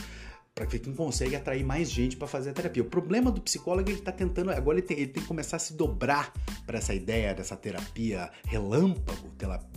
para 0.55 0.67
ver 0.67 0.81
quem 0.81 0.95
consegue 0.95 1.35
atrair 1.35 1.65
mais 1.65 1.91
gente 1.91 2.17
para 2.17 2.29
fazer 2.29 2.51
a 2.51 2.53
terapia. 2.53 2.83
O 2.83 2.87
problema 2.87 3.31
do 3.31 3.41
psicólogo 3.41 3.83
é 3.83 3.85
que 3.85 3.91
ele 3.93 3.99
está 4.01 4.13
tentando, 4.13 4.51
agora 4.51 4.79
ele 4.79 4.87
tem, 4.87 4.99
ele 4.99 5.07
tem, 5.07 5.23
que 5.23 5.29
começar 5.29 5.57
a 5.57 5.59
se 5.59 5.73
dobrar 5.73 6.33
para 6.67 6.79
essa 6.79 6.93
ideia 6.93 7.35
dessa 7.35 7.57
terapia 7.57 8.31
relâmpago, 8.45 9.33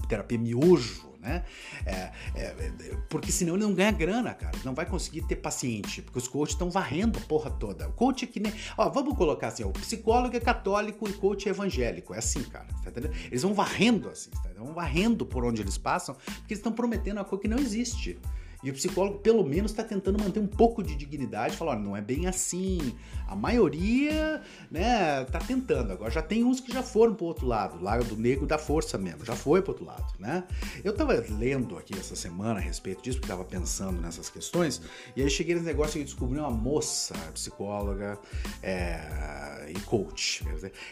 terapia 0.10 0.38
miojo, 0.38 1.15
né? 1.26 1.44
É, 1.86 2.12
é, 2.36 2.98
porque 3.10 3.32
senão 3.32 3.56
ele 3.56 3.64
não 3.64 3.74
ganha 3.74 3.92
grana, 3.92 4.34
cara. 4.34 4.58
Não 4.64 4.74
vai 4.74 4.86
conseguir 4.86 5.24
ter 5.24 5.36
paciente, 5.38 6.02
porque 6.02 6.20
os 6.20 6.28
coaches 6.28 6.54
estão 6.54 6.70
varrendo 6.70 7.18
a 7.20 7.22
porra 7.22 7.50
toda. 7.50 7.90
O 7.90 7.94
coach 7.94 8.26
é 8.26 8.28
que 8.28 8.40
nem. 8.40 8.54
Ó, 8.78 8.90
vamos 8.90 9.18
colocar 9.18 9.48
assim: 9.48 9.64
ó, 9.64 9.68
o 9.68 9.74
psicólogo 9.74 10.36
é 10.36 10.40
católico 10.40 11.08
e 11.08 11.12
o 11.12 11.18
coach 11.18 11.48
é 11.48 11.52
evangélico. 11.52 12.14
É 12.14 12.20
assim, 12.20 12.44
cara. 12.44 12.68
Tá 12.84 12.90
entendendo? 12.90 13.16
Eles 13.26 13.42
vão 13.42 13.54
varrendo 13.54 14.10
assim, 14.10 14.30
tá? 14.30 14.50
vão 14.58 14.74
varrendo 14.74 15.26
por 15.26 15.44
onde 15.44 15.62
eles 15.62 15.78
passam, 15.78 16.16
porque 16.16 16.54
eles 16.54 16.60
estão 16.60 16.72
prometendo 16.72 17.18
uma 17.18 17.26
coisa 17.26 17.42
que 17.42 17.48
não 17.48 17.58
existe. 17.58 18.20
E 18.66 18.72
o 18.72 18.74
psicólogo, 18.74 19.20
pelo 19.20 19.46
menos, 19.46 19.70
está 19.70 19.84
tentando 19.84 20.18
manter 20.18 20.40
um 20.40 20.48
pouco 20.48 20.82
de 20.82 20.96
dignidade, 20.96 21.56
falar, 21.56 21.76
não 21.76 21.96
é 21.96 22.02
bem 22.02 22.26
assim. 22.26 22.96
A 23.28 23.36
maioria, 23.36 24.42
né, 24.72 25.24
tá 25.26 25.38
tentando. 25.38 25.94
Agora 25.94 26.10
já 26.10 26.24
tem 26.24 26.44
uns 26.44 26.60
que 26.60 26.74
já 26.74 26.82
foram 26.82 27.14
pro 27.14 27.28
outro 27.28 27.46
lado, 27.46 27.80
lado 27.80 28.04
do 28.06 28.18
negro 28.18 28.48
da 28.48 28.58
força 28.58 28.98
mesmo, 28.98 29.24
já 29.24 29.36
foi 29.36 29.62
pro 29.62 29.74
outro 29.74 29.86
lado, 29.86 30.12
né? 30.18 30.46
Eu 30.84 30.96
tava 30.96 31.14
lendo 31.30 31.78
aqui 31.78 31.94
essa 31.96 32.16
semana 32.16 32.60
a 32.60 32.60
respeito 32.60 33.04
disso, 33.04 33.20
porque 33.20 33.32
tava 33.32 33.46
pensando 33.46 34.02
nessas 34.02 34.30
questões, 34.30 34.82
e 35.16 35.22
aí 35.22 35.30
cheguei 35.30 35.54
nesse 35.54 35.68
negócio 35.68 36.02
e 36.02 36.04
descobri 36.04 36.40
uma 36.40 36.50
moça 36.50 37.14
psicóloga 37.36 38.18
é, 38.64 39.70
e 39.70 39.80
coach. 39.82 40.44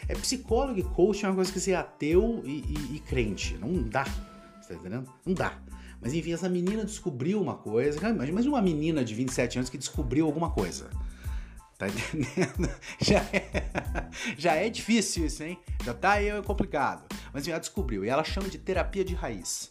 É 0.06 0.14
psicólogo 0.14 0.78
e 0.78 0.84
coach 0.84 1.24
é 1.24 1.28
uma 1.28 1.34
coisa 1.34 1.52
que 1.52 1.58
você 1.58 1.72
é 1.72 1.76
ateu 1.76 2.40
e, 2.44 2.50
e, 2.68 2.96
e 2.96 3.00
crente. 3.00 3.58
Não 3.58 3.82
dá. 3.82 4.04
Tá 4.04 4.74
entendendo? 4.74 5.12
Não 5.26 5.34
dá. 5.34 5.58
Mas 6.04 6.12
enfim, 6.12 6.34
essa 6.34 6.50
menina 6.50 6.84
descobriu 6.84 7.40
uma 7.40 7.54
coisa. 7.54 7.98
Imagina 8.10 8.50
uma 8.50 8.60
menina 8.60 9.02
de 9.02 9.14
27 9.14 9.56
anos 9.56 9.70
que 9.70 9.78
descobriu 9.78 10.26
alguma 10.26 10.50
coisa. 10.50 10.90
Tá 11.78 11.88
entendendo? 11.88 12.70
Já 13.00 13.20
é, 13.32 14.10
já 14.38 14.54
é 14.54 14.68
difícil 14.68 15.26
isso, 15.26 15.42
hein? 15.42 15.58
Já 15.84 15.92
tá 15.92 16.12
aí 16.12 16.30
complicado. 16.42 17.04
Mas 17.32 17.42
enfim, 17.42 17.50
ela 17.50 17.58
descobriu. 17.58 18.04
E 18.04 18.08
ela 18.08 18.22
chama 18.22 18.48
de 18.48 18.58
terapia 18.58 19.04
de 19.04 19.14
raiz. 19.14 19.68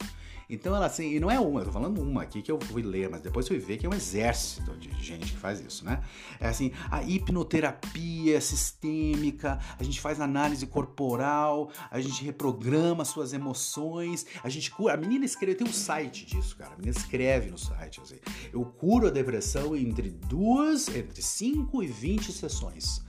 Então 0.50 0.76
ela 0.76 0.86
assim, 0.86 1.14
e 1.14 1.20
não 1.20 1.30
é 1.30 1.40
uma, 1.40 1.62
eu 1.62 1.66
tô 1.66 1.72
falando 1.72 2.02
uma 2.02 2.24
aqui 2.24 2.42
que 2.42 2.52
eu 2.52 2.60
fui 2.60 2.82
ler, 2.82 3.10
mas 3.10 3.22
depois 3.22 3.48
fui 3.48 3.58
ver 3.58 3.78
que 3.78 3.86
é 3.86 3.90
um 3.90 3.94
exército 3.94 4.76
de 4.78 4.90
gente 5.04 5.32
que 5.32 5.38
faz 5.38 5.60
isso, 5.60 5.86
né? 5.86 6.02
É 6.40 6.48
assim, 6.48 6.72
a 6.90 7.02
hipnoterapia 7.04 8.40
sistêmica, 8.42 9.60
a 9.80 9.84
gente 9.84 10.00
faz 10.00 10.20
análise 10.20 10.66
corporal, 10.68 11.72
a 11.90 12.00
gente 12.00 12.24
reprograma 12.24 13.06
suas 13.06 13.34
emoções, 13.34 14.26
a 14.44 14.50
gente 14.50 14.72
cura. 14.72 14.94
A 14.94 14.98
menina 14.98 15.26
escreve, 15.26 15.56
tem 15.56 15.68
um 15.68 15.74
site 15.74 16.26
disso, 16.26 16.56
cara. 16.56 16.74
A 16.74 16.78
menina 16.78 16.98
escreve 16.98 17.50
no 17.50 17.58
site, 17.58 18.02
assim. 18.02 18.20
Eu 18.52 18.66
curo 18.66 19.08
a 19.08 19.10
depressão 19.10 19.76
entre 19.76 20.10
duas, 20.10 20.88
entre 20.90 21.22
5 21.22 21.84
e 21.84 21.88
20 21.88 22.32
sessões. 22.32 23.04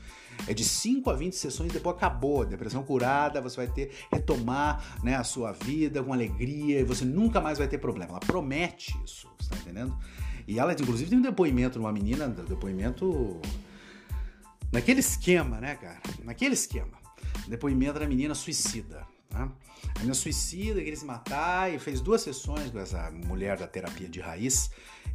É 0.46 0.52
de 0.52 0.64
5 0.64 1.08
a 1.10 1.14
20 1.14 1.34
sessões, 1.34 1.72
depois 1.72 1.96
acabou. 1.96 2.44
Depressão 2.44 2.82
curada, 2.82 3.40
você 3.40 3.56
vai 3.56 3.66
ter 3.66 3.92
retomar 4.12 4.98
né, 5.02 5.16
a 5.16 5.24
sua 5.24 5.52
vida 5.52 6.02
com 6.02 6.12
alegria 6.12 6.80
e 6.80 6.84
você 6.84 7.04
nunca 7.04 7.40
mais 7.40 7.58
vai 7.58 7.68
ter 7.68 7.78
problema. 7.78 8.10
Ela 8.12 8.20
promete 8.20 8.94
isso, 9.04 9.28
você 9.38 9.50
tá 9.50 9.56
entendendo? 9.56 9.96
E 10.46 10.58
ela, 10.58 10.72
inclusive, 10.72 11.08
tem 11.08 11.18
um 11.18 11.22
depoimento 11.22 11.78
numa 11.78 11.92
menina, 11.92 12.26
um 12.26 12.44
depoimento 12.44 13.40
naquele 14.70 15.00
esquema, 15.00 15.60
né, 15.60 15.76
cara? 15.76 16.00
Naquele 16.22 16.54
esquema. 16.54 16.98
Depoimento 17.48 17.98
da 17.98 18.06
menina 18.06 18.34
suicida. 18.34 19.06
Tá? 19.30 19.50
A 19.94 19.98
menina 19.98 20.14
suicida, 20.14 20.80
queria 20.80 20.96
se 20.96 21.04
matar 21.04 21.72
e 21.72 21.78
fez 21.78 22.00
duas 22.00 22.20
sessões 22.20 22.70
com 22.70 22.78
essa 22.78 23.10
mulher 23.10 23.56
da 23.56 23.66
terapia 23.66 24.08
de 24.08 24.20
raiz 24.20 24.70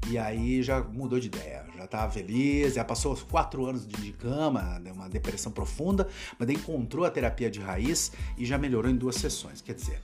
e 0.08 0.18
aí 0.18 0.64
já 0.64 0.82
mudou 0.82 1.20
de 1.20 1.28
ideia, 1.28 1.66
já 1.78 1.86
estava 1.86 2.12
feliz, 2.12 2.74
já 2.74 2.84
passou 2.84 3.16
quatro 3.30 3.66
anos 3.66 3.88
de 3.88 4.12
cama, 4.14 4.80
né, 4.80 4.92
uma 4.92 5.10
depressão 5.10 5.52
profunda, 5.52 6.08
mas 6.38 6.50
encontrou 6.50 7.06
a 7.06 7.12
terapia 7.12 7.50
de 7.50 7.60
raiz 7.60 8.12
e 8.38 8.46
já 8.46 8.58
melhorou 8.58 8.90
em 8.90 8.96
duas 8.96 9.16
sessões. 9.16 9.62
Quer 9.62 9.74
dizer, 9.76 10.02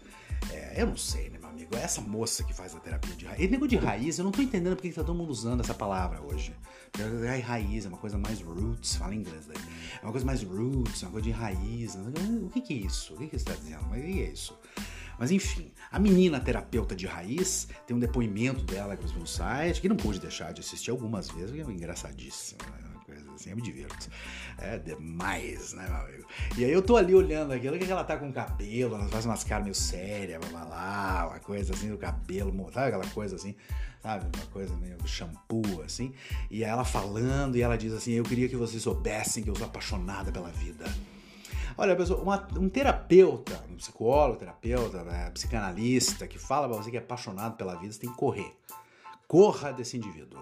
é, 0.52 0.82
eu 0.82 0.88
não 0.88 0.98
sei, 0.98 1.30
né, 1.30 1.38
meu 1.40 1.50
amigo? 1.50 1.76
É 1.76 1.82
essa 1.82 2.02
moça 2.02 2.44
que 2.44 2.54
faz 2.54 2.76
a 2.76 2.80
terapia 2.80 3.16
de 3.16 3.26
raiz. 3.26 3.42
E 3.42 3.48
negócio 3.48 3.70
de 3.70 3.78
raiz, 3.78 4.18
eu 4.18 4.26
não 4.26 4.32
tô 4.32 4.42
entendendo 4.42 4.76
porque 4.76 4.90
que 4.90 4.96
tá 4.96 5.04
todo 5.04 5.16
mundo 5.16 5.30
usando 5.30 5.62
essa 5.62 5.74
palavra 5.74 6.22
hoje. 6.22 6.54
É 6.98 7.38
raiz, 7.40 7.86
é 7.86 7.90
uma 7.90 7.98
coisa 7.98 8.18
mais 8.18 8.42
roots, 8.42 8.96
fala 8.96 9.14
em 9.14 9.20
inglês 9.20 9.46
daí. 9.48 9.58
É 10.02 10.06
uma 10.06 10.12
coisa 10.12 10.26
mais 10.26 10.44
roots, 10.44 11.04
é 11.04 11.06
uma 11.06 11.12
coisa 11.12 11.26
de 11.26 11.32
raiz. 11.32 11.96
O 11.96 12.50
que, 12.50 12.62
que 12.62 12.74
é 12.74 12.78
isso? 12.78 13.14
O 13.14 13.18
que, 13.18 13.28
que 13.28 13.38
você 13.38 13.50
está 13.50 13.54
dizendo? 13.54 13.86
Mas 13.90 14.00
o 14.00 14.06
que 14.06 14.22
é 14.22 14.32
isso? 14.32 14.58
Mas 15.18 15.32
enfim, 15.32 15.72
a 15.92 16.00
menina 16.00 16.40
terapeuta 16.40 16.96
de 16.96 17.06
raiz 17.06 17.68
tem 17.86 17.96
um 17.96 18.00
depoimento 18.00 18.64
dela 18.64 18.98
no 19.18 19.28
site 19.28 19.82
que 19.82 19.90
não 19.90 19.96
pude 19.96 20.20
deixar 20.20 20.54
de 20.54 20.62
assistir 20.62 20.92
algumas 20.92 21.30
vezes, 21.30 21.52
que 21.52 21.62
é 21.62 21.64
engraçadíssimo. 21.64 22.60
Né? 22.64 22.86
Coisa 23.06 23.32
assim, 23.34 23.52
eu 23.52 23.56
me 23.56 23.62
divirto. 23.62 24.10
É 24.58 24.80
demais, 24.80 25.74
né, 25.74 25.88
meu 25.88 25.98
amigo? 25.98 26.26
E 26.58 26.66
aí 26.66 26.72
eu 26.72 26.82
tô 26.82 26.98
ali 26.98 27.14
olhando 27.14 27.54
aquilo, 27.54 27.78
que 27.78 27.90
ela 27.90 28.04
tá 28.04 28.18
com 28.18 28.32
cabelo, 28.34 28.96
ela 28.96 29.08
faz 29.08 29.26
umas 29.26 29.44
caras 29.44 29.64
meio 29.64 29.76
sérias, 29.76 30.40
blá, 30.40 30.50
blá, 30.50 30.66
blá, 30.66 31.28
uma 31.30 31.40
coisa 31.40 31.74
assim 31.74 31.90
do 31.90 31.98
cabelo, 31.98 32.52
sabe 32.74 32.88
aquela 32.88 33.08
coisa 33.08 33.36
assim, 33.36 33.56
sabe? 34.02 34.26
Uma 34.36 34.46
coisa 34.48 34.76
meio 34.78 34.98
shampoo, 35.06 35.84
assim. 35.86 36.14
E 36.50 36.64
ela 36.64 36.84
falando, 36.84 37.56
e 37.58 37.62
ela 37.62 37.78
diz 37.78 37.94
assim, 37.94 38.14
eu 38.14 38.24
queria 38.24 38.50
que 38.50 38.56
vocês 38.56 38.82
soubessem 38.82 39.44
que 39.44 39.50
eu 39.50 39.56
sou 39.56 39.68
apaixonada 39.68 40.32
pela 40.32 40.50
vida. 40.50 40.86
Olha, 41.78 41.94
pessoal, 41.94 42.22
uma, 42.22 42.48
um 42.58 42.70
terapeuta, 42.70 43.62
um 43.70 43.76
psicólogo, 43.76 44.40
terapeuta, 44.40 45.04
né, 45.04 45.30
psicanalista 45.32 46.26
que 46.26 46.40
fala 46.40 46.70
pra 46.70 46.78
você 46.78 46.90
que 46.90 46.96
é 46.96 47.02
apaixonado 47.02 47.58
pela 47.58 47.76
vida, 47.76 47.92
você 47.92 48.00
tem 48.00 48.10
que 48.10 48.16
correr. 48.16 48.56
Corra 49.28 49.74
desse 49.74 49.98
indivíduo. 49.98 50.42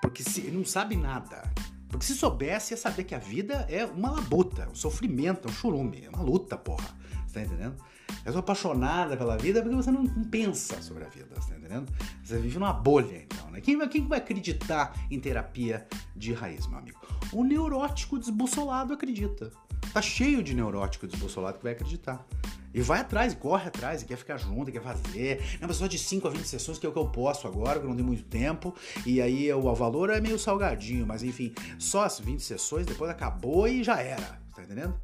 Porque 0.00 0.22
se, 0.22 0.40
ele 0.40 0.56
não 0.56 0.64
sabe 0.64 0.96
nada. 0.96 1.42
Porque 1.90 2.06
se 2.06 2.14
soubesse, 2.14 2.72
ia 2.72 2.78
saber 2.78 3.04
que 3.04 3.14
a 3.14 3.18
vida 3.18 3.66
é 3.68 3.84
uma 3.84 4.10
labuta, 4.12 4.66
um 4.70 4.74
sofrimento, 4.74 5.46
um 5.46 5.52
churume, 5.52 6.04
é 6.06 6.08
uma 6.08 6.22
luta, 6.22 6.56
porra. 6.56 6.88
Você 7.26 7.34
tá 7.34 7.42
entendendo? 7.42 7.76
Eu 8.24 8.32
sou 8.32 8.40
apaixonada 8.40 9.14
pela 9.14 9.36
vida 9.36 9.60
porque 9.60 9.76
você 9.76 9.90
não, 9.90 10.04
não 10.04 10.24
pensa 10.24 10.80
sobre 10.80 11.04
a 11.04 11.08
vida, 11.08 11.28
você 11.34 11.50
tá 11.50 11.58
entendendo? 11.58 11.92
Você 12.24 12.38
vive 12.38 12.58
numa 12.58 12.72
bolha, 12.72 13.26
então, 13.30 13.50
né? 13.50 13.60
Quem, 13.60 13.78
quem 13.88 14.06
vai 14.06 14.18
acreditar 14.18 14.94
em 15.10 15.20
terapia 15.20 15.86
de 16.16 16.32
raiz, 16.32 16.66
meu 16.66 16.78
amigo? 16.78 16.98
O 17.30 17.44
neurótico 17.44 18.18
desbussolado 18.18 18.94
acredita. 18.94 19.52
Tá 19.92 20.00
cheio 20.00 20.42
de 20.42 20.54
neurótico 20.54 21.06
desbussolado 21.06 21.58
que 21.58 21.64
vai 21.64 21.72
acreditar. 21.72 22.26
E 22.74 22.80
vai 22.80 23.00
atrás, 23.00 23.34
corre 23.34 23.68
atrás, 23.68 24.02
e 24.02 24.06
quer 24.06 24.16
ficar 24.16 24.38
junto, 24.38 24.72
quer 24.72 24.82
fazer. 24.82 25.58
Não, 25.60 25.68
mas 25.68 25.76
só 25.76 25.86
de 25.86 25.98
5 25.98 26.26
a 26.26 26.30
20 26.30 26.44
sessões, 26.46 26.78
que 26.78 26.86
é 26.86 26.88
o 26.88 26.92
que 26.92 26.98
eu 26.98 27.08
posso 27.08 27.46
agora, 27.46 27.78
que 27.78 27.86
não 27.86 27.94
tenho 27.94 28.06
muito 28.06 28.24
tempo. 28.24 28.74
E 29.04 29.20
aí 29.20 29.52
o 29.52 29.74
valor 29.74 30.08
é 30.08 30.20
meio 30.20 30.38
salgadinho, 30.38 31.06
mas 31.06 31.22
enfim, 31.22 31.52
só 31.78 32.04
as 32.04 32.18
20 32.18 32.40
sessões, 32.40 32.86
depois 32.86 33.10
acabou 33.10 33.68
e 33.68 33.84
já 33.84 34.00
era. 34.00 34.40
Tá 34.54 34.62
entendendo? 34.62 34.98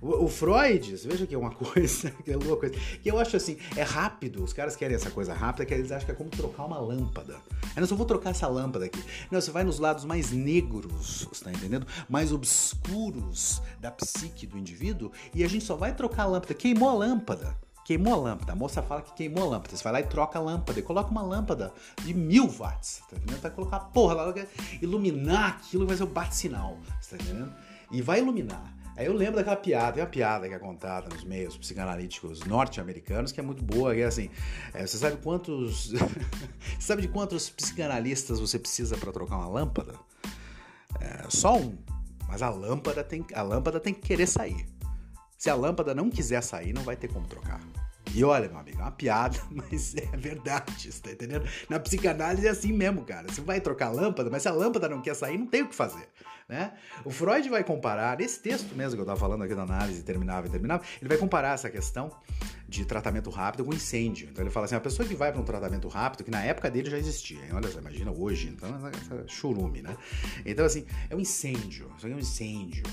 O, 0.00 0.28
Freud, 0.28 0.96
veja 1.06 1.26
que 1.26 1.34
é 1.34 1.38
uma 1.38 1.50
coisa, 1.54 2.10
que 2.10 2.30
é 2.30 2.36
louco, 2.36 2.68
que 2.68 3.10
eu 3.10 3.18
acho 3.18 3.36
assim, 3.36 3.56
é 3.74 3.82
rápido, 3.82 4.44
os 4.44 4.52
caras 4.52 4.76
querem 4.76 4.94
essa 4.94 5.10
coisa 5.10 5.32
rápida, 5.32 5.64
que 5.64 5.72
eles 5.72 5.90
acham 5.90 6.04
que 6.04 6.12
é 6.12 6.14
como 6.14 6.28
trocar 6.28 6.66
uma 6.66 6.78
lâmpada. 6.78 7.36
Eu 7.74 7.80
não 7.80 7.86
só 7.86 7.96
vou 7.96 8.04
trocar 8.04 8.30
essa 8.30 8.46
lâmpada 8.46 8.84
aqui. 8.84 9.02
Não, 9.30 9.40
você 9.40 9.50
vai 9.50 9.64
nos 9.64 9.78
lados 9.78 10.04
mais 10.04 10.30
negros, 10.30 11.26
está 11.32 11.50
entendendo? 11.50 11.86
Mais 12.06 12.32
obscuros 12.32 13.62
da 13.80 13.90
psique 13.90 14.46
do 14.46 14.58
indivíduo, 14.58 15.10
e 15.34 15.42
a 15.42 15.48
gente 15.48 15.64
só 15.64 15.74
vai 15.74 15.94
trocar 15.94 16.24
a 16.24 16.26
lâmpada. 16.26 16.52
Queimou 16.52 16.90
a 16.90 16.94
lâmpada. 16.94 17.56
Queimou 17.84 18.14
a 18.14 18.16
lâmpada. 18.16 18.52
A 18.52 18.56
moça 18.56 18.82
fala 18.82 19.02
que 19.02 19.12
queimou 19.14 19.44
a 19.44 19.46
lâmpada. 19.46 19.76
Você 19.76 19.84
vai 19.84 19.92
lá 19.92 20.00
e 20.00 20.04
troca 20.04 20.38
a 20.38 20.42
lâmpada 20.42 20.78
e 20.78 20.82
coloca 20.82 21.10
uma 21.10 21.22
lâmpada 21.22 21.72
de 22.02 22.14
mil 22.14 22.46
watts. 22.48 23.02
Tá 23.10 23.16
entendendo? 23.16 23.40
Vai 23.40 23.50
colocar 23.50 23.76
a 23.76 23.80
porra 23.80 24.14
lá, 24.14 24.34
iluminar 24.80 25.56
aquilo 25.56 25.86
vai 25.86 25.96
ser 25.96 26.04
o 26.04 26.06
bate-sinal. 26.06 26.78
Tá 27.08 27.16
entendendo? 27.16 27.52
E 27.90 28.00
vai 28.00 28.20
iluminar. 28.20 28.83
Aí 28.96 29.06
eu 29.06 29.12
lembro 29.12 29.36
daquela 29.36 29.56
piada, 29.56 29.92
tem 29.94 30.02
uma 30.02 30.08
piada 30.08 30.48
que 30.48 30.54
é 30.54 30.58
contada 30.58 31.08
nos 31.12 31.24
meios 31.24 31.56
psicanalíticos 31.56 32.40
norte-americanos 32.44 33.32
que 33.32 33.40
é 33.40 33.42
muito 33.42 33.62
boa, 33.64 33.92
que 33.92 34.00
é 34.00 34.04
assim, 34.04 34.30
é, 34.72 34.86
você 34.86 34.96
sabe 34.96 35.16
quantos, 35.16 35.92
sabe 36.78 37.02
de 37.02 37.08
quantos 37.08 37.50
psicanalistas 37.50 38.38
você 38.38 38.58
precisa 38.58 38.96
para 38.96 39.10
trocar 39.10 39.36
uma 39.36 39.48
lâmpada? 39.48 39.94
É, 41.00 41.24
só 41.28 41.56
um, 41.56 41.76
mas 42.28 42.40
a 42.40 42.50
lâmpada 42.50 43.02
tem, 43.02 43.24
a 43.34 43.42
lâmpada 43.42 43.80
tem 43.80 43.92
que 43.92 44.00
querer 44.00 44.28
sair. 44.28 44.64
Se 45.36 45.50
a 45.50 45.54
lâmpada 45.54 45.92
não 45.92 46.08
quiser 46.08 46.42
sair, 46.42 46.72
não 46.72 46.82
vai 46.82 46.96
ter 46.96 47.08
como 47.08 47.26
trocar. 47.26 47.60
E 48.14 48.22
olha, 48.22 48.48
meu 48.48 48.58
amigo, 48.58 48.78
é 48.78 48.82
uma 48.82 48.92
piada, 48.92 49.36
mas 49.50 49.96
é 49.96 50.16
verdade, 50.16 50.92
você 50.92 51.02
tá 51.02 51.10
entendendo? 51.10 51.48
Na 51.68 51.80
psicanálise 51.80 52.46
é 52.46 52.50
assim 52.50 52.72
mesmo, 52.72 53.04
cara. 53.04 53.26
Você 53.28 53.40
vai 53.40 53.60
trocar 53.60 53.88
a 53.88 53.90
lâmpada, 53.90 54.30
mas 54.30 54.42
se 54.42 54.48
a 54.48 54.52
lâmpada 54.52 54.88
não 54.88 55.02
quer 55.02 55.14
sair, 55.14 55.36
não 55.36 55.46
tem 55.46 55.62
o 55.62 55.68
que 55.68 55.74
fazer. 55.74 56.08
Né? 56.48 56.72
O 57.04 57.10
Freud 57.10 57.48
vai 57.48 57.64
comparar, 57.64 58.20
esse 58.20 58.38
texto 58.38 58.74
mesmo 58.74 58.92
que 58.92 59.00
eu 59.00 59.04
estava 59.04 59.18
falando 59.18 59.44
aqui 59.44 59.54
da 59.54 59.62
análise, 59.62 60.02
terminava 60.02 60.46
e 60.46 60.50
terminava, 60.50 60.84
ele 61.00 61.08
vai 61.08 61.16
comparar 61.16 61.54
essa 61.54 61.70
questão 61.70 62.10
de 62.68 62.84
tratamento 62.84 63.30
rápido 63.30 63.64
com 63.64 63.72
incêndio. 63.72 64.28
Então 64.30 64.44
ele 64.44 64.50
fala 64.50 64.66
assim, 64.66 64.74
a 64.74 64.80
pessoa 64.80 65.08
que 65.08 65.14
vai 65.14 65.32
para 65.32 65.40
um 65.40 65.44
tratamento 65.44 65.88
rápido, 65.88 66.22
que 66.22 66.30
na 66.30 66.42
época 66.42 66.70
dele 66.70 66.90
já 66.90 66.98
existia, 66.98 67.38
hein? 67.38 67.50
olha 67.52 67.70
só, 67.70 67.78
imagina 67.78 68.10
hoje, 68.10 68.48
então 68.48 68.68
essa 68.88 69.26
churume, 69.26 69.80
né? 69.80 69.96
Então 70.44 70.66
assim, 70.66 70.84
é 71.08 71.16
um 71.16 71.20
incêndio, 71.20 71.90
isso 71.96 72.06
aqui 72.06 72.12
é 72.12 72.16
um 72.16 72.20
incêndio. 72.20 72.84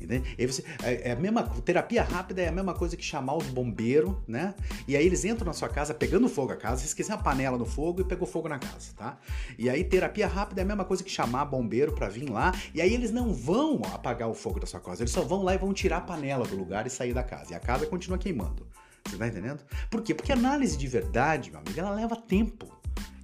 E 0.00 0.46
você, 0.46 0.64
é, 0.82 1.10
é, 1.10 1.12
a 1.12 1.16
mesma 1.16 1.42
terapia 1.42 2.02
rápida 2.02 2.42
é 2.42 2.48
a 2.48 2.52
mesma 2.52 2.74
coisa 2.74 2.96
que 2.96 3.04
chamar 3.04 3.36
os 3.36 3.46
bombeiros, 3.46 4.14
né? 4.26 4.54
E 4.86 4.96
aí 4.96 5.04
eles 5.04 5.24
entram 5.24 5.46
na 5.46 5.52
sua 5.52 5.68
casa 5.68 5.92
pegando 5.92 6.28
fogo 6.28 6.52
a 6.52 6.56
casa, 6.56 6.82
você 6.82 6.86
esqueceu 6.86 7.14
a 7.14 7.18
panela 7.18 7.58
no 7.58 7.66
fogo 7.66 8.00
e 8.00 8.04
pegou 8.04 8.26
fogo 8.26 8.48
na 8.48 8.58
casa, 8.58 8.92
tá? 8.96 9.18
E 9.58 9.68
aí 9.68 9.82
terapia 9.82 10.26
rápida 10.26 10.60
é 10.60 10.64
a 10.64 10.66
mesma 10.66 10.84
coisa 10.84 11.02
que 11.02 11.10
chamar 11.10 11.44
bombeiro 11.46 11.92
para 11.92 12.08
vir 12.08 12.30
lá, 12.30 12.52
e 12.74 12.80
aí 12.80 12.94
eles 12.94 13.10
não 13.10 13.32
vão 13.32 13.82
apagar 13.92 14.28
o 14.28 14.34
fogo 14.34 14.60
da 14.60 14.66
sua 14.66 14.80
casa, 14.80 15.02
eles 15.02 15.12
só 15.12 15.22
vão 15.22 15.42
lá 15.42 15.54
e 15.54 15.58
vão 15.58 15.72
tirar 15.72 15.98
a 15.98 16.00
panela 16.02 16.46
do 16.46 16.56
lugar 16.56 16.86
e 16.86 16.90
sair 16.90 17.12
da 17.12 17.22
casa. 17.22 17.52
E 17.52 17.54
a 17.56 17.60
casa 17.60 17.86
continua 17.86 18.18
queimando. 18.18 18.66
Você 19.04 19.16
tá 19.16 19.26
entendendo? 19.26 19.60
Por 19.90 20.02
quê? 20.02 20.14
Porque 20.14 20.32
análise 20.32 20.76
de 20.76 20.86
verdade, 20.86 21.50
meu 21.50 21.60
amigo, 21.60 21.78
ela 21.78 21.90
leva 21.90 22.14
tempo. 22.14 22.68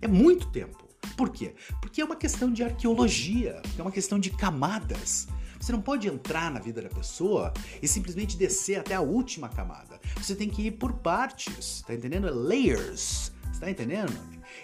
É 0.00 0.08
muito 0.08 0.50
tempo. 0.50 0.84
Por 1.16 1.30
quê? 1.30 1.54
Porque 1.80 2.00
é 2.00 2.04
uma 2.04 2.16
questão 2.16 2.52
de 2.52 2.64
arqueologia, 2.64 3.62
é 3.78 3.82
uma 3.82 3.92
questão 3.92 4.18
de 4.18 4.30
camadas. 4.30 5.28
Você 5.64 5.72
não 5.72 5.81
pode 5.81 6.07
entrar 6.07 6.50
na 6.50 6.61
vida 6.61 6.83
da 6.83 6.90
pessoa 6.90 7.50
e 7.81 7.88
simplesmente 7.88 8.37
descer 8.37 8.81
até 8.81 8.94
a 8.94 9.00
última 9.00 9.48
camada. 9.48 9.98
Você 10.18 10.35
tem 10.35 10.46
que 10.46 10.66
ir 10.66 10.72
por 10.72 10.92
partes, 10.92 11.83
tá 11.87 11.94
entendendo? 11.94 12.29
Layers. 12.31 13.33
Você 13.50 13.61
tá 13.61 13.70
entendendo? 13.70 14.12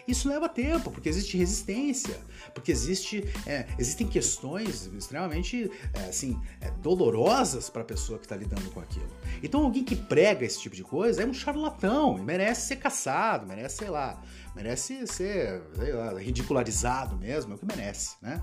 Isso 0.06 0.28
leva 0.28 0.46
tempo, 0.46 0.90
porque 0.90 1.08
existe 1.08 1.38
resistência, 1.38 2.18
porque 2.52 2.70
existe, 2.70 3.24
é, 3.46 3.66
existem 3.78 4.06
questões 4.06 4.90
extremamente 4.94 5.70
é, 5.94 6.00
assim, 6.00 6.38
é, 6.60 6.70
dolorosas 6.82 7.70
para 7.70 7.80
a 7.80 7.84
pessoa 7.84 8.18
que 8.18 8.26
está 8.26 8.36
lidando 8.36 8.70
com 8.70 8.80
aquilo. 8.80 9.08
Então 9.42 9.62
alguém 9.62 9.84
que 9.84 9.96
prega 9.96 10.44
esse 10.44 10.60
tipo 10.60 10.76
de 10.76 10.82
coisa 10.84 11.22
é 11.22 11.26
um 11.26 11.32
charlatão 11.32 12.18
e 12.18 12.22
merece 12.22 12.68
ser 12.68 12.76
caçado, 12.76 13.46
merece, 13.46 13.76
sei 13.78 13.88
lá, 13.88 14.20
merece 14.62 15.06
ser, 15.06 15.62
sei 15.74 15.92
lá, 15.92 16.18
ridicularizado 16.18 17.16
mesmo, 17.16 17.52
é 17.52 17.56
o 17.56 17.58
que 17.58 17.64
merece, 17.64 18.16
né? 18.20 18.42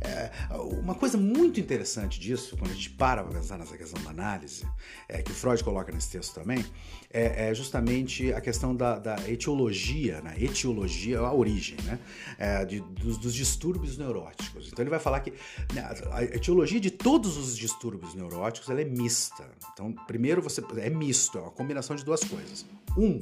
É, 0.00 0.30
uma 0.58 0.94
coisa 0.94 1.16
muito 1.16 1.58
interessante 1.58 2.20
disso, 2.20 2.56
quando 2.56 2.72
a 2.72 2.74
gente 2.74 2.90
para 2.90 3.22
para 3.22 3.32
pensar 3.32 3.56
nessa 3.56 3.76
questão 3.76 4.02
da 4.02 4.10
análise, 4.10 4.66
é, 5.08 5.22
que 5.22 5.32
Freud 5.32 5.62
coloca 5.64 5.90
nesse 5.90 6.10
texto 6.10 6.34
também, 6.34 6.64
é, 7.10 7.48
é 7.48 7.54
justamente 7.54 8.32
a 8.32 8.40
questão 8.40 8.76
da, 8.76 8.98
da, 8.98 9.16
etiologia, 9.30 10.20
né? 10.20 10.34
etiologia, 10.38 11.20
a 11.20 11.32
origem, 11.32 11.78
né? 11.84 11.98
É, 12.38 12.64
de, 12.64 12.80
dos, 12.80 13.16
dos, 13.16 13.34
distúrbios 13.34 13.96
neuróticos. 13.96 14.68
Então 14.70 14.82
ele 14.82 14.90
vai 14.90 14.98
falar 14.98 15.20
que 15.20 15.32
né, 15.72 15.88
a 16.12 16.24
etiologia 16.24 16.80
de 16.80 16.90
todos 16.90 17.36
os 17.36 17.56
distúrbios 17.56 18.14
neuróticos 18.14 18.68
ela 18.68 18.82
é 18.82 18.84
mista. 18.84 19.48
Então, 19.72 19.92
primeiro 20.06 20.42
você 20.42 20.62
é 20.78 20.90
misto, 20.90 21.38
é 21.38 21.40
uma 21.40 21.50
combinação 21.50 21.96
de 21.96 22.04
duas 22.04 22.22
coisas. 22.22 22.66
Um, 22.98 23.20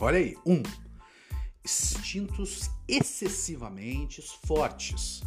olha 0.00 0.18
aí, 0.18 0.36
um, 0.44 0.62
instintos 1.66 2.70
excessivamente 2.86 4.22
fortes. 4.46 5.20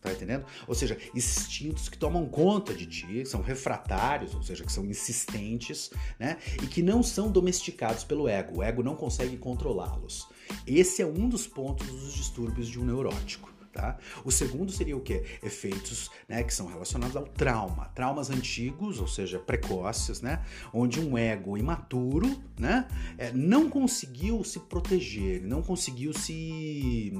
Tá 0.00 0.12
entendendo? 0.12 0.44
Ou 0.68 0.74
seja, 0.74 0.98
instintos 1.14 1.88
que 1.88 1.98
tomam 1.98 2.26
conta 2.26 2.74
de 2.74 2.86
ti, 2.86 3.26
são 3.26 3.40
refratários, 3.40 4.34
ou 4.34 4.42
seja, 4.42 4.64
que 4.64 4.72
são 4.72 4.84
insistentes, 4.84 5.90
né? 6.18 6.38
E 6.62 6.66
que 6.66 6.82
não 6.82 7.02
são 7.02 7.30
domesticados 7.30 8.04
pelo 8.04 8.28
ego. 8.28 8.58
O 8.58 8.62
ego 8.62 8.82
não 8.82 8.94
consegue 8.94 9.36
controlá-los. 9.36 10.28
Esse 10.66 11.02
é 11.02 11.06
um 11.06 11.28
dos 11.28 11.46
pontos 11.46 11.86
dos 11.88 12.14
distúrbios 12.14 12.68
de 12.68 12.78
um 12.78 12.84
neurótico. 12.84 13.55
Tá? 13.76 13.98
O 14.24 14.30
segundo 14.30 14.72
seria 14.72 14.96
o 14.96 15.00
quê? 15.02 15.22
Efeitos 15.42 16.10
né, 16.26 16.42
que 16.42 16.54
são 16.54 16.66
relacionados 16.66 17.14
ao 17.14 17.24
trauma. 17.24 17.90
Traumas 17.94 18.30
antigos, 18.30 18.98
ou 18.98 19.06
seja, 19.06 19.38
precoces, 19.38 20.22
né? 20.22 20.42
onde 20.72 20.98
um 20.98 21.18
ego 21.18 21.58
imaturo 21.58 22.42
né, 22.58 22.88
é, 23.18 23.30
não 23.32 23.68
conseguiu 23.68 24.42
se 24.42 24.60
proteger, 24.60 25.42
não 25.42 25.60
conseguiu 25.60 26.14
se, 26.14 27.12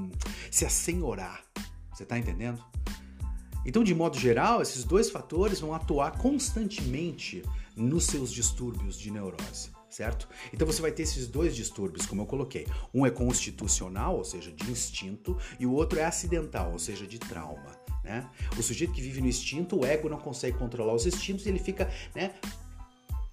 se 0.50 0.64
assenhorar. 0.64 1.44
Você 1.92 2.04
está 2.04 2.18
entendendo? 2.18 2.64
Então, 3.66 3.84
de 3.84 3.94
modo 3.94 4.18
geral, 4.18 4.62
esses 4.62 4.82
dois 4.82 5.10
fatores 5.10 5.60
vão 5.60 5.74
atuar 5.74 6.12
constantemente 6.12 7.42
nos 7.76 8.06
seus 8.06 8.32
distúrbios 8.32 8.98
de 8.98 9.10
neurose 9.10 9.75
certo? 9.96 10.28
Então 10.52 10.66
você 10.66 10.82
vai 10.82 10.92
ter 10.92 11.04
esses 11.04 11.26
dois 11.26 11.56
distúrbios, 11.56 12.04
como 12.04 12.20
eu 12.20 12.26
coloquei. 12.26 12.66
Um 12.92 13.06
é 13.06 13.10
constitucional, 13.10 14.18
ou 14.18 14.24
seja, 14.24 14.52
de 14.52 14.70
instinto, 14.70 15.38
e 15.58 15.64
o 15.64 15.72
outro 15.72 15.98
é 15.98 16.04
acidental, 16.04 16.72
ou 16.72 16.78
seja, 16.78 17.06
de 17.06 17.18
trauma. 17.18 17.72
Né? 18.04 18.28
O 18.58 18.62
sujeito 18.62 18.92
que 18.92 19.00
vive 19.00 19.22
no 19.22 19.26
instinto, 19.26 19.80
o 19.80 19.86
ego 19.86 20.08
não 20.10 20.18
consegue 20.18 20.58
controlar 20.58 20.92
os 20.92 21.06
instintos 21.06 21.46
e 21.46 21.48
ele 21.48 21.58
fica 21.58 21.90
né, 22.14 22.34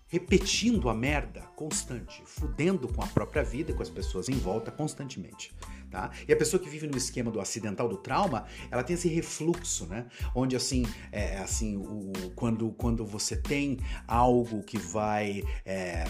repetindo 0.08 0.90
a 0.90 0.94
merda 0.94 1.42
constante, 1.56 2.24
fudendo 2.26 2.88
com 2.88 3.04
a 3.04 3.08
própria 3.08 3.44
vida 3.44 3.72
e 3.72 3.74
com 3.74 3.84
as 3.84 3.90
pessoas 3.90 4.30
em 4.30 4.38
volta 4.38 4.72
constantemente. 4.72 5.54
Tá? 5.92 6.12
E 6.28 6.32
a 6.32 6.36
pessoa 6.36 6.64
que 6.64 6.70
vive 6.70 6.88
no 6.88 6.98
esquema 6.98 7.30
do 7.30 7.42
acidental 7.42 7.90
do 7.90 7.98
trauma, 7.98 8.46
ela 8.72 8.84
tem 8.84 8.96
esse 8.96 9.08
refluxo, 9.08 9.86
né? 9.86 10.08
Onde 10.34 10.56
assim, 10.56 10.88
é, 11.12 11.38
assim, 11.38 11.78
o, 11.78 12.12
quando, 12.36 12.72
quando 12.72 13.06
você 13.06 13.36
tem 13.36 13.78
algo 14.08 14.64
que 14.64 14.80
vai 14.80 15.44
é, 15.64 16.06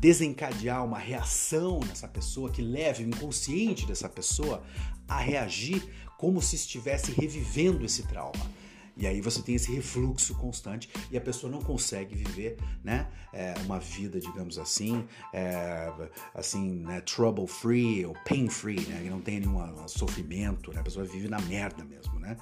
desencadear 0.00 0.84
uma 0.84 0.98
reação 0.98 1.80
nessa 1.80 2.06
pessoa, 2.06 2.50
que 2.50 2.62
leve 2.62 3.04
o 3.04 3.08
inconsciente 3.08 3.86
dessa 3.86 4.08
pessoa 4.08 4.62
a 5.06 5.18
reagir 5.18 5.82
como 6.16 6.42
se 6.42 6.56
estivesse 6.56 7.12
revivendo 7.12 7.84
esse 7.84 8.02
trauma. 8.02 8.57
E 8.98 9.06
aí 9.06 9.20
você 9.20 9.40
tem 9.40 9.54
esse 9.54 9.72
refluxo 9.72 10.34
constante 10.34 10.90
e 11.10 11.16
a 11.16 11.20
pessoa 11.20 11.50
não 11.50 11.62
consegue 11.62 12.16
viver, 12.16 12.56
né, 12.82 13.08
é, 13.32 13.54
uma 13.64 13.78
vida, 13.78 14.18
digamos 14.18 14.58
assim, 14.58 15.06
é, 15.32 15.92
assim, 16.34 16.80
né, 16.80 17.00
trouble 17.02 17.46
free 17.46 18.04
ou 18.04 18.14
pain 18.26 18.48
free, 18.48 18.80
né, 18.80 19.00
que 19.04 19.08
não 19.10 19.20
tem 19.20 19.38
nenhum 19.38 19.86
sofrimento, 19.86 20.72
né, 20.72 20.80
a 20.80 20.82
pessoa 20.82 21.04
vive 21.04 21.28
na 21.28 21.40
merda 21.42 21.84
mesmo, 21.84 22.18
né. 22.18 22.36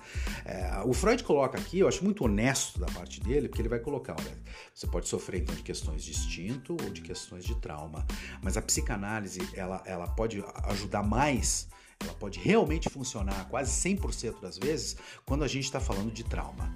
É, 0.46 0.80
o 0.84 0.94
Freud 0.94 1.22
coloca 1.24 1.58
aqui, 1.58 1.80
eu 1.80 1.88
acho 1.88 2.02
muito 2.02 2.24
honesto 2.24 2.78
da 2.78 2.86
parte 2.86 3.20
dele, 3.20 3.48
porque 3.48 3.60
ele 3.60 3.68
vai 3.68 3.80
colocar, 3.80 4.16
olha, 4.18 4.38
você 4.72 4.86
pode 4.86 5.08
sofrer 5.08 5.42
então 5.42 5.54
de 5.54 5.62
questões 5.62 6.02
de 6.02 6.10
instinto 6.10 6.72
ou 6.72 6.90
de 6.90 7.02
questões 7.02 7.44
de 7.44 7.54
trauma, 7.56 8.06
mas 8.42 8.56
a 8.56 8.62
psicanálise 8.62 9.40
ela, 9.54 9.82
ela 9.84 10.08
pode 10.08 10.42
ajudar 10.64 11.02
mais 11.02 11.68
ela 12.00 12.14
pode 12.14 12.38
realmente 12.38 12.88
funcionar 12.88 13.48
quase 13.48 13.70
100% 13.88 14.40
das 14.40 14.58
vezes 14.58 14.96
quando 15.24 15.44
a 15.44 15.48
gente 15.48 15.64
está 15.64 15.80
falando 15.80 16.12
de 16.12 16.24
trauma. 16.24 16.74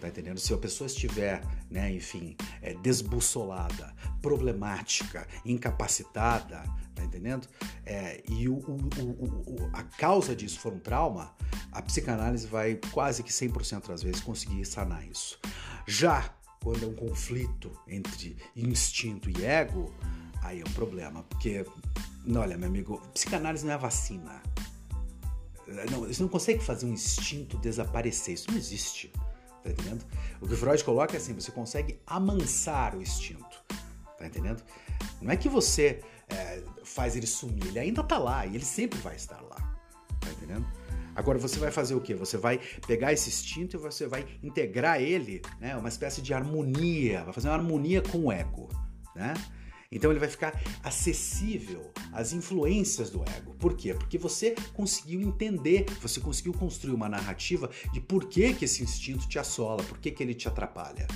Tá 0.00 0.08
entendendo? 0.08 0.38
Se 0.38 0.52
a 0.52 0.58
pessoa 0.58 0.86
estiver, 0.86 1.40
né, 1.70 1.92
enfim, 1.92 2.36
é, 2.60 2.74
desbussolada, 2.74 3.94
problemática, 4.20 5.26
incapacitada, 5.44 6.64
tá 6.92 7.04
entendendo? 7.04 7.46
É, 7.86 8.20
e 8.28 8.48
o, 8.48 8.54
o, 8.54 8.72
o, 9.46 9.70
a 9.72 9.84
causa 9.84 10.34
disso 10.34 10.58
for 10.58 10.72
um 10.72 10.80
trauma, 10.80 11.32
a 11.70 11.80
psicanálise 11.80 12.48
vai 12.48 12.80
quase 12.90 13.22
que 13.22 13.30
100% 13.30 13.86
das 13.86 14.02
vezes 14.02 14.20
conseguir 14.20 14.64
sanar 14.64 15.06
isso. 15.06 15.38
Já 15.86 16.34
quando 16.62 16.84
é 16.84 16.88
um 16.88 16.94
conflito 16.94 17.72
entre 17.86 18.36
instinto 18.56 19.30
e 19.30 19.44
ego, 19.44 19.94
aí 20.42 20.60
é 20.60 20.64
um 20.64 20.72
problema, 20.72 21.22
porque 21.24 21.64
Olha, 22.36 22.56
meu 22.56 22.68
amigo, 22.68 23.00
psicanálise 23.12 23.64
não 23.64 23.72
é 23.72 23.78
vacina. 23.78 24.42
Não, 25.90 26.00
você 26.00 26.22
não 26.22 26.28
consegue 26.28 26.62
fazer 26.62 26.86
um 26.86 26.92
instinto 26.92 27.56
desaparecer. 27.58 28.34
Isso 28.34 28.50
não 28.50 28.56
existe. 28.56 29.12
Tá 29.62 29.70
entendendo? 29.70 30.04
O 30.40 30.46
que 30.46 30.56
Freud 30.56 30.82
coloca 30.84 31.14
é 31.14 31.18
assim: 31.18 31.34
você 31.34 31.50
consegue 31.50 32.00
amansar 32.06 32.94
o 32.96 33.02
instinto. 33.02 33.62
Tá 34.18 34.26
entendendo? 34.26 34.62
Não 35.20 35.30
é 35.30 35.36
que 35.36 35.48
você 35.48 36.00
é, 36.28 36.62
faz 36.84 37.16
ele 37.16 37.26
sumir, 37.26 37.66
ele 37.66 37.78
ainda 37.78 38.02
tá 38.02 38.18
lá 38.18 38.46
e 38.46 38.54
ele 38.54 38.64
sempre 38.64 38.98
vai 39.00 39.16
estar 39.16 39.40
lá. 39.40 39.56
Tá 40.20 40.30
entendendo? 40.30 40.66
Agora 41.14 41.38
você 41.38 41.58
vai 41.58 41.70
fazer 41.70 41.94
o 41.94 42.00
que? 42.00 42.14
Você 42.14 42.38
vai 42.38 42.58
pegar 42.86 43.12
esse 43.12 43.28
instinto 43.28 43.76
e 43.76 43.78
você 43.78 44.06
vai 44.06 44.26
integrar 44.42 45.00
ele, 45.00 45.42
né? 45.60 45.76
Uma 45.76 45.88
espécie 45.88 46.22
de 46.22 46.32
harmonia, 46.32 47.24
vai 47.24 47.32
fazer 47.32 47.48
uma 47.48 47.54
harmonia 47.54 48.00
com 48.00 48.26
o 48.26 48.32
ego, 48.32 48.68
né? 49.14 49.34
Então 49.92 50.10
ele 50.10 50.18
vai 50.18 50.28
ficar 50.28 50.58
acessível 50.82 51.92
às 52.12 52.32
influências 52.32 53.10
do 53.10 53.22
ego. 53.22 53.54
Por 53.58 53.76
quê? 53.76 53.92
Porque 53.92 54.16
você 54.16 54.54
conseguiu 54.72 55.20
entender, 55.20 55.84
você 56.00 56.18
conseguiu 56.18 56.54
construir 56.54 56.94
uma 56.94 57.08
narrativa 57.08 57.70
de 57.92 58.00
por 58.00 58.24
que, 58.24 58.54
que 58.54 58.64
esse 58.64 58.82
instinto 58.82 59.28
te 59.28 59.38
assola, 59.38 59.82
por 59.84 59.98
que, 59.98 60.10
que 60.10 60.22
ele 60.22 60.34
te 60.34 60.48
atrapalha. 60.48 61.06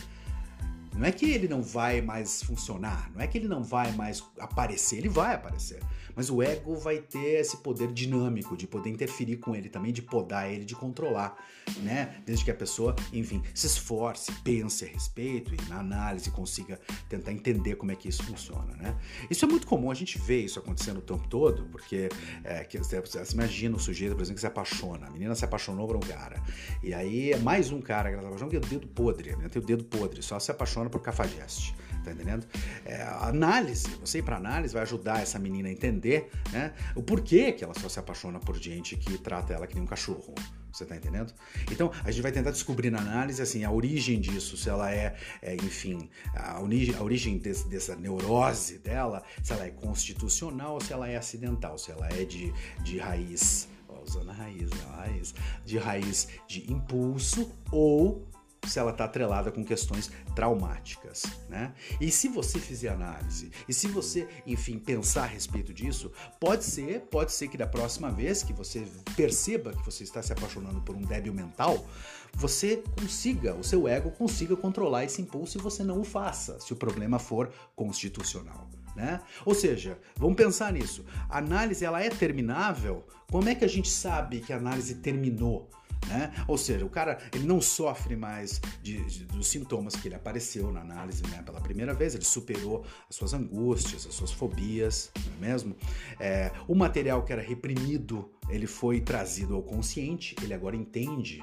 Não 0.94 1.04
é 1.04 1.12
que 1.12 1.30
ele 1.30 1.46
não 1.46 1.62
vai 1.62 2.00
mais 2.00 2.42
funcionar, 2.42 3.10
não 3.14 3.20
é 3.20 3.26
que 3.26 3.36
ele 3.36 3.48
não 3.48 3.62
vai 3.62 3.92
mais 3.92 4.22
aparecer, 4.38 4.96
ele 4.96 5.10
vai 5.10 5.34
aparecer. 5.34 5.82
Mas 6.16 6.30
o 6.30 6.42
ego 6.42 6.74
vai 6.74 6.98
ter 6.98 7.40
esse 7.40 7.58
poder 7.58 7.92
dinâmico 7.92 8.56
de 8.56 8.66
poder 8.66 8.88
interferir 8.88 9.36
com 9.36 9.54
ele 9.54 9.68
também, 9.68 9.92
de 9.92 10.00
podar 10.00 10.50
ele, 10.50 10.64
de 10.64 10.74
controlar, 10.74 11.36
né? 11.82 12.22
Desde 12.24 12.42
que 12.42 12.50
a 12.50 12.54
pessoa, 12.54 12.96
enfim, 13.12 13.42
se 13.54 13.66
esforce, 13.66 14.32
pense 14.42 14.86
a 14.86 14.88
respeito 14.88 15.54
e 15.54 15.68
na 15.68 15.80
análise 15.80 16.30
consiga 16.30 16.80
tentar 17.08 17.32
entender 17.32 17.76
como 17.76 17.92
é 17.92 17.94
que 17.94 18.08
isso 18.08 18.22
funciona, 18.22 18.74
né? 18.76 18.96
Isso 19.30 19.44
é 19.44 19.48
muito 19.48 19.66
comum, 19.66 19.90
a 19.90 19.94
gente 19.94 20.18
vê 20.18 20.40
isso 20.40 20.58
acontecendo 20.58 20.98
o 20.98 21.02
tempo 21.02 21.28
todo, 21.28 21.66
porque 21.66 22.08
é, 22.42 22.64
que, 22.64 22.78
você, 22.78 22.98
você 22.98 23.22
imagina 23.34 23.76
o 23.76 23.78
sujeito, 23.78 24.14
por 24.14 24.22
exemplo, 24.22 24.36
que 24.36 24.40
se 24.40 24.46
apaixona, 24.46 25.06
a 25.06 25.10
menina 25.10 25.34
se 25.34 25.44
apaixonou 25.44 25.86
por 25.86 25.96
um 25.96 26.00
cara, 26.00 26.42
e 26.82 26.94
aí 26.94 27.32
é 27.32 27.38
mais 27.38 27.70
um 27.70 27.80
cara 27.80 28.08
que 28.08 28.14
ela 28.14 28.22
se 28.22 28.28
apaixona, 28.28 28.50
que 28.50 28.56
é 28.56 28.60
o 28.60 28.62
dedo 28.62 28.86
podre, 28.88 29.36
né? 29.36 29.48
Tem 29.50 29.60
o 29.60 29.64
dedo 29.64 29.84
podre, 29.84 30.22
só 30.22 30.38
se 30.40 30.50
apaixona 30.50 30.88
por 30.88 31.00
cafajeste 31.00 31.74
tá 32.06 32.12
entendendo? 32.12 32.46
É, 32.84 33.02
análise, 33.02 33.88
você 34.00 34.18
ir 34.18 34.22
para 34.22 34.36
análise 34.36 34.72
vai 34.72 34.82
ajudar 34.82 35.20
essa 35.20 35.38
menina 35.38 35.68
a 35.68 35.72
entender, 35.72 36.30
né, 36.52 36.72
o 36.94 37.02
porquê 37.02 37.52
que 37.52 37.64
ela 37.64 37.74
só 37.74 37.88
se 37.88 37.98
apaixona 37.98 38.38
por 38.38 38.56
gente 38.56 38.96
que 38.96 39.18
trata 39.18 39.52
ela 39.52 39.66
que 39.66 39.74
nem 39.74 39.82
um 39.82 39.86
cachorro. 39.86 40.34
Você 40.72 40.84
tá 40.84 40.94
entendendo? 40.94 41.32
Então, 41.70 41.90
a 42.04 42.10
gente 42.10 42.22
vai 42.22 42.30
tentar 42.30 42.50
descobrir 42.50 42.90
na 42.90 42.98
análise, 42.98 43.40
assim, 43.40 43.64
a 43.64 43.70
origem 43.70 44.20
disso, 44.20 44.58
se 44.58 44.68
ela 44.68 44.92
é, 44.92 45.16
é 45.40 45.54
enfim, 45.54 46.10
a, 46.34 46.60
origem, 46.60 46.94
a 46.94 47.02
origem 47.02 47.38
desse, 47.38 47.66
dessa 47.66 47.96
neurose 47.96 48.78
dela, 48.78 49.22
se 49.42 49.54
ela 49.54 49.64
é 49.64 49.70
constitucional 49.70 50.74
ou 50.74 50.80
se 50.80 50.92
ela 50.92 51.08
é 51.08 51.16
acidental, 51.16 51.78
se 51.78 51.90
ela 51.90 52.06
é 52.08 52.26
de, 52.26 52.52
de 52.82 52.98
raiz, 52.98 53.68
usando 54.06 54.30
a 54.30 54.34
raiz, 54.34 54.70
né, 54.70 54.84
a 54.90 54.96
raiz, 54.96 55.34
de 55.64 55.78
raiz 55.78 56.28
de 56.46 56.70
impulso 56.70 57.50
ou 57.72 58.28
se 58.66 58.78
ela 58.78 58.90
está 58.90 59.04
atrelada 59.04 59.50
com 59.50 59.64
questões 59.64 60.10
traumáticas, 60.34 61.24
né? 61.48 61.72
E 62.00 62.10
se 62.10 62.28
você 62.28 62.58
fizer 62.58 62.88
análise, 62.88 63.50
e 63.68 63.72
se 63.72 63.88
você, 63.88 64.28
enfim, 64.46 64.78
pensar 64.78 65.24
a 65.24 65.26
respeito 65.26 65.72
disso, 65.72 66.12
pode 66.40 66.64
ser, 66.64 67.00
pode 67.02 67.32
ser 67.32 67.48
que 67.48 67.56
da 67.56 67.66
próxima 67.66 68.10
vez 68.10 68.42
que 68.42 68.52
você 68.52 68.86
perceba 69.16 69.72
que 69.72 69.84
você 69.84 70.04
está 70.04 70.22
se 70.22 70.32
apaixonando 70.32 70.80
por 70.80 70.96
um 70.96 71.02
débil 71.02 71.32
mental, 71.32 71.86
você 72.34 72.82
consiga, 73.00 73.54
o 73.54 73.64
seu 73.64 73.88
ego 73.88 74.10
consiga 74.10 74.56
controlar 74.56 75.04
esse 75.04 75.22
impulso 75.22 75.56
e 75.56 75.60
você 75.60 75.82
não 75.82 76.00
o 76.00 76.04
faça, 76.04 76.60
se 76.60 76.72
o 76.72 76.76
problema 76.76 77.18
for 77.18 77.50
constitucional. 77.74 78.68
Né? 78.94 79.20
Ou 79.44 79.54
seja, 79.54 79.98
vamos 80.16 80.36
pensar 80.36 80.72
nisso. 80.72 81.04
A 81.28 81.38
análise 81.38 81.84
ela 81.84 82.02
é 82.02 82.08
terminável? 82.08 83.06
Como 83.30 83.48
é 83.48 83.54
que 83.54 83.64
a 83.64 83.68
gente 83.68 83.90
sabe 83.90 84.40
que 84.40 84.52
a 84.52 84.56
análise 84.56 84.96
terminou? 84.96 85.68
Né? 86.08 86.32
Ou 86.46 86.56
seja, 86.56 86.84
o 86.84 86.88
cara 86.88 87.18
ele 87.34 87.46
não 87.46 87.60
sofre 87.60 88.14
mais 88.14 88.60
de, 88.82 89.04
de, 89.04 89.24
dos 89.24 89.48
sintomas 89.48 89.96
que 89.96 90.06
ele 90.06 90.14
apareceu 90.14 90.70
na 90.70 90.80
análise 90.80 91.22
né? 91.26 91.42
pela 91.42 91.60
primeira 91.60 91.92
vez, 91.94 92.14
ele 92.14 92.24
superou 92.24 92.84
as 93.08 93.16
suas 93.16 93.34
angústias, 93.34 94.06
as 94.06 94.14
suas 94.14 94.30
fobias, 94.30 95.10
não 95.26 95.34
é 95.34 95.50
mesmo? 95.50 95.76
É, 96.20 96.52
o 96.68 96.74
material 96.74 97.24
que 97.24 97.32
era 97.32 97.42
reprimido, 97.42 98.30
ele 98.48 98.66
foi 98.66 99.00
trazido 99.00 99.54
ao 99.54 99.62
consciente, 99.62 100.36
ele 100.42 100.54
agora 100.54 100.76
entende 100.76 101.42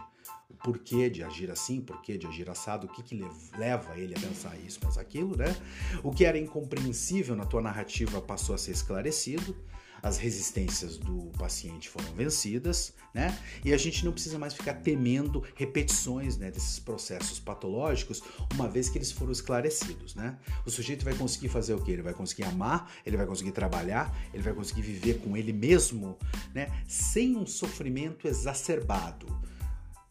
o 0.49 0.53
porquê 0.53 1.09
de 1.09 1.23
agir 1.23 1.51
assim, 1.51 1.81
porquê 1.81 2.17
de 2.17 2.25
agir 2.25 2.49
assado, 2.49 2.87
o 2.87 2.89
que, 2.89 3.03
que 3.03 3.21
leva 3.57 3.97
ele 3.97 4.13
a 4.15 4.19
pensar 4.19 4.57
isso, 4.57 4.79
pensar 4.79 5.01
aquilo, 5.01 5.35
né? 5.35 5.55
O 6.01 6.11
que 6.11 6.23
era 6.23 6.37
incompreensível 6.37 7.35
na 7.35 7.45
tua 7.45 7.61
narrativa 7.61 8.21
passou 8.21 8.55
a 8.55 8.57
ser 8.57 8.71
esclarecido 8.71 9.55
as 10.03 10.17
resistências 10.17 10.97
do 10.97 11.31
paciente 11.39 11.87
foram 11.87 12.13
vencidas, 12.13 12.93
né? 13.13 13.39
E 13.63 13.73
a 13.73 13.77
gente 13.77 14.03
não 14.03 14.11
precisa 14.11 14.37
mais 14.37 14.53
ficar 14.53 14.73
temendo 14.73 15.41
repetições 15.55 16.35
né, 16.35 16.51
desses 16.51 16.77
processos 16.77 17.39
patológicos, 17.39 18.21
uma 18.53 18.67
vez 18.67 18.89
que 18.89 18.97
eles 18.97 19.13
foram 19.13 19.31
esclarecidos, 19.31 20.13
né? 20.13 20.37
O 20.65 20.69
sujeito 20.69 21.05
vai 21.05 21.15
conseguir 21.15 21.47
fazer 21.47 21.73
o 21.73 21.81
que? 21.81 21.89
Ele 21.89 22.01
vai 22.01 22.13
conseguir 22.13 22.43
amar, 22.43 22.91
ele 23.05 23.15
vai 23.15 23.25
conseguir 23.25 23.53
trabalhar, 23.53 24.13
ele 24.33 24.43
vai 24.43 24.51
conseguir 24.51 24.81
viver 24.81 25.19
com 25.19 25.37
ele 25.37 25.53
mesmo, 25.53 26.17
né? 26.53 26.69
Sem 26.85 27.37
um 27.37 27.45
sofrimento 27.45 28.27
exacerbado. 28.27 29.25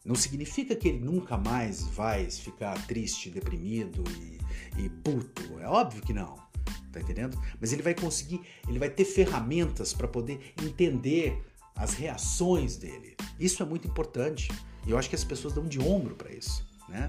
Não 0.03 0.15
significa 0.15 0.75
que 0.75 0.89
ele 0.89 0.99
nunca 0.99 1.37
mais 1.37 1.83
vai 1.83 2.29
ficar 2.31 2.73
triste, 2.87 3.29
deprimido 3.29 4.03
e, 4.19 4.85
e 4.85 4.89
puto. 4.89 5.59
É 5.59 5.67
óbvio 5.67 6.01
que 6.01 6.13
não 6.13 6.42
tá 6.91 6.99
entendendo? 6.99 7.39
Mas 7.59 7.73
ele 7.73 7.81
vai 7.81 7.93
conseguir, 7.93 8.41
ele 8.67 8.79
vai 8.79 8.89
ter 8.89 9.05
ferramentas 9.05 9.93
para 9.93 10.07
poder 10.07 10.53
entender 10.63 11.43
as 11.75 11.93
reações 11.93 12.77
dele. 12.77 13.15
Isso 13.39 13.63
é 13.63 13.65
muito 13.65 13.87
importante. 13.87 14.49
E 14.85 14.91
eu 14.91 14.97
acho 14.97 15.09
que 15.09 15.15
as 15.15 15.23
pessoas 15.23 15.53
dão 15.53 15.65
de 15.65 15.79
ombro 15.79 16.15
para 16.15 16.31
isso, 16.31 16.67
né? 16.89 17.07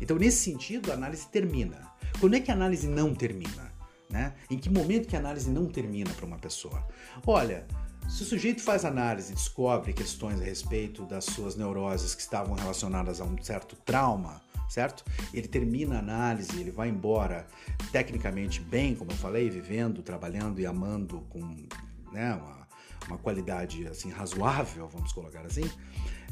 Então, 0.00 0.16
nesse 0.16 0.44
sentido, 0.44 0.90
a 0.90 0.94
análise 0.94 1.26
termina. 1.28 1.90
Quando 2.20 2.34
é 2.34 2.40
que 2.40 2.50
a 2.50 2.54
análise 2.54 2.86
não 2.86 3.14
termina? 3.14 3.74
Né? 4.08 4.34
Em 4.48 4.58
que 4.58 4.70
momento 4.70 5.08
que 5.08 5.16
a 5.16 5.18
análise 5.18 5.50
não 5.50 5.66
termina 5.66 6.10
para 6.10 6.24
uma 6.24 6.38
pessoa? 6.38 6.86
Olha, 7.26 7.66
se 8.08 8.22
o 8.22 8.26
sujeito 8.26 8.62
faz 8.62 8.84
análise 8.84 9.32
e 9.32 9.34
descobre 9.34 9.92
questões 9.92 10.40
a 10.40 10.44
respeito 10.44 11.04
das 11.04 11.24
suas 11.24 11.56
neuroses 11.56 12.14
que 12.14 12.22
estavam 12.22 12.54
relacionadas 12.54 13.20
a 13.20 13.24
um 13.24 13.36
certo 13.42 13.74
trauma, 13.84 14.40
certo? 14.68 15.04
Ele 15.32 15.48
termina 15.48 15.96
a 15.96 15.98
análise, 15.98 16.58
ele 16.60 16.70
vai 16.70 16.88
embora 16.88 17.46
tecnicamente 17.92 18.60
bem, 18.60 18.94
como 18.94 19.10
eu 19.10 19.16
falei, 19.16 19.48
vivendo, 19.48 20.02
trabalhando 20.02 20.60
e 20.60 20.66
amando 20.66 21.20
com 21.28 21.40
né, 22.12 22.34
uma, 22.34 22.68
uma 23.08 23.18
qualidade 23.18 23.86
assim 23.86 24.10
razoável, 24.10 24.88
vamos 24.88 25.12
colocar 25.12 25.44
assim. 25.46 25.70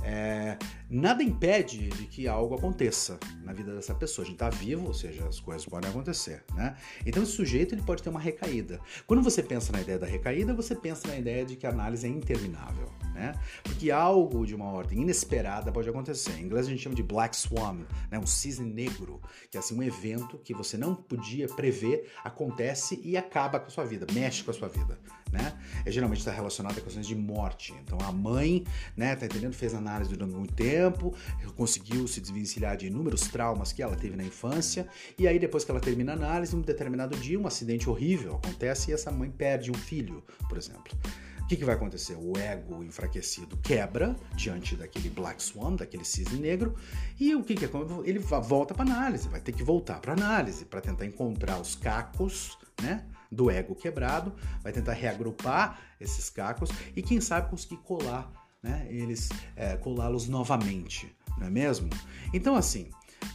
É, 0.03 0.59
nada 0.91 1.23
impede 1.23 1.89
de 1.89 2.07
que 2.07 2.29
algo 2.29 2.55
aconteça 2.55 3.19
na 3.43 3.55
vida 3.55 3.75
dessa 3.75 3.95
pessoa. 3.95 4.25
A 4.25 4.27
gente 4.27 4.35
está 4.35 4.51
vivo, 4.51 4.87
ou 4.87 4.95
seja, 4.95 5.27
as 5.27 5.41
coisas 5.41 5.65
podem 5.65 5.89
acontecer, 5.89 6.45
né? 6.55 6.77
Então 7.07 7.23
esse 7.23 7.33
sujeito 7.33 7.75
ele 7.75 7.83
pode 7.83 8.03
ter 8.03 8.11
uma 8.11 8.21
recaída. 8.21 8.81
Quando 9.07 9.23
você 9.23 9.43
pensa 9.43 9.73
na 9.73 9.81
ideia 9.81 9.99
da 9.99 10.07
recaída, 10.07 10.53
você 10.53 10.75
pensa 10.75 11.09
na 11.09 11.17
ideia 11.17 11.45
de 11.45 11.57
que 11.57 11.67
a 11.67 11.71
análise 11.71 12.07
é 12.07 12.11
interminável 12.11 12.91
né? 13.15 13.35
Porque 13.63 13.91
algo 13.91 14.45
de 14.45 14.55
uma 14.55 14.67
ordem 14.67 15.03
inesperada 15.03 15.71
pode 15.73 15.89
acontecer. 15.89 16.33
Em 16.39 16.43
inglês 16.43 16.67
a 16.67 16.71
gente 16.71 16.83
chama 16.83 16.95
de 16.95 17.03
Black 17.03 17.37
Swan, 17.37 17.79
né? 18.11 18.19
Um 18.19 18.27
cisne 18.27 18.69
negro, 18.69 19.21
que 19.51 19.57
é 19.57 19.61
assim 19.61 19.77
um 19.77 19.83
evento 19.83 20.39
que 20.39 20.53
você 20.53 20.77
não 20.77 20.95
podia 20.95 21.47
prever, 21.49 22.11
acontece 22.25 23.01
e 23.03 23.17
acaba 23.17 23.61
com 23.61 23.67
a 23.67 23.71
sua 23.71 23.85
vida, 23.85 24.07
mexe 24.13 24.43
com 24.43 24.51
a 24.51 24.55
sua 24.55 24.69
vida, 24.69 24.99
né? 25.33 25.57
É 25.87 25.91
geralmente 25.91 26.19
está 26.19 26.33
relacionado 26.33 26.77
a 26.79 26.81
questões 26.81 27.07
de 27.07 27.15
morte. 27.15 27.75
Então 27.83 27.99
a 28.03 28.11
mãe, 28.11 28.65
né, 28.97 29.15
tá 29.15 29.27
entendendo, 29.27 29.55
fez 29.55 29.75
análise 29.75 30.11
durante 30.11 30.35
muito 30.35 30.55
tempo, 30.55 31.15
conseguiu 31.57 32.09
se 32.09 32.21
desvencilhar 32.21 32.77
de 32.77 32.89
inúmeros 32.89 33.23
traumas 33.23 33.73
que 33.73 33.83
ela 33.83 33.97
teve 33.97 34.17
na 34.17 34.25
infância, 34.25 34.89
e 35.19 35.29
aí 35.29 35.39
depois 35.39 35.65
que 35.65 35.71
ela 35.71 35.81
termina 35.81 36.13
a 36.13 36.17
análise, 36.17 36.57
um 36.57 36.61
determinado 36.61 37.17
dia 37.17 37.39
um 37.39 37.47
acidente 37.47 37.89
horrível 37.89 38.37
acontece 38.37 38.91
e 38.91 38.95
essa 38.95 39.11
mãe 39.11 39.31
perde 39.31 39.71
um 39.71 39.75
filho, 39.75 40.23
por 40.49 40.59
exemplo. 40.59 40.97
O 41.45 41.47
que, 41.47 41.57
que, 41.57 41.65
vai 41.65 41.75
acontecer? 41.75 42.17
O 42.17 42.39
ego 42.39 42.83
enfraquecido 42.83 43.59
quebra 43.59 44.17
diante 44.35 44.75
daquele 44.75 45.11
Black 45.11 45.43
Swan, 45.43 45.77
daquele 45.77 46.03
cisne 46.03 46.39
negro, 46.39 46.75
e 47.21 47.35
o 47.35 47.45
que, 47.45 47.55
que 47.55 47.69
ele 48.07 48.19
volta 48.19 48.73
para 48.73 48.83
análise, 48.83 49.29
vai 49.29 49.43
ter 49.43 49.53
que 49.53 49.63
voltar 49.63 50.01
para 50.01 50.15
análise 50.15 50.65
para 50.65 50.81
tentar 50.81 51.05
encontrar 51.05 51.61
os 51.61 51.77
cacos, 51.77 52.57
né, 52.81 53.05
do 53.31 53.51
ego 53.51 53.75
quebrado, 53.75 54.33
vai 54.63 54.73
tentar 54.73 54.95
reagrupar 54.95 55.79
esses 56.01 56.31
cacos 56.31 56.71
e 56.97 57.03
quem 57.03 57.21
sabe 57.21 57.51
conseguir 57.51 57.77
colar, 57.79 58.33
né, 58.63 58.87
eles 58.89 59.29
é, 59.55 59.77
colá-los 59.77 60.27
novamente, 60.27 61.15
não 61.37 61.47
é 61.47 61.51
mesmo? 61.51 61.91
Então 62.33 62.57
assim, 62.57 62.89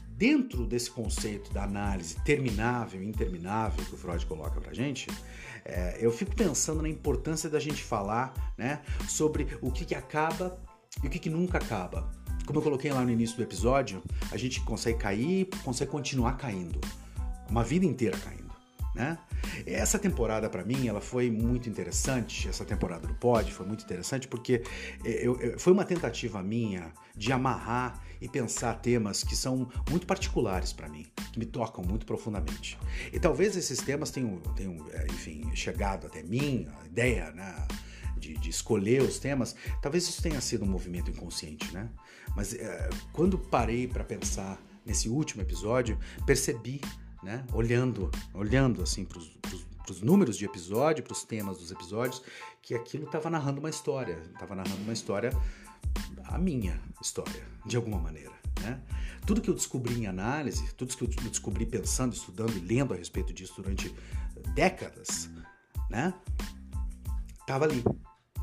dentro 0.07 0.65
desse 0.65 0.89
conceito 0.89 1.53
da 1.53 1.63
análise 1.63 2.15
terminável 2.23 3.03
interminável 3.03 3.85
que 3.85 3.93
o 3.93 3.97
Freud 3.97 4.25
coloca 4.25 4.59
pra 4.59 4.73
gente, 4.73 5.07
é, 5.69 5.97
eu 5.99 6.11
fico 6.11 6.35
pensando 6.35 6.81
na 6.81 6.89
importância 6.89 7.49
da 7.49 7.59
gente 7.59 7.83
falar 7.83 8.33
né, 8.57 8.81
sobre 9.07 9.47
o 9.61 9.71
que, 9.71 9.85
que 9.85 9.95
acaba 9.95 10.59
e 11.03 11.07
o 11.07 11.09
que, 11.09 11.19
que 11.19 11.29
nunca 11.29 11.57
acaba. 11.57 12.09
Como 12.45 12.59
eu 12.59 12.63
coloquei 12.63 12.91
lá 12.91 13.01
no 13.01 13.11
início 13.11 13.37
do 13.37 13.43
episódio, 13.43 14.01
a 14.31 14.37
gente 14.37 14.61
consegue 14.61 14.97
cair, 14.97 15.47
consegue 15.63 15.91
continuar 15.91 16.33
caindo. 16.33 16.81
Uma 17.49 17.63
vida 17.63 17.85
inteira 17.85 18.17
caindo. 18.17 18.49
Né? 18.95 19.17
Essa 19.67 19.99
temporada 19.99 20.49
para 20.49 20.63
mim 20.63 20.87
ela 20.87 20.99
foi 20.99 21.29
muito 21.29 21.69
interessante. 21.69 22.49
Essa 22.49 22.65
temporada 22.65 23.07
do 23.07 23.13
Pod 23.13 23.51
foi 23.53 23.65
muito 23.65 23.83
interessante 23.83 24.27
porque 24.27 24.63
eu, 25.05 25.39
eu, 25.39 25.59
foi 25.59 25.71
uma 25.71 25.85
tentativa 25.85 26.41
minha 26.41 26.91
de 27.15 27.31
amarrar 27.31 28.01
e 28.21 28.27
pensar 28.27 28.75
temas 28.75 29.23
que 29.23 29.35
são 29.35 29.69
muito 29.89 30.05
particulares 30.05 30.73
para 30.73 30.87
mim, 30.89 31.05
que 31.31 31.39
me 31.39 31.45
tocam 31.45 31.83
muito 31.83 32.05
profundamente. 32.05 32.77
E 33.11 33.19
talvez 33.19 33.55
esses 33.55 33.79
temas 33.79 34.11
tenham, 34.11 34.39
tenham 34.55 34.85
é, 34.91 35.05
enfim, 35.07 35.49
chegado 35.55 36.07
até 36.07 36.23
mim, 36.23 36.67
a 36.81 36.85
ideia, 36.85 37.31
né? 37.31 37.67
De, 38.17 38.33
de, 38.33 38.49
escolher 38.49 39.01
os 39.01 39.17
temas, 39.17 39.55
talvez 39.81 40.03
isso 40.03 40.21
tenha 40.21 40.41
sido 40.41 40.65
um 40.65 40.67
movimento 40.67 41.09
inconsciente, 41.09 41.73
né? 41.73 41.89
Mas 42.35 42.53
é, 42.53 42.89
quando 43.13 43.39
parei 43.39 43.87
para 43.87 44.03
pensar 44.03 44.61
nesse 44.85 45.07
último 45.07 45.41
episódio, 45.41 45.97
percebi 46.25 46.81
né? 47.23 47.45
Olhando, 47.53 48.09
olhando 48.33 48.81
assim 48.81 49.05
para 49.05 49.19
os 49.19 50.01
números 50.01 50.37
de 50.37 50.45
episódio, 50.45 51.03
para 51.03 51.13
os 51.13 51.23
temas 51.23 51.57
dos 51.57 51.71
episódios, 51.71 52.21
que 52.61 52.73
aquilo 52.73 53.05
estava 53.05 53.29
narrando 53.29 53.59
uma 53.59 53.69
história, 53.69 54.21
estava 54.33 54.55
narrando 54.55 54.81
uma 54.83 54.93
história, 54.93 55.31
a 56.25 56.37
minha 56.37 56.79
história, 57.01 57.43
de 57.65 57.75
alguma 57.75 57.99
maneira, 57.99 58.33
né? 58.61 58.81
Tudo 59.25 59.41
que 59.41 59.49
eu 59.49 59.53
descobri 59.53 59.95
em 59.95 60.07
análise, 60.07 60.73
tudo 60.73 60.95
que 60.95 61.03
eu 61.03 61.29
descobri 61.29 61.65
pensando, 61.65 62.13
estudando 62.13 62.55
e 62.55 62.59
lendo 62.59 62.93
a 62.93 62.97
respeito 62.97 63.33
disso 63.33 63.53
durante 63.57 63.93
décadas, 64.53 65.29
né? 65.89 66.13
Tava 67.45 67.65
ali. 67.65 67.83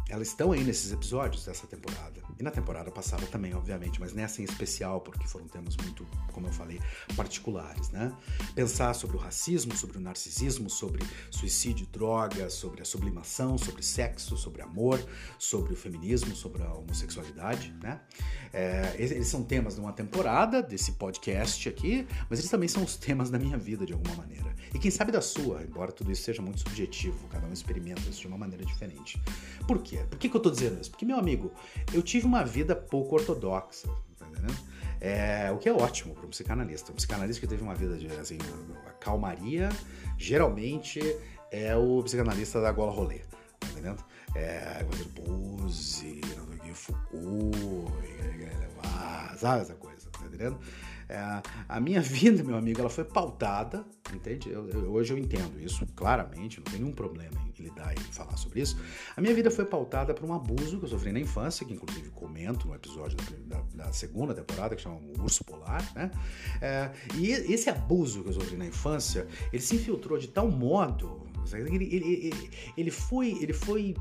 Elas 0.09 0.29
estão 0.29 0.53
aí 0.53 0.63
nesses 0.63 0.93
episódios 0.93 1.45
dessa 1.45 1.67
temporada. 1.67 2.23
E 2.39 2.43
na 2.43 2.51
temporada 2.51 2.91
passada 2.91 3.27
também, 3.27 3.55
obviamente, 3.55 3.99
mas 3.99 4.13
nessa 4.13 4.43
em 4.43 4.45
especial, 4.45 5.01
porque 5.01 5.27
foram 5.27 5.47
temas 5.49 5.77
muito, 5.77 6.07
como 6.33 6.47
eu 6.47 6.53
falei, 6.53 6.81
particulares, 7.17 7.91
né? 7.91 8.13
Pensar 8.55 8.95
sobre 8.95 9.17
o 9.17 9.19
racismo, 9.19 9.75
sobre 9.75 9.97
o 9.97 10.01
narcisismo, 10.01 10.69
sobre 10.69 11.03
suicídio, 11.31 11.87
droga, 11.87 12.51
sobre 12.51 12.83
a 12.83 12.85
sublimação, 12.85 13.57
sobre 13.57 13.83
sexo, 13.83 14.37
sobre 14.37 14.61
amor, 14.61 15.03
sobre 15.39 15.73
o 15.73 15.77
feminismo, 15.77 16.37
sobre 16.37 16.63
a 16.63 16.73
homossexualidade, 16.73 17.75
né? 17.83 18.01
É, 18.53 18.95
eles 18.99 19.29
são 19.29 19.43
temas 19.43 19.75
de 19.75 19.81
uma 19.81 19.93
temporada 19.93 20.63
desse 20.63 20.93
podcast 20.93 21.69
aqui, 21.69 22.07
mas 22.29 22.39
eles 22.39 22.51
também 22.51 22.69
são 22.69 22.85
os 22.85 22.97
temas 22.97 23.31
da 23.31 23.39
minha 23.39 23.57
vida 23.57 23.87
de 23.87 23.93
alguma 23.93 24.15
maneira. 24.15 24.55
E 24.75 24.79
quem 24.79 24.91
sabe 24.91 25.11
da 25.11 25.23
sua, 25.23 25.63
embora 25.63 25.91
tudo 25.91 26.13
isso 26.13 26.23
seja 26.23 26.43
muito 26.43 26.61
subjetivo, 26.61 27.27
cada 27.29 27.47
um 27.47 27.53
experimenta 27.53 28.03
isso 28.11 28.21
de 28.21 28.27
uma 28.27 28.37
maneira 28.37 28.65
diferente. 28.65 29.21
Por 29.67 29.83
quê? 29.83 30.05
Por 30.11 30.19
que, 30.19 30.29
que 30.29 30.37
eu 30.37 30.41
tô 30.41 30.51
dizendo 30.51 30.81
isso? 30.81 30.91
Porque, 30.91 31.05
meu 31.05 31.19
amigo, 31.19 31.53
eu 31.93 32.03
tive 32.03 32.26
uma 32.27 32.45
vida 32.45 32.75
pouco 32.75 33.17
ortodoxa, 33.17 33.89
tá 34.19 34.27
entendendo? 34.27 34.57
É, 35.01 35.51
o 35.53 35.59
que 35.59 35.69
é 35.69 35.73
ótimo 35.73 36.15
para 36.15 36.27
um 36.27 36.31
psicanalista. 36.31 36.93
Um 36.93 36.97
psicanalista 36.97 37.41
que 37.41 37.47
teve 37.47 37.63
uma 37.63 37.75
vida 37.75 37.97
de 37.97 38.07
assim, 38.09 38.39
calmaria, 39.01 39.69
geralmente 40.19 41.01
é 41.51 41.77
o 41.77 42.03
psicanalista 42.03 42.61
da 42.61 42.73
gola 42.73 42.93
rolê, 42.93 43.21
tá 43.61 43.69
entendendo? 43.69 44.05
É, 44.35 44.85
Bose, 45.15 46.21
Foucault, 46.75 47.93
sabe 49.37 49.63
essa 49.63 49.75
coisa, 49.75 50.09
tá 50.11 50.27
entendendo? 50.27 50.59
É, 51.09 51.43
a 51.69 51.81
minha 51.81 52.01
vida, 52.03 52.43
meu 52.43 52.57
amigo, 52.57 52.81
ela 52.81 52.91
foi 52.91 53.05
pautada, 53.05 53.85
entende? 54.13 54.51
Eu, 54.51 54.69
eu, 54.69 54.93
hoje 54.93 55.13
eu 55.13 55.19
entendo 55.19 55.61
isso 55.61 55.87
claramente, 55.95 56.59
não 56.59 56.65
tem 56.65 56.81
nenhum 56.81 56.93
problema 56.93 57.35
em 57.59 57.63
lidar 57.63 57.95
e 57.95 58.01
falar 58.13 58.37
sobre 58.37 58.61
isso. 58.61 58.79
A 59.17 59.21
minha 59.21 59.35
vida 59.35 59.51
foi 59.51 59.65
pautada 59.65 60.13
por 60.15 60.29
um 60.29 60.33
abuso 60.33 60.79
que 60.79 60.85
eu 60.85 60.89
sofri 60.89 61.13
na 61.13 61.21
infância, 61.21 61.67
que 61.67 61.73
inclusive 61.73 62.11
comento 62.11 62.67
no 62.69 62.75
episódio 62.75 63.17
da, 63.47 63.59
da, 63.59 63.85
da 63.85 63.93
segunda 63.93 64.35
temporada, 64.35 64.75
que 64.77 64.83
chama 64.83 64.97
o 64.97 65.23
Urso 65.23 65.45
Polar, 65.45 65.83
né? 65.95 66.11
É, 66.61 66.91
e 67.17 67.31
esse 67.31 67.71
abuso 67.71 68.23
que 68.23 68.29
eu 68.29 68.35
sofri 68.35 68.57
na 68.57 68.67
infância, 68.67 69.27
ele 69.53 69.63
se 69.63 69.77
infiltrou 69.77 70.19
de 70.19 70.29
tal 70.29 70.51
modo, 70.51 71.27
ele, 71.53 71.75
ele, 71.75 72.27
ele, 72.27 72.51
ele 72.77 72.91
foi, 72.91 73.31
ele 73.41 73.53
foi 73.53 73.95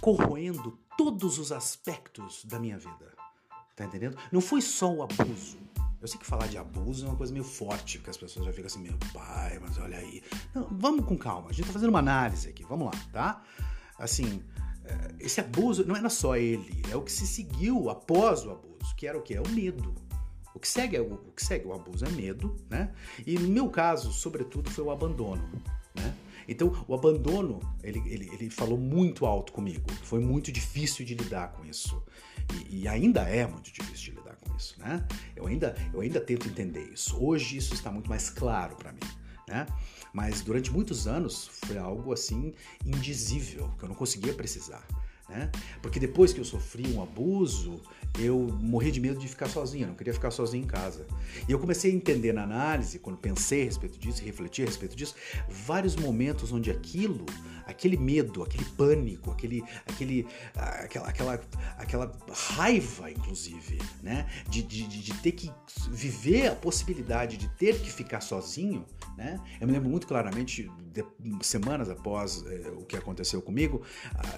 corroendo 0.00 0.78
todos 0.96 1.38
os 1.38 1.52
aspectos 1.52 2.44
da 2.44 2.58
minha 2.58 2.78
vida. 2.78 3.12
Tá 3.74 3.84
entendendo? 3.84 4.16
Não 4.30 4.40
foi 4.40 4.60
só 4.60 4.92
o 4.92 5.02
abuso. 5.02 5.56
Eu 6.02 6.08
sei 6.08 6.18
que 6.18 6.26
falar 6.26 6.48
de 6.48 6.58
abuso 6.58 7.06
é 7.06 7.08
uma 7.08 7.16
coisa 7.16 7.32
meio 7.32 7.44
forte, 7.44 7.98
porque 7.98 8.10
as 8.10 8.16
pessoas 8.16 8.44
já 8.44 8.52
ficam 8.52 8.66
assim, 8.66 8.80
meu 8.80 8.98
pai, 9.14 9.56
mas 9.60 9.78
olha 9.78 9.96
aí. 9.96 10.20
Não, 10.52 10.66
vamos 10.72 11.06
com 11.06 11.16
calma, 11.16 11.50
a 11.50 11.52
gente 11.52 11.66
tá 11.66 11.72
fazendo 11.72 11.90
uma 11.90 12.00
análise 12.00 12.48
aqui, 12.48 12.64
vamos 12.64 12.86
lá, 12.86 12.92
tá? 13.12 13.42
Assim, 13.96 14.42
é, 14.84 15.14
esse 15.20 15.40
abuso 15.40 15.86
não 15.86 15.94
era 15.94 16.10
só 16.10 16.36
ele, 16.36 16.82
é 16.90 16.96
o 16.96 17.02
que 17.02 17.12
se 17.12 17.24
seguiu 17.24 17.88
após 17.88 18.44
o 18.44 18.50
abuso, 18.50 18.96
que 18.96 19.06
era 19.06 19.16
o 19.16 19.22
que? 19.22 19.34
É 19.34 19.40
o 19.40 19.48
medo. 19.50 19.94
O 20.52 20.58
que 20.58 20.66
segue, 20.66 20.96
é 20.96 21.00
o, 21.00 21.14
o 21.14 21.32
que 21.36 21.44
segue 21.44 21.68
o 21.68 21.72
abuso 21.72 22.04
é 22.04 22.10
medo, 22.10 22.56
né? 22.68 22.92
E 23.24 23.38
no 23.38 23.48
meu 23.48 23.70
caso, 23.70 24.12
sobretudo, 24.12 24.70
foi 24.70 24.84
o 24.84 24.90
abandono, 24.90 25.48
né? 25.94 26.14
Então, 26.48 26.84
o 26.88 26.94
abandono, 26.94 27.60
ele, 27.82 28.02
ele, 28.06 28.28
ele 28.32 28.50
falou 28.50 28.76
muito 28.76 29.24
alto 29.24 29.52
comigo. 29.52 29.90
Foi 30.02 30.18
muito 30.18 30.50
difícil 30.50 31.04
de 31.06 31.14
lidar 31.14 31.52
com 31.52 31.64
isso. 31.64 32.02
E, 32.68 32.80
e, 32.80 32.88
ainda 32.88 33.22
é 33.22 33.46
muito 33.46 33.72
difícil 33.72 34.12
de 34.12 34.18
lidar 34.18 34.21
isso, 34.56 34.78
né? 34.78 35.06
Eu 35.34 35.46
ainda, 35.46 35.76
eu 35.92 36.00
ainda 36.00 36.20
tento 36.20 36.48
entender 36.48 36.92
isso. 36.92 37.16
Hoje 37.22 37.56
isso 37.56 37.74
está 37.74 37.90
muito 37.90 38.08
mais 38.08 38.30
claro 38.30 38.76
para 38.76 38.92
mim, 38.92 39.00
né? 39.48 39.66
Mas 40.12 40.42
durante 40.42 40.70
muitos 40.70 41.06
anos 41.06 41.48
foi 41.64 41.78
algo 41.78 42.12
assim 42.12 42.54
indizível, 42.84 43.70
que 43.78 43.84
eu 43.84 43.88
não 43.88 43.96
conseguia 43.96 44.34
precisar. 44.34 44.86
Né? 45.32 45.50
Porque 45.80 45.98
depois 45.98 46.32
que 46.32 46.40
eu 46.40 46.44
sofri 46.44 46.86
um 46.92 47.02
abuso, 47.02 47.80
eu 48.18 48.38
morri 48.60 48.90
de 48.90 49.00
medo 49.00 49.18
de 49.18 49.26
ficar 49.26 49.48
sozinho, 49.48 49.84
eu 49.84 49.88
não 49.88 49.94
queria 49.94 50.12
ficar 50.12 50.30
sozinho 50.30 50.62
em 50.62 50.66
casa. 50.66 51.06
E 51.48 51.52
eu 51.52 51.58
comecei 51.58 51.90
a 51.90 51.94
entender 51.94 52.34
na 52.34 52.42
análise, 52.42 52.98
quando 52.98 53.16
pensei 53.16 53.62
a 53.62 53.64
respeito 53.64 53.98
disso, 53.98 54.22
refleti 54.22 54.62
a 54.62 54.66
respeito 54.66 54.94
disso, 54.94 55.14
vários 55.48 55.96
momentos 55.96 56.52
onde 56.52 56.70
aquilo, 56.70 57.24
aquele 57.66 57.96
medo, 57.96 58.42
aquele 58.42 58.64
pânico, 58.76 59.30
aquele, 59.30 59.64
aquele, 59.86 60.26
aquela, 60.54 61.08
aquela, 61.08 61.40
aquela 61.78 62.18
raiva, 62.30 63.10
inclusive, 63.10 63.78
né? 64.02 64.28
De, 64.50 64.62
de, 64.62 64.86
de 64.86 65.14
ter 65.14 65.32
que 65.32 65.50
viver 65.90 66.48
a 66.48 66.54
possibilidade 66.54 67.38
de 67.38 67.48
ter 67.48 67.80
que 67.80 67.90
ficar 67.90 68.20
sozinho, 68.20 68.84
né? 69.16 69.40
Eu 69.58 69.66
me 69.66 69.72
lembro 69.72 69.88
muito 69.88 70.06
claramente, 70.06 70.70
de, 70.92 71.02
semanas 71.40 71.88
após 71.88 72.44
eh, 72.46 72.70
o 72.76 72.84
que 72.84 72.96
aconteceu 72.96 73.40
comigo, 73.40 73.82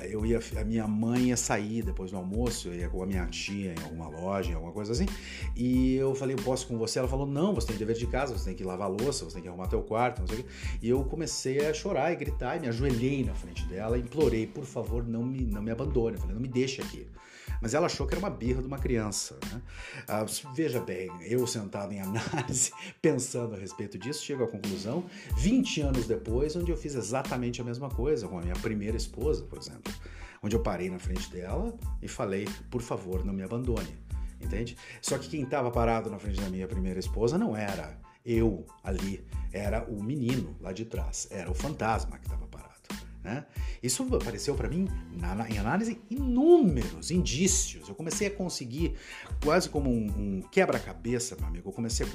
eu 0.03 0.25
ia, 0.25 0.41
a 0.61 0.65
minha 0.65 0.84
mãe 0.87 1.28
ia 1.28 1.37
sair 1.37 1.82
depois 1.82 2.11
do 2.11 2.16
almoço, 2.16 2.68
eu 2.68 2.74
ia 2.74 2.89
com 2.89 3.03
a 3.03 3.07
minha 3.07 3.26
tia 3.26 3.74
em 3.78 3.82
alguma 3.82 4.09
loja, 4.09 4.51
em 4.51 4.55
alguma 4.55 4.72
coisa 4.72 4.93
assim, 4.93 5.07
e 5.57 5.95
eu 5.95 6.14
falei, 6.14 6.37
eu 6.37 6.43
posso 6.43 6.66
com 6.66 6.78
você? 6.78 6.99
Ela 6.99 7.09
falou, 7.09 7.26
não, 7.26 7.55
você 7.55 7.68
tem 7.68 7.76
dever 7.76 7.97
de 7.97 8.07
casa, 8.07 8.37
você 8.37 8.47
tem 8.47 8.55
que 8.55 8.64
lavar 8.64 8.87
a 8.87 8.91
louça, 8.91 9.24
você 9.24 9.35
tem 9.35 9.43
que 9.43 9.49
arrumar 9.49 9.66
teu 9.68 9.82
quarto, 9.82 10.20
não 10.20 10.26
sei 10.26 10.41
o 10.41 10.43
quê. 10.43 10.49
E 10.82 10.89
eu 10.89 11.05
comecei 11.05 11.66
a 11.66 11.74
chorar 11.74 12.12
e 12.12 12.16
gritar, 12.16 12.57
e 12.57 12.61
me 12.61 12.68
ajoelhei 12.68 13.24
na 13.24 13.35
frente 13.35 13.64
dela, 13.66 13.99
implorei, 13.99 14.47
por 14.47 14.64
favor, 14.64 15.07
não 15.07 15.22
me, 15.22 15.45
não 15.45 15.62
me 15.62 15.70
abandone, 15.70 16.16
eu 16.16 16.20
falei, 16.20 16.35
não 16.35 16.43
me 16.43 16.49
deixe 16.49 16.80
aqui. 16.80 17.07
Mas 17.61 17.72
ela 17.72 17.87
achou 17.87 18.07
que 18.07 18.14
era 18.14 18.18
uma 18.18 18.28
birra 18.30 18.61
de 18.61 18.66
uma 18.66 18.78
criança. 18.78 19.39
Né? 19.51 19.62
Ah, 20.07 20.26
veja 20.55 20.80
bem, 20.80 21.11
eu 21.22 21.47
sentado 21.47 21.93
em 21.93 22.01
análise, 22.01 22.72
pensando 23.01 23.55
a 23.55 23.59
respeito 23.59 23.99
disso, 23.99 24.22
chego 24.22 24.45
à 24.45 24.47
conclusão, 24.47 25.05
20 25.39 25.80
anos 25.80 26.07
depois, 26.07 26.55
onde 26.57 26.70
eu 26.70 26.76
fiz 26.76 26.95
exatamente 26.95 27.61
a 27.61 27.64
mesma 27.64 27.89
coisa 27.89 28.28
com 28.28 28.39
a 28.39 28.43
minha 28.43 28.55
primeira 28.57 28.97
esposa, 28.97 29.45
por 29.45 29.59
exemplo 29.59 29.93
onde 30.45 30.55
eu 30.55 30.61
parei 30.61 30.91
na 30.91 30.99
frente 30.99 31.31
dela 31.31 31.75
e 32.03 32.07
falei, 32.07 32.47
por 32.71 32.83
favor, 32.83 33.25
não 33.25 33.33
me 33.33 33.43
abandone. 33.43 33.97
Entende? 34.39 34.77
Só 35.01 35.17
que 35.17 35.29
quem 35.29 35.43
estava 35.43 35.71
parado 35.71 36.11
na 36.11 36.19
frente 36.19 36.39
da 36.39 36.51
minha 36.51 36.69
primeira 36.69 37.01
esposa 37.01 37.39
não 37.39 37.57
era 37.57 37.99
eu 38.27 38.67
ali, 38.83 39.27
era 39.53 39.85
o 39.85 40.03
menino 40.03 40.55
lá 40.61 40.73
de 40.73 40.85
trás, 40.85 41.27
era 41.31 41.51
o 41.51 41.55
fantasma 41.55 42.19
que 42.19 42.27
estava 42.27 42.47
parado. 42.47 42.74
Né? 43.25 43.43
Isso 43.83 44.03
apareceu 44.14 44.55
para 44.55 44.68
mim 44.68 44.87
na, 45.16 45.49
em 45.49 45.57
análise 45.57 45.99
inúmeros 46.11 47.11
indícios. 47.11 47.89
Eu 47.89 47.95
comecei 47.95 48.27
a 48.27 48.31
conseguir, 48.31 48.97
quase 49.43 49.66
como 49.70 49.89
um, 49.91 50.05
um 50.05 50.43
quebra-cabeça, 50.43 51.35
meu 51.35 51.49
amigo, 51.49 51.70
eu 51.70 51.72
comecei 51.72 52.05
a, 52.05 52.11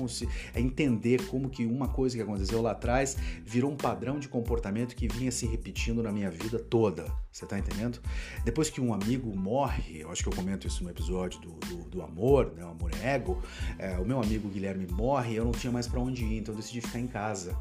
a, 0.56 0.62
entender 0.62 1.26
como 1.26 1.50
que 1.50 1.66
uma 1.66 1.88
coisa 1.88 2.16
que 2.16 2.22
aconteceu 2.22 2.62
lá 2.62 2.72
atrás 2.72 3.18
virou 3.44 3.72
um 3.72 3.76
padrão 3.76 4.20
de 4.20 4.28
comportamento 4.28 4.96
que 4.96 5.08
vinha 5.08 5.32
se 5.32 5.48
repetindo 5.48 6.04
na 6.04 6.12
minha 6.12 6.30
vida 6.30 6.60
toda. 6.60 7.06
Você 7.32 7.44
tá 7.44 7.58
entendendo? 7.58 8.00
Depois 8.46 8.70
que 8.70 8.80
um 8.80 8.94
amigo 8.94 9.36
morre, 9.36 10.02
eu 10.02 10.12
acho 10.12 10.22
que 10.22 10.30
eu 10.30 10.34
comento 10.34 10.68
isso 10.68 10.84
no 10.84 10.92
episódio 10.92 11.42
do, 11.42 11.54
do, 11.54 11.90
do 11.90 12.02
amor, 12.04 12.54
né? 12.56 12.64
O 12.64 12.70
amor 12.70 12.92
é 13.02 13.16
ego. 13.16 13.42
É, 13.80 13.98
o 13.98 14.06
meu 14.06 14.22
amigo 14.22 14.48
Guilherme 14.48 14.86
morre, 14.86 15.36
eu 15.36 15.46
não 15.46 15.54
tinha 15.54 15.72
mais 15.72 15.88
para 15.88 16.00
onde 16.00 16.24
ir, 16.24 16.38
então 16.38 16.54
eu 16.54 16.60
decidi 16.60 16.82
ficar 16.82 17.00
em 17.00 17.08
casa 17.08 17.58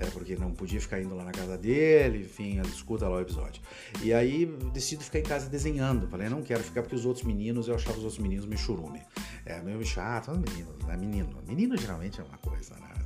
é, 0.00 0.06
porque 0.10 0.36
não 0.36 0.52
podia 0.52 0.80
ficar 0.80 1.00
indo 1.00 1.14
lá 1.14 1.24
na 1.24 1.32
casa 1.32 1.58
dele, 1.58 2.20
enfim, 2.20 2.60
escuta 2.60 3.08
lá 3.08 3.16
o 3.16 3.20
episódio. 3.20 3.60
E 4.02 4.12
aí 4.12 4.46
decido 4.72 5.02
ficar 5.02 5.18
em 5.18 5.24
casa 5.24 5.48
desenhando. 5.48 6.06
Falei, 6.08 6.28
não 6.28 6.42
quero 6.42 6.62
ficar 6.62 6.82
porque 6.82 6.94
os 6.94 7.04
outros 7.04 7.24
meninos, 7.24 7.68
eu 7.68 7.74
achava 7.74 7.98
os 7.98 8.04
outros 8.04 8.20
meninos 8.20 8.46
meio 8.46 8.58
churume. 8.58 9.02
É, 9.44 9.60
meio 9.60 9.84
chato, 9.84 10.30
meninos, 10.30 10.84
né? 10.84 10.96
Menino. 10.96 11.42
Menino 11.46 11.76
geralmente 11.76 12.20
é 12.20 12.24
uma 12.24 12.38
coisa, 12.38 12.74
né? 12.74 12.97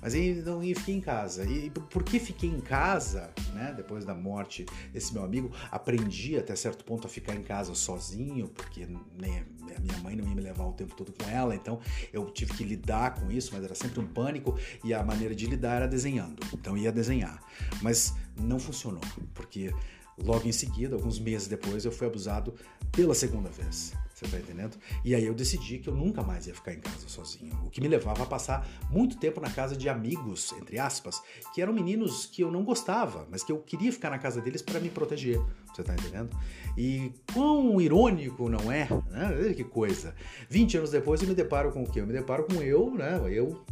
Mas 0.00 0.14
então, 0.14 0.62
eu 0.62 0.76
fiquei 0.76 0.94
em 0.94 1.00
casa. 1.00 1.44
E 1.44 1.70
por 1.70 2.02
que 2.02 2.18
fiquei 2.18 2.50
em 2.50 2.60
casa, 2.60 3.30
né? 3.54 3.72
Depois 3.76 4.04
da 4.04 4.14
morte 4.14 4.66
desse 4.92 5.12
meu 5.12 5.24
amigo, 5.24 5.50
aprendi 5.70 6.36
até 6.36 6.54
certo 6.54 6.84
ponto 6.84 7.06
a 7.06 7.10
ficar 7.10 7.34
em 7.34 7.42
casa 7.42 7.74
sozinho, 7.74 8.48
porque 8.48 8.86
né, 8.86 9.44
minha 9.80 9.98
mãe 10.02 10.16
não 10.16 10.28
ia 10.28 10.34
me 10.34 10.40
levar 10.40 10.64
o 10.64 10.72
tempo 10.72 10.94
todo 10.94 11.12
com 11.12 11.28
ela, 11.28 11.54
então 11.54 11.80
eu 12.12 12.26
tive 12.30 12.54
que 12.54 12.64
lidar 12.64 13.14
com 13.14 13.30
isso, 13.30 13.50
mas 13.52 13.64
era 13.64 13.74
sempre 13.74 14.00
um 14.00 14.06
pânico 14.06 14.58
e 14.84 14.92
a 14.94 15.02
maneira 15.02 15.34
de 15.34 15.46
lidar 15.46 15.76
era 15.76 15.88
desenhando. 15.88 16.42
Então 16.52 16.76
ia 16.76 16.92
desenhar. 16.92 17.42
Mas 17.82 18.14
não 18.40 18.58
funcionou, 18.58 19.02
porque 19.34 19.72
logo 20.18 20.46
em 20.46 20.52
seguida, 20.52 20.94
alguns 20.94 21.18
meses 21.18 21.48
depois, 21.48 21.84
eu 21.84 21.92
fui 21.92 22.06
abusado 22.06 22.54
pela 22.92 23.14
segunda 23.14 23.48
vez. 23.48 23.92
Você 24.16 24.26
tá 24.28 24.38
entendendo? 24.38 24.78
E 25.04 25.14
aí 25.14 25.26
eu 25.26 25.34
decidi 25.34 25.78
que 25.78 25.90
eu 25.90 25.94
nunca 25.94 26.22
mais 26.22 26.46
ia 26.46 26.54
ficar 26.54 26.72
em 26.72 26.80
casa 26.80 27.06
sozinho. 27.06 27.54
O 27.66 27.68
que 27.68 27.82
me 27.82 27.86
levava 27.86 28.22
a 28.22 28.26
passar 28.26 28.66
muito 28.90 29.18
tempo 29.18 29.42
na 29.42 29.50
casa 29.50 29.76
de 29.76 29.90
amigos, 29.90 30.54
entre 30.58 30.78
aspas, 30.78 31.20
que 31.54 31.60
eram 31.60 31.70
meninos 31.70 32.24
que 32.24 32.40
eu 32.40 32.50
não 32.50 32.64
gostava, 32.64 33.28
mas 33.30 33.44
que 33.44 33.52
eu 33.52 33.58
queria 33.58 33.92
ficar 33.92 34.08
na 34.08 34.18
casa 34.18 34.40
deles 34.40 34.62
para 34.62 34.80
me 34.80 34.88
proteger. 34.88 35.38
Você 35.66 35.82
tá 35.82 35.92
entendendo? 35.92 36.34
E 36.78 37.12
quão 37.34 37.78
irônico 37.78 38.48
não 38.48 38.72
é? 38.72 38.88
Né? 39.10 39.52
Que 39.52 39.64
coisa. 39.64 40.14
20 40.48 40.78
anos 40.78 40.90
depois 40.90 41.20
eu 41.20 41.28
me 41.28 41.34
deparo 41.34 41.70
com 41.70 41.82
o 41.82 41.90
quê? 41.90 42.00
Eu 42.00 42.06
me 42.06 42.14
deparo 42.14 42.44
com 42.44 42.62
eu, 42.62 42.90
né? 42.94 43.20
Eu, 43.28 43.62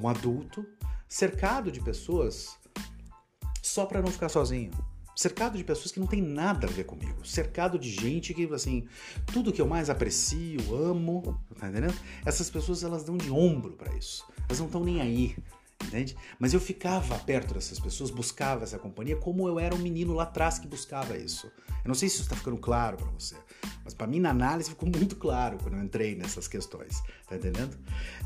um 0.00 0.08
adulto, 0.08 0.64
cercado 1.06 1.70
de 1.70 1.82
pessoas 1.82 2.56
só 3.60 3.84
para 3.84 4.00
não 4.00 4.10
ficar 4.10 4.30
sozinho 4.30 4.70
cercado 5.20 5.58
de 5.58 5.62
pessoas 5.62 5.92
que 5.92 6.00
não 6.00 6.06
tem 6.06 6.22
nada 6.22 6.66
a 6.66 6.70
ver 6.70 6.84
comigo, 6.84 7.26
cercado 7.26 7.78
de 7.78 7.90
gente 7.90 8.32
que, 8.32 8.46
assim, 8.54 8.86
tudo 9.26 9.52
que 9.52 9.60
eu 9.60 9.66
mais 9.66 9.90
aprecio, 9.90 10.74
amo, 10.74 11.38
tá 11.58 11.68
entendendo? 11.68 11.94
Essas 12.24 12.48
pessoas, 12.48 12.82
elas 12.82 13.04
dão 13.04 13.18
de 13.18 13.30
ombro 13.30 13.74
para 13.74 13.94
isso, 13.94 14.26
elas 14.48 14.58
não 14.58 14.64
estão 14.64 14.82
nem 14.82 14.98
aí, 15.02 15.36
entende? 15.84 16.16
Mas 16.38 16.54
eu 16.54 16.60
ficava 16.60 17.18
perto 17.18 17.52
dessas 17.52 17.78
pessoas, 17.78 18.08
buscava 18.08 18.64
essa 18.64 18.78
companhia, 18.78 19.14
como 19.14 19.46
eu 19.46 19.58
era 19.58 19.74
um 19.74 19.78
menino 19.78 20.14
lá 20.14 20.22
atrás 20.22 20.58
que 20.58 20.66
buscava 20.66 21.14
isso. 21.18 21.52
Eu 21.84 21.88
não 21.88 21.94
sei 21.94 22.08
se 22.08 22.16
isso 22.16 22.24
está 22.24 22.36
ficando 22.36 22.56
claro 22.56 22.96
para 22.96 23.08
você, 23.10 23.36
mas 23.84 23.94
para 23.94 24.06
mim 24.06 24.20
na 24.20 24.30
análise 24.30 24.70
ficou 24.70 24.88
muito 24.88 25.16
claro 25.16 25.58
quando 25.62 25.74
eu 25.74 25.82
entrei 25.82 26.14
nessas 26.14 26.46
questões, 26.46 27.02
tá 27.28 27.36
entendendo? 27.36 27.76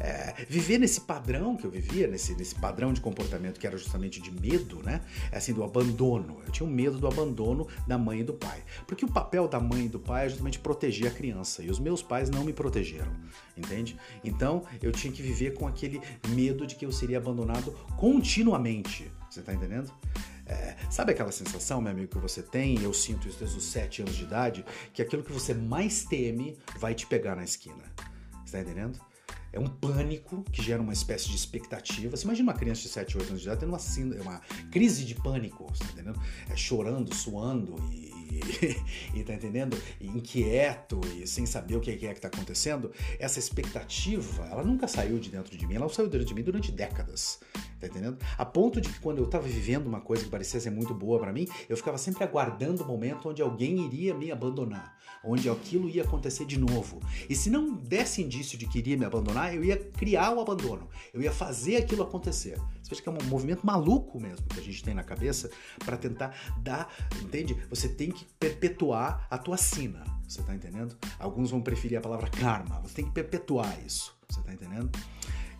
É, 0.00 0.44
viver 0.48 0.78
nesse 0.78 1.00
padrão 1.00 1.57
que 1.57 1.64
eu 1.64 1.70
vivia, 1.70 2.07
nesse, 2.07 2.34
nesse 2.34 2.55
padrão 2.55 2.92
de 2.92 3.00
comportamento 3.00 3.59
que 3.59 3.66
era 3.66 3.76
justamente 3.76 4.20
de 4.20 4.30
medo, 4.30 4.82
né? 4.82 5.00
É 5.30 5.38
assim, 5.38 5.52
do 5.52 5.64
abandono. 5.64 6.40
Eu 6.46 6.52
tinha 6.52 6.66
um 6.66 6.70
medo 6.70 6.98
do 6.98 7.07
abandono 7.07 7.66
da 7.86 7.96
mãe 7.96 8.20
e 8.20 8.24
do 8.24 8.34
pai. 8.34 8.62
Porque 8.86 9.05
o 9.05 9.09
papel 9.09 9.48
da 9.48 9.61
mãe 9.61 9.86
e 9.86 9.88
do 9.88 9.98
pai 9.98 10.26
é 10.26 10.28
justamente 10.28 10.59
proteger 10.59 11.09
a 11.09 11.11
criança. 11.11 11.62
E 11.62 11.70
os 11.70 11.78
meus 11.78 12.02
pais 12.02 12.28
não 12.28 12.44
me 12.44 12.52
protegeram, 12.52 13.12
entende? 13.57 13.96
Então 14.22 14.64
eu 14.82 14.92
tinha 14.92 15.12
que 15.12 15.22
viver 15.22 15.55
com 15.55 15.66
aquele 15.66 16.00
medo 16.28 16.66
de 16.66 16.74
que 16.74 16.84
eu 16.84 16.92
seria 16.92 17.18
abandonado 17.18 17.72
continuamente. 17.96 19.11
Você 19.35 19.43
tá 19.43 19.53
entendendo? 19.53 19.93
É, 20.47 20.76
sabe 20.89 21.11
aquela 21.11 21.32
sensação, 21.32 21.80
meu 21.80 21.91
amigo, 21.91 22.07
que 22.07 22.18
você 22.18 22.41
tem, 22.41 22.80
eu 22.80 22.95
sinto 22.95 23.26
isso 23.26 23.39
desde 23.41 23.59
os 23.59 23.64
7 23.64 24.03
anos 24.03 24.14
de 24.14 24.22
idade, 24.22 24.64
que 24.93 25.03
aquilo 25.03 25.24
que 25.24 25.32
você 25.32 25.53
mais 25.53 26.05
teme 26.05 26.57
vai 26.78 26.95
te 26.95 27.05
pegar 27.05 27.35
na 27.35 27.43
esquina. 27.43 27.82
Você 28.45 28.53
tá 28.53 28.61
entendendo? 28.61 29.01
É 29.53 29.59
um 29.59 29.66
pânico 29.66 30.45
que 30.53 30.62
gera 30.62 30.80
uma 30.80 30.93
espécie 30.93 31.28
de 31.28 31.35
expectativa. 31.35 32.16
Você 32.16 32.24
imagina 32.24 32.53
uma 32.53 32.59
criança 32.59 32.82
de 32.82 32.89
7, 32.91 33.18
8 33.18 33.28
anos 33.30 33.41
de 33.41 33.49
idade 33.49 33.61
tendo 33.61 33.70
uma, 33.70 34.22
uma 34.22 34.41
crise 34.70 35.05
de 35.05 35.16
pânico, 35.16 35.64
você 35.64 35.82
tá 35.82 35.93
entendendo? 35.95 36.20
É, 36.49 36.57
chorando, 36.57 37.12
suando 37.12 37.74
e, 37.93 38.13
e, 39.14 39.22
tá 39.22 39.35
entendendo? 39.35 39.76
E 40.01 40.07
inquieto 40.07 41.01
e 41.16 41.26
sem 41.26 41.47
saber 41.47 41.76
o 41.76 41.80
que 41.80 41.91
é 41.91 41.97
que 41.97 42.07
está 42.07 42.28
acontecendo, 42.28 42.93
essa 43.18 43.39
expectativa, 43.39 44.47
ela 44.47 44.62
nunca 44.62 44.87
saiu 44.89 45.18
de 45.18 45.30
dentro 45.30 45.57
de 45.57 45.66
mim, 45.66 45.74
ela 45.74 45.89
saiu 45.89 46.09
dentro 46.09 46.26
de 46.26 46.35
mim 46.35 46.43
durante 46.43 46.72
décadas, 46.72 47.41
tá 47.80 47.87
entendendo? 47.87 48.18
A 48.37 48.45
ponto 48.45 48.80
de 48.80 48.89
que 48.89 49.01
quando 49.01 49.18
eu 49.18 49.24
estava 49.24 49.47
vivendo 49.47 49.87
uma 49.87 50.01
coisa 50.01 50.24
que 50.24 50.30
parecia 50.30 50.61
ser 50.61 50.70
muito 50.70 50.95
boa 50.95 51.18
para 51.18 51.32
mim, 51.32 51.47
eu 51.68 51.76
ficava 51.76 51.99
sempre 51.99 52.24
aguardando 52.24 52.82
o 52.82 52.87
momento 52.87 53.28
onde 53.28 53.43
alguém 53.43 53.85
iria 53.87 54.14
me 54.14 54.30
abandonar, 54.30 54.97
onde 55.24 55.48
aquilo 55.48 55.88
ia 55.88 56.02
acontecer 56.02 56.44
de 56.44 56.58
novo. 56.58 57.00
E 57.28 57.34
se 57.34 57.50
não 57.50 57.74
desse 57.74 58.22
indício 58.22 58.58
de 58.58 58.66
que 58.66 58.78
iria 58.78 58.96
me 58.96 59.04
abandonar, 59.04 59.54
eu 59.54 59.64
ia 59.64 59.76
criar 59.76 60.34
o 60.34 60.40
abandono, 60.40 60.88
eu 61.12 61.22
ia 61.22 61.32
fazer 61.32 61.76
aquilo 61.76 62.02
acontecer. 62.02 62.58
Você 62.82 62.90
veja 62.90 63.02
que 63.02 63.08
é 63.08 63.12
um 63.12 63.28
movimento 63.28 63.64
maluco 63.64 64.20
mesmo 64.20 64.46
que 64.46 64.60
a 64.60 64.62
gente 64.62 64.82
tem 64.82 64.94
na 64.94 65.02
cabeça 65.02 65.50
para 65.84 65.96
tentar 65.96 66.36
dar, 66.58 66.92
entende? 67.22 67.56
Você 67.70 67.88
tem 67.88 68.10
que 68.10 68.24
perpetuar 68.38 69.26
a 69.30 69.38
tua 69.38 69.56
sina, 69.56 70.04
você 70.28 70.42
tá 70.42 70.54
entendendo? 70.54 70.96
Alguns 71.18 71.50
vão 71.50 71.60
preferir 71.60 71.98
a 71.98 72.00
palavra 72.00 72.28
karma, 72.28 72.80
você 72.80 72.94
tem 72.94 73.04
que 73.04 73.12
perpetuar 73.12 73.78
isso, 73.84 74.14
você 74.28 74.40
tá 74.42 74.52
entendendo? 74.52 74.90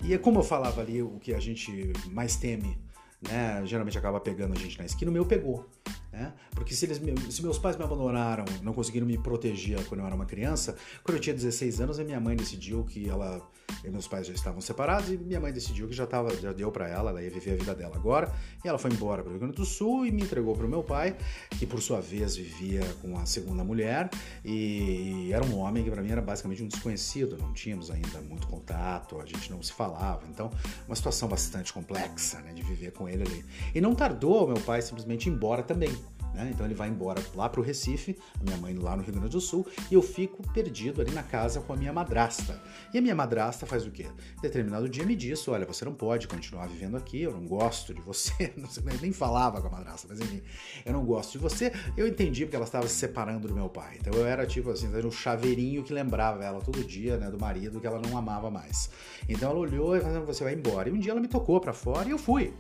E 0.03 0.13
é 0.13 0.19
como 0.19 0.41
eu 0.41 0.45
falava 0.45 0.83
ali, 0.83 1.01
o 1.01 1.19
que 1.19 1.33
a 1.33 1.41
gente 1.41 1.93
mais 2.11 2.37
teme, 2.37 2.79
né? 3.23 3.65
Geralmente 3.65 3.97
acaba 3.97 4.21
pegando 4.21 4.53
a 4.53 4.59
gente 4.59 4.79
na 4.79 4.85
esquina, 4.85 5.11
o 5.11 5.15
meu 5.15 5.25
pegou. 5.25 5.67
Né? 6.15 6.33
Porque 6.53 6.73
se, 6.77 6.87
eles, 6.87 7.01
se 7.29 7.43
meus 7.43 7.59
pais 7.59 7.77
me 7.77 7.83
abandonaram, 7.83 8.45
não 8.63 8.73
conseguiram 8.73 9.05
me 9.05 9.19
proteger 9.19 9.85
quando 9.87 10.01
eu 10.01 10.07
era 10.07 10.15
uma 10.15 10.25
criança, 10.25 10.77
quando 11.03 11.17
eu 11.17 11.21
tinha 11.21 11.35
16 11.35 11.81
anos, 11.81 11.99
a 11.99 12.05
minha 12.05 12.21
mãe 12.21 12.37
decidiu 12.37 12.85
que 12.85 13.09
ela. 13.09 13.43
meus 13.83 14.07
pais 14.07 14.25
já 14.25 14.33
estavam 14.33 14.61
separados 14.61 15.11
e 15.11 15.17
minha 15.17 15.41
mãe 15.41 15.53
decidiu 15.53 15.89
que 15.89 15.93
já, 15.93 16.07
tava, 16.07 16.33
já 16.37 16.53
deu 16.53 16.71
para 16.71 16.89
ela, 16.89 17.11
ela 17.11 17.21
ia 17.21 17.31
viver 17.31 17.55
a 17.55 17.57
vida 17.57 17.75
dela 17.75 17.97
agora. 17.97 18.33
E 18.65 18.69
ela 18.69 18.79
foi 18.79 18.93
embora 18.93 19.23
para 19.23 19.31
o 19.31 19.33
Rio 19.33 19.41
Grande 19.41 19.57
do 19.57 19.65
Sul 19.65 20.07
e 20.07 20.13
me 20.13 20.23
entregou 20.23 20.55
para 20.55 20.65
o 20.65 20.69
meu 20.69 20.85
pai, 20.85 21.17
que 21.59 21.67
por 21.67 21.83
sua 21.83 22.01
vez 22.01 22.37
vivia 22.37 22.83
com 23.03 23.19
a 23.19 23.27
segunda 23.27 23.65
mulher 23.65 24.09
e 24.45 25.33
era 25.33 25.45
um 25.45 25.59
homem 25.59 25.83
que 25.83 25.91
para 25.91 26.01
mim 26.01 26.13
era 26.13 26.23
basicamente 26.23 26.63
um 26.63 26.69
desconhecido, 26.69 27.37
não 27.37 27.53
tínhamos 27.53 27.91
ainda 27.91 28.21
muito 28.21 28.47
contato, 28.47 29.21
a 29.21 29.27
gente 29.27 29.51
não 29.51 29.61
se 29.61 29.73
falava. 29.73 30.23
Então, 30.31 30.49
uma 30.87 30.95
situação 30.95 31.29
bastante 31.29 31.73
complexa 31.73 32.41
né, 32.43 32.53
de 32.53 32.63
viver 32.63 32.93
com 32.93 33.09
ele 33.09 33.25
ali. 33.25 33.45
E 33.75 33.81
não 33.81 33.97
tardou 33.97 34.47
meu 34.47 34.61
pai 34.61 34.81
simplesmente 34.81 35.29
ir 35.29 35.33
embora 35.33 35.65
também. 35.65 35.91
Né? 36.35 36.51
Então 36.53 36.67
ele 36.67 36.75
vai 36.75 36.89
embora 36.89 37.23
lá 37.35 37.49
para 37.49 37.61
o 37.61 37.63
Recife, 37.63 38.19
a 38.41 38.45
minha 38.45 38.57
mãe 38.57 38.75
lá 38.75 38.97
no 38.97 39.03
Rio 39.03 39.13
Grande 39.13 39.31
do 39.31 39.41
Sul, 39.41 39.67
e 39.91 39.95
eu 39.95 40.03
fico 40.03 40.43
perdido 40.53 41.01
ali 41.01 41.13
na 41.13 41.23
casa 41.23 41.61
com 41.61 41.73
a 41.73 41.77
minha 41.77 41.93
madrasta. 41.93 42.61
E 42.93 42.99
a 42.99 43.01
minha 43.01 43.15
madrasta 43.15 43.65
faz 43.65 43.87
o 43.87 43.91
quê? 43.91 44.07
Determinado 44.43 44.89
dia 44.89 45.05
me 45.05 45.15
disse: 45.15 45.49
Olha, 45.49 45.65
você 45.65 45.85
não 45.85 45.95
pode 45.95 46.27
continuar 46.27 46.67
vivendo 46.67 46.97
aqui, 46.97 47.23
eu 47.23 47.33
não 47.33 47.47
gosto 47.47 47.95
de 47.95 48.01
você. 48.01 48.35
Não 48.57 48.69
sei, 48.69 48.83
nem 49.01 49.13
falava 49.13 49.61
com 49.61 49.69
a 49.69 49.71
madrasta, 49.71 50.07
mas 50.09 50.21
enfim, 50.21 50.43
eu 50.85 50.93
não 50.93 51.05
gosto 51.05 51.33
de 51.33 51.39
você. 51.39 51.73
Eu 51.97 52.07
entendi 52.07 52.45
porque 52.45 52.57
ela 52.57 52.65
estava 52.65 52.87
se 52.89 52.95
separando 52.95 53.47
do 53.47 53.55
meu 53.55 53.69
pai. 53.69 53.99
Então 54.01 54.13
eu 54.15 54.27
era 54.27 54.47
tipo 54.47 54.71
assim, 54.71 54.95
era 54.95 55.07
um 55.07 55.11
chaveirinho 55.11 55.83
que 55.83 55.93
lembrava 55.93 56.43
ela 56.43 56.61
todo 56.61 56.83
dia, 56.83 57.19
né, 57.19 57.31
do 57.31 57.39
marido 57.39 57.81
que 57.81 57.87
ela 57.87 58.01
não 58.01 58.17
amava 58.17 58.51
mais. 58.51 58.91
Então 59.29 59.51
ela 59.51 59.59
olhou 59.59 59.97
e 59.97 60.01
falou: 60.01 60.25
Você 60.27 60.45
vai 60.45 60.55
embora. 60.55 60.89
E 60.89 60.93
um 60.93 60.99
dia 60.99 61.13
ela 61.13 61.21
me 61.21 61.29
tocou 61.29 61.61
para 61.61 61.73
fora 61.73 62.09
e 62.09 62.13
eu 62.13 62.19
fui. 62.19 62.55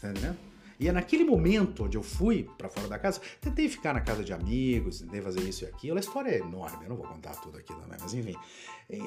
Tá 0.00 0.10
entendendo? 0.10 0.53
E 0.78 0.88
é 0.88 0.92
naquele 0.92 1.24
momento 1.24 1.84
onde 1.84 1.96
eu 1.96 2.02
fui 2.02 2.48
para 2.58 2.68
fora 2.68 2.88
da 2.88 2.98
casa, 2.98 3.20
tentei 3.40 3.68
ficar 3.68 3.94
na 3.94 4.00
casa 4.00 4.24
de 4.24 4.32
amigos, 4.32 5.00
tentei 5.00 5.20
fazer 5.20 5.40
isso 5.40 5.64
e 5.64 5.68
aquilo. 5.68 5.96
A 5.96 6.00
história 6.00 6.30
é 6.30 6.38
enorme, 6.38 6.84
eu 6.84 6.90
não 6.90 6.96
vou 6.96 7.06
contar 7.06 7.34
tudo 7.36 7.58
aqui 7.58 7.72
também, 7.72 7.98
mas 8.00 8.12
enfim. 8.14 8.34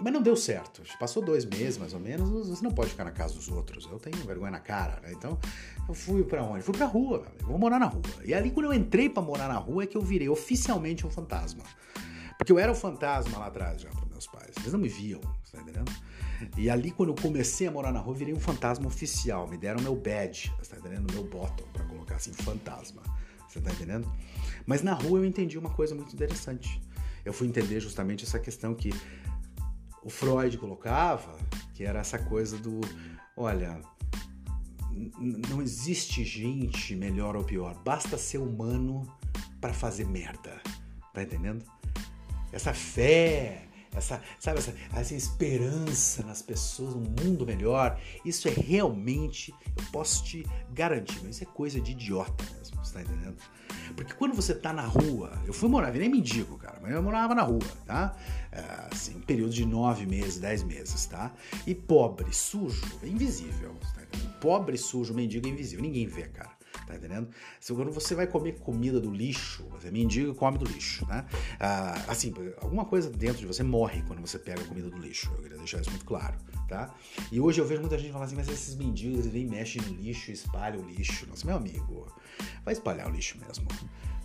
Mas 0.02 0.14
não 0.14 0.22
deu 0.22 0.36
certo. 0.36 0.82
Passou 1.00 1.24
dois 1.24 1.46
meses 1.46 1.78
mais 1.78 1.94
ou 1.94 2.00
menos, 2.00 2.50
você 2.50 2.64
não 2.64 2.72
pode 2.72 2.90
ficar 2.90 3.04
na 3.04 3.12
casa 3.12 3.36
dos 3.36 3.48
outros. 3.50 3.88
Eu 3.92 4.00
tenho 4.00 4.18
vergonha 4.18 4.52
na 4.52 4.60
cara, 4.60 5.00
né? 5.02 5.12
Então 5.12 5.38
eu 5.88 5.94
fui 5.94 6.24
para 6.24 6.44
onde? 6.44 6.64
Fui 6.64 6.76
pra 6.76 6.86
rua, 6.86 7.26
vou 7.42 7.58
morar 7.58 7.80
na 7.80 7.86
rua. 7.86 8.02
E 8.26 8.34
ali 8.34 8.50
quando 8.52 8.68
eu 8.68 8.74
entrei 8.74 9.10
para 9.10 9.22
morar 9.22 9.48
na 9.48 9.58
rua 9.58 9.84
é 9.84 9.88
que 9.88 9.98
eu 9.98 10.02
virei 10.02 10.30
oficialmente 10.30 11.06
um 11.06 11.10
fantasma. 11.10 11.64
Porque 12.38 12.52
eu 12.52 12.60
era 12.60 12.72
o 12.72 12.76
fantasma 12.76 13.38
lá 13.40 13.48
atrás 13.48 13.82
já 13.82 13.90
para 13.90 14.06
meus 14.06 14.28
pais. 14.28 14.52
Eles 14.60 14.72
não 14.72 14.80
me 14.80 14.88
viam, 14.88 15.20
tá 15.52 15.60
entendendo? 15.60 15.92
E 16.56 16.70
ali, 16.70 16.92
quando 16.92 17.10
eu 17.10 17.16
comecei 17.16 17.68
a 17.68 17.72
morar 17.72 17.92
na 17.92 18.00
rua, 18.00 18.14
virei 18.14 18.34
um 18.34 18.40
fantasma 18.40 18.88
oficial. 18.88 19.48
Me 19.48 19.58
deram 19.58 19.82
meu 19.82 19.96
badge, 19.96 20.52
você 20.60 20.72
tá 20.72 20.78
entendendo? 20.78 21.12
Meu 21.12 21.24
bottom, 21.24 21.66
para 21.74 21.84
colocar 21.86 22.16
assim, 22.16 22.34
fantasma. 22.34 23.02
Você 23.48 23.62
tá 23.62 23.72
entendendo? 23.72 24.12
Mas 24.66 24.82
na 24.84 24.94
rua 24.94 25.20
eu 25.20 25.26
entendi 25.26 25.58
uma 25.58 25.70
coisa 25.70 25.96
muito 25.96 26.14
interessante. 26.14 26.82
Eu 27.24 27.34
fui 27.34 27.48
entender 27.48 27.80
justamente 27.80 28.24
essa 28.24 28.40
questão 28.40 28.74
que 28.74 28.92
o 30.04 30.10
Freud 30.10 30.58
colocava, 30.58 31.38
que 31.74 31.84
era 31.84 32.00
essa 32.00 32.18
coisa 32.18 32.58
do, 32.58 32.82
olha, 33.36 33.82
não 35.50 35.62
existe 35.62 36.24
gente 36.24 36.96
melhor 36.96 37.36
ou 37.36 37.44
pior, 37.44 37.76
basta 37.84 38.18
ser 38.18 38.38
humano 38.38 39.04
para 39.60 39.74
fazer 39.74 40.08
merda. 40.08 40.62
Tá 41.14 41.24
entendendo? 41.24 41.66
Essa 42.52 42.74
fé, 42.74 43.67
essa, 43.96 44.22
sabe, 44.40 44.60
essa, 44.60 44.74
essa 44.94 45.16
esperança 45.16 46.24
nas 46.24 46.42
pessoas, 46.42 46.94
um 46.96 47.04
mundo 47.24 47.46
melhor, 47.46 48.00
isso 48.24 48.48
é 48.48 48.52
realmente, 48.52 49.54
eu 49.76 49.84
posso 49.92 50.24
te 50.24 50.46
garantir, 50.72 51.20
mas 51.24 51.36
isso 51.36 51.44
é 51.44 51.48
coisa 51.48 51.80
de 51.80 51.92
idiota 51.92 52.44
mesmo, 52.56 52.84
você 52.84 52.94
tá 52.94 53.02
entendendo? 53.02 53.38
Porque 53.96 54.14
quando 54.14 54.36
você 54.36 54.54
tá 54.54 54.74
na 54.74 54.86
rua, 54.86 55.32
eu 55.46 55.54
fui 55.54 55.70
morar, 55.70 55.92
nem 55.92 56.10
mendigo, 56.10 56.58
cara, 56.58 56.80
mas 56.82 56.92
eu 56.92 57.02
morava 57.02 57.34
na 57.34 57.42
rua, 57.42 57.60
tá? 57.86 58.16
É, 58.52 58.88
assim, 58.92 59.18
um 59.18 59.22
período 59.22 59.52
de 59.54 59.66
nove 59.66 60.06
meses, 60.06 60.40
dez 60.40 60.64
meses, 60.64 61.06
tá? 61.06 61.34
E 61.66 61.74
pobre, 61.74 62.34
sujo, 62.34 62.86
é 63.02 63.08
invisível, 63.08 63.76
tá 63.96 64.08
Pobre, 64.40 64.78
sujo, 64.78 65.14
mendigo 65.14 65.48
é 65.48 65.50
invisível, 65.50 65.84
ninguém 65.84 66.06
vê, 66.06 66.28
cara. 66.28 66.57
Tá 66.88 66.96
entendendo? 66.96 67.28
Se 67.60 67.74
quando 67.74 67.92
você 67.92 68.16
vai 68.16 68.26
comer 68.26 68.60
comida 68.60 68.98
do 68.98 69.12
lixo, 69.12 69.66
você 69.70 69.92
mendiga 69.92 70.34
come 70.34 70.58
do 70.58 70.66
lixo, 70.66 71.06
né? 71.06 71.26
Ah, 71.60 72.02
assim, 72.08 72.34
alguma 72.62 72.86
coisa 72.86 73.10
dentro 73.10 73.40
de 73.40 73.46
você 73.46 73.62
morre 73.62 74.02
quando 74.04 74.22
você 74.22 74.40
pega 74.40 74.64
comida 74.64 74.90
do 74.90 74.98
lixo. 74.98 75.30
Eu 75.36 75.44
queria 75.44 75.58
deixar 75.58 75.82
isso 75.82 75.90
muito 75.90 76.06
claro, 76.06 76.38
tá? 76.70 76.96
E 77.30 77.42
hoje 77.42 77.60
eu 77.60 77.66
vejo 77.66 77.82
muita 77.82 78.00
gente 78.00 78.14
falar 78.14 78.24
assim, 78.24 78.38
mas 78.38 78.48
esses 78.48 78.74
mendigos 78.76 79.20
eles 79.20 79.32
vêm 79.34 79.46
mexem 79.46 79.82
no 79.82 79.94
lixo, 79.94 80.32
espalham 80.32 80.80
o 80.80 80.90
lixo. 80.90 81.28
Nossa, 81.28 81.46
meu 81.46 81.58
amigo, 81.58 82.08
vai 82.64 82.74
espalhar 82.74 83.08
o 83.08 83.12
lixo 83.12 83.38
mesmo. 83.46 83.68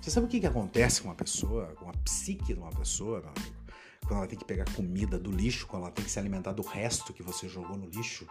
Você 0.01 0.11
sabe 0.13 0.27
o 0.27 0.29
que, 0.29 0.39
que 0.39 0.47
acontece 0.47 1.03
com 1.03 1.09
uma 1.09 1.17
pessoa, 1.17 1.67
com 1.75 1.91
a 1.91 1.93
psique 2.05 2.55
de 2.55 2.61
uma 2.61 2.71
pessoa, 2.71 3.21
meu 3.21 3.31
amigo? 3.31 3.57
Quando 4.07 4.19
ela 4.19 4.27
tem 4.29 4.39
que 4.39 4.45
pegar 4.45 4.65
comida 4.73 5.19
do 5.19 5.33
lixo, 5.33 5.67
quando 5.67 5.83
ela 5.83 5.93
tem 5.93 6.05
que 6.05 6.11
se 6.11 6.19
alimentar 6.19 6.53
do 6.53 6.63
resto 6.63 7.13
que 7.13 7.23
você 7.25 7.49
jogou 7.49 7.77
no 7.77 7.89
lixo, 7.89 8.27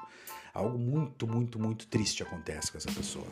algo 0.54 0.78
muito, 0.78 1.28
muito, 1.28 1.60
muito 1.60 1.88
triste 1.88 2.24
acontece 2.24 2.72
com 2.72 2.78
essa 2.78 2.92
pessoa. 2.92 3.28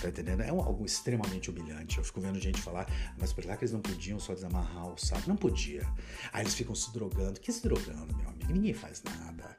Tá 0.00 0.08
entendendo? 0.08 0.42
É 0.42 0.52
um, 0.52 0.60
algo 0.60 0.84
extremamente 0.84 1.50
humilhante. 1.50 1.98
Eu 1.98 2.04
fico 2.04 2.20
vendo 2.20 2.38
gente 2.38 2.60
falar, 2.60 2.86
mas 3.18 3.32
por 3.32 3.44
lá 3.44 3.56
que 3.56 3.64
eles 3.64 3.72
não 3.72 3.80
podiam 3.80 4.18
só 4.18 4.34
desamarrar 4.34 4.86
o 4.86 4.98
saco. 4.98 5.28
Não 5.28 5.36
podia. 5.36 5.86
Aí 6.32 6.42
eles 6.42 6.54
ficam 6.54 6.74
se 6.74 6.92
drogando. 6.92 7.40
Que 7.40 7.52
se 7.52 7.62
drogando, 7.62 8.16
meu 8.16 8.28
amigo? 8.28 8.52
Ninguém 8.52 8.74
faz 8.74 9.02
nada. 9.02 9.56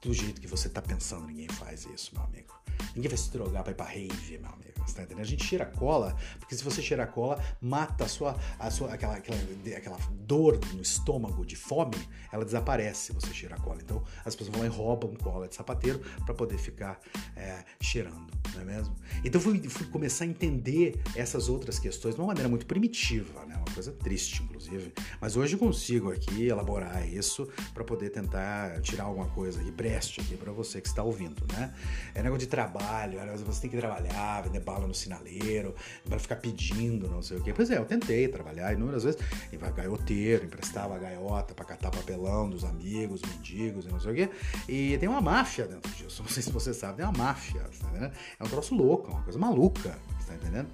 Do 0.00 0.12
jeito 0.14 0.40
que 0.40 0.46
você 0.46 0.68
tá 0.68 0.80
pensando, 0.80 1.26
ninguém 1.26 1.48
faz 1.48 1.84
isso, 1.86 2.14
meu 2.14 2.22
amigo. 2.22 2.54
Ninguém 2.94 3.08
vai 3.08 3.18
se 3.18 3.30
drogar 3.30 3.62
pra 3.62 3.72
ir 3.72 3.76
pra 3.76 3.86
rave, 3.86 4.38
meu 4.38 4.50
amigo. 4.50 4.77
Você 4.88 4.96
tá 4.96 5.02
entendendo? 5.02 5.24
A 5.24 5.28
gente 5.28 5.44
cheira 5.44 5.66
cola, 5.66 6.16
porque 6.38 6.54
se 6.54 6.64
você 6.64 6.80
cheira 6.80 7.06
cola, 7.06 7.42
mata 7.60 8.04
a 8.04 8.08
sua, 8.08 8.36
a 8.58 8.70
sua 8.70 8.92
aquela, 8.92 9.16
aquela, 9.16 9.38
aquela 9.76 9.98
dor 10.26 10.58
no 10.72 10.80
estômago 10.80 11.44
de 11.44 11.56
fome, 11.56 11.96
ela 12.32 12.44
desaparece 12.44 13.06
se 13.06 13.12
você 13.12 13.32
cheira 13.32 13.56
cola. 13.56 13.78
Então 13.82 14.02
as 14.24 14.34
pessoas 14.34 14.56
vão 14.56 14.60
lá 14.60 14.66
e 14.66 14.70
roubam 14.76 15.14
cola 15.16 15.48
de 15.48 15.54
sapateiro 15.54 16.00
para 16.24 16.34
poder 16.34 16.58
ficar 16.58 17.00
é, 17.36 17.64
cheirando, 17.80 18.26
não 18.54 18.62
é 18.62 18.64
mesmo? 18.64 18.94
Então 19.24 19.40
fui, 19.40 19.60
fui 19.68 19.86
começar 19.86 20.24
a 20.24 20.26
entender 20.26 21.00
essas 21.14 21.48
outras 21.48 21.78
questões 21.78 22.14
de 22.14 22.20
uma 22.20 22.28
maneira 22.28 22.48
muito 22.48 22.66
primitiva, 22.66 23.44
né? 23.46 23.56
Uma 23.56 23.74
coisa 23.74 23.92
triste, 23.92 24.42
inclusive. 24.42 24.92
Mas 25.20 25.36
hoje 25.36 25.56
consigo 25.56 26.10
aqui 26.10 26.46
elaborar 26.46 27.06
isso 27.06 27.48
para 27.74 27.84
poder 27.84 28.10
tentar 28.10 28.80
tirar 28.80 29.04
alguma 29.04 29.28
coisa 29.28 29.62
que 29.62 29.70
preste 29.70 30.20
aqui 30.20 30.36
para 30.36 30.52
você 30.52 30.80
que 30.80 30.88
está 30.88 31.02
ouvindo, 31.02 31.44
né? 31.52 31.74
É 32.14 32.22
negócio 32.22 32.40
de 32.40 32.46
trabalho, 32.46 33.18
você 33.44 33.60
tem 33.62 33.70
que 33.70 33.76
trabalhar, 33.76 34.42
vender 34.42 34.60
no 34.86 34.94
sinaleiro, 34.94 35.74
para 36.08 36.18
ficar 36.18 36.36
pedindo, 36.36 37.08
não 37.08 37.22
sei 37.22 37.38
o 37.38 37.42
quê. 37.42 37.52
Pois 37.54 37.70
é, 37.70 37.78
eu 37.78 37.84
tentei 37.84 38.28
trabalhar 38.28 38.72
inúmeras 38.72 39.04
vezes, 39.04 39.20
e 39.52 39.56
vai 39.56 39.72
gaioteiro, 39.72 40.44
emprestava 40.44 40.94
a 40.94 40.98
gaiota 40.98 41.54
para 41.54 41.64
catar 41.64 41.90
papelão 41.90 42.48
dos 42.48 42.64
amigos, 42.64 43.22
mendigos 43.22 43.86
e 43.86 43.88
não 43.88 44.00
sei 44.00 44.12
o 44.12 44.14
quê. 44.14 44.30
E 44.68 44.98
tem 44.98 45.08
uma 45.08 45.20
máfia 45.20 45.66
dentro 45.66 45.90
disso, 45.92 46.22
não 46.22 46.30
sei 46.30 46.42
se 46.42 46.50
você 46.50 46.72
sabe, 46.72 46.98
tem 46.98 47.04
uma 47.04 47.16
máfia, 47.16 47.62
tá 47.62 48.12
É 48.38 48.44
um 48.44 48.48
troço 48.48 48.74
louco, 48.74 49.10
é 49.10 49.14
uma 49.14 49.22
coisa 49.22 49.38
maluca 49.38 49.96
tá 50.28 50.34
entendendo? 50.34 50.68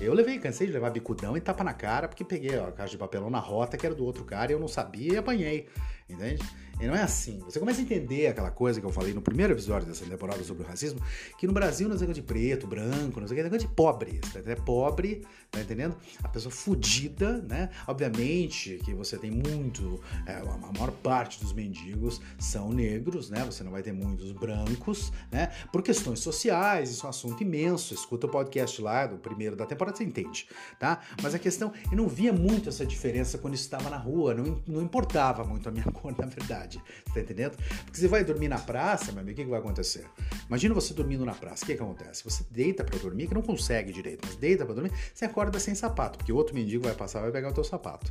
Eu 0.00 0.14
levei, 0.14 0.38
cansei 0.38 0.66
de 0.66 0.72
levar 0.72 0.90
bicudão 0.90 1.36
e 1.36 1.40
tapa 1.40 1.64
na 1.64 1.74
cara, 1.74 2.08
porque 2.08 2.24
peguei 2.24 2.56
ó, 2.56 2.68
a 2.68 2.72
caixa 2.72 2.92
de 2.92 2.98
papelão 2.98 3.28
na 3.28 3.40
rota 3.40 3.76
que 3.76 3.84
era 3.84 3.94
do 3.94 4.04
outro 4.04 4.24
cara 4.24 4.52
e 4.52 4.54
eu 4.54 4.60
não 4.60 4.68
sabia 4.68 5.14
e 5.14 5.16
apanhei, 5.16 5.68
entende? 6.08 6.42
E 6.80 6.86
não 6.86 6.96
é 6.96 7.02
assim. 7.02 7.38
Você 7.40 7.60
começa 7.60 7.78
a 7.78 7.82
entender 7.82 8.28
aquela 8.28 8.50
coisa 8.50 8.80
que 8.80 8.86
eu 8.86 8.90
falei 8.90 9.12
no 9.12 9.20
primeiro 9.20 9.52
episódio 9.52 9.86
dessa 9.86 10.06
temporada 10.06 10.42
sobre 10.42 10.62
o 10.62 10.66
racismo, 10.66 10.98
que 11.36 11.46
no 11.46 11.52
Brasil 11.52 11.86
não 11.86 11.94
é 11.94 11.98
negócio 11.98 12.22
de 12.22 12.26
preto, 12.26 12.66
branco, 12.66 13.20
não 13.20 13.28
sei 13.28 13.34
o 13.34 13.36
que, 13.36 13.40
é 13.40 13.44
negócio 13.44 13.68
de 13.68 13.74
pobre. 13.74 14.18
Tá 14.32 14.40
é 14.46 14.54
pobre, 14.54 15.22
tá 15.50 15.60
entendendo? 15.60 15.94
A 16.24 16.28
pessoa 16.28 16.50
fudida, 16.50 17.42
né? 17.42 17.68
Obviamente 17.86 18.80
que 18.82 18.94
você 18.94 19.18
tem 19.18 19.30
muito, 19.30 20.00
é, 20.26 20.36
a 20.36 20.72
maior 20.72 20.90
parte 20.90 21.38
dos 21.38 21.52
mendigos 21.52 22.18
são 22.38 22.72
negros, 22.72 23.28
né? 23.28 23.44
Você 23.44 23.62
não 23.62 23.72
vai 23.72 23.82
ter 23.82 23.92
muitos 23.92 24.32
brancos, 24.32 25.12
né? 25.30 25.52
Por 25.70 25.82
questões 25.82 26.20
sociais, 26.20 26.90
isso 26.90 27.04
é 27.04 27.06
um 27.08 27.10
assunto 27.10 27.42
imenso. 27.42 27.92
Escuta 27.92 28.26
o 28.26 28.30
podcast 28.30 28.80
lá 28.80 29.06
do 29.06 29.18
primeiro 29.18 29.54
da 29.54 29.66
temporada, 29.66 29.98
você 29.98 30.04
entende, 30.04 30.48
tá? 30.78 31.00
Mas 31.22 31.34
a 31.34 31.38
questão, 31.38 31.74
eu 31.90 31.96
não 31.98 32.08
via 32.08 32.32
muito 32.32 32.70
essa 32.70 32.86
diferença 32.86 33.36
quando 33.36 33.52
estava 33.52 33.90
na 33.90 33.98
rua, 33.98 34.32
não, 34.32 34.62
não 34.66 34.80
importava 34.80 35.44
muito 35.44 35.68
a 35.68 35.72
minha 35.72 35.84
cor, 35.92 36.14
na 36.16 36.24
verdade 36.24 36.69
cidade. 36.70 36.82
Tá 37.12 37.20
entendendo? 37.20 37.56
Porque 37.84 37.98
você 37.98 38.08
vai 38.08 38.24
dormir 38.24 38.48
na 38.48 38.58
praça, 38.58 39.10
meu 39.12 39.20
amigo, 39.20 39.32
o 39.32 39.36
que, 39.36 39.44
que 39.44 39.50
vai 39.50 39.58
acontecer? 39.58 40.06
Imagina 40.46 40.74
você 40.74 40.94
dormindo 40.94 41.24
na 41.24 41.34
praça, 41.34 41.64
o 41.64 41.66
que, 41.66 41.74
que 41.74 41.82
acontece? 41.82 42.22
Você 42.24 42.44
deita 42.50 42.84
para 42.84 42.98
dormir, 42.98 43.26
que 43.26 43.34
não 43.34 43.42
consegue 43.42 43.92
direito, 43.92 44.26
mas 44.26 44.36
deita 44.36 44.64
para 44.64 44.74
dormir, 44.74 44.92
você 45.12 45.24
acorda 45.24 45.58
sem 45.58 45.74
sapato, 45.74 46.18
porque 46.18 46.32
outro 46.32 46.54
mendigo 46.54 46.84
vai 46.84 46.94
passar 46.94 47.20
vai 47.20 47.32
pegar 47.32 47.48
o 47.48 47.52
teu 47.52 47.64
sapato. 47.64 48.10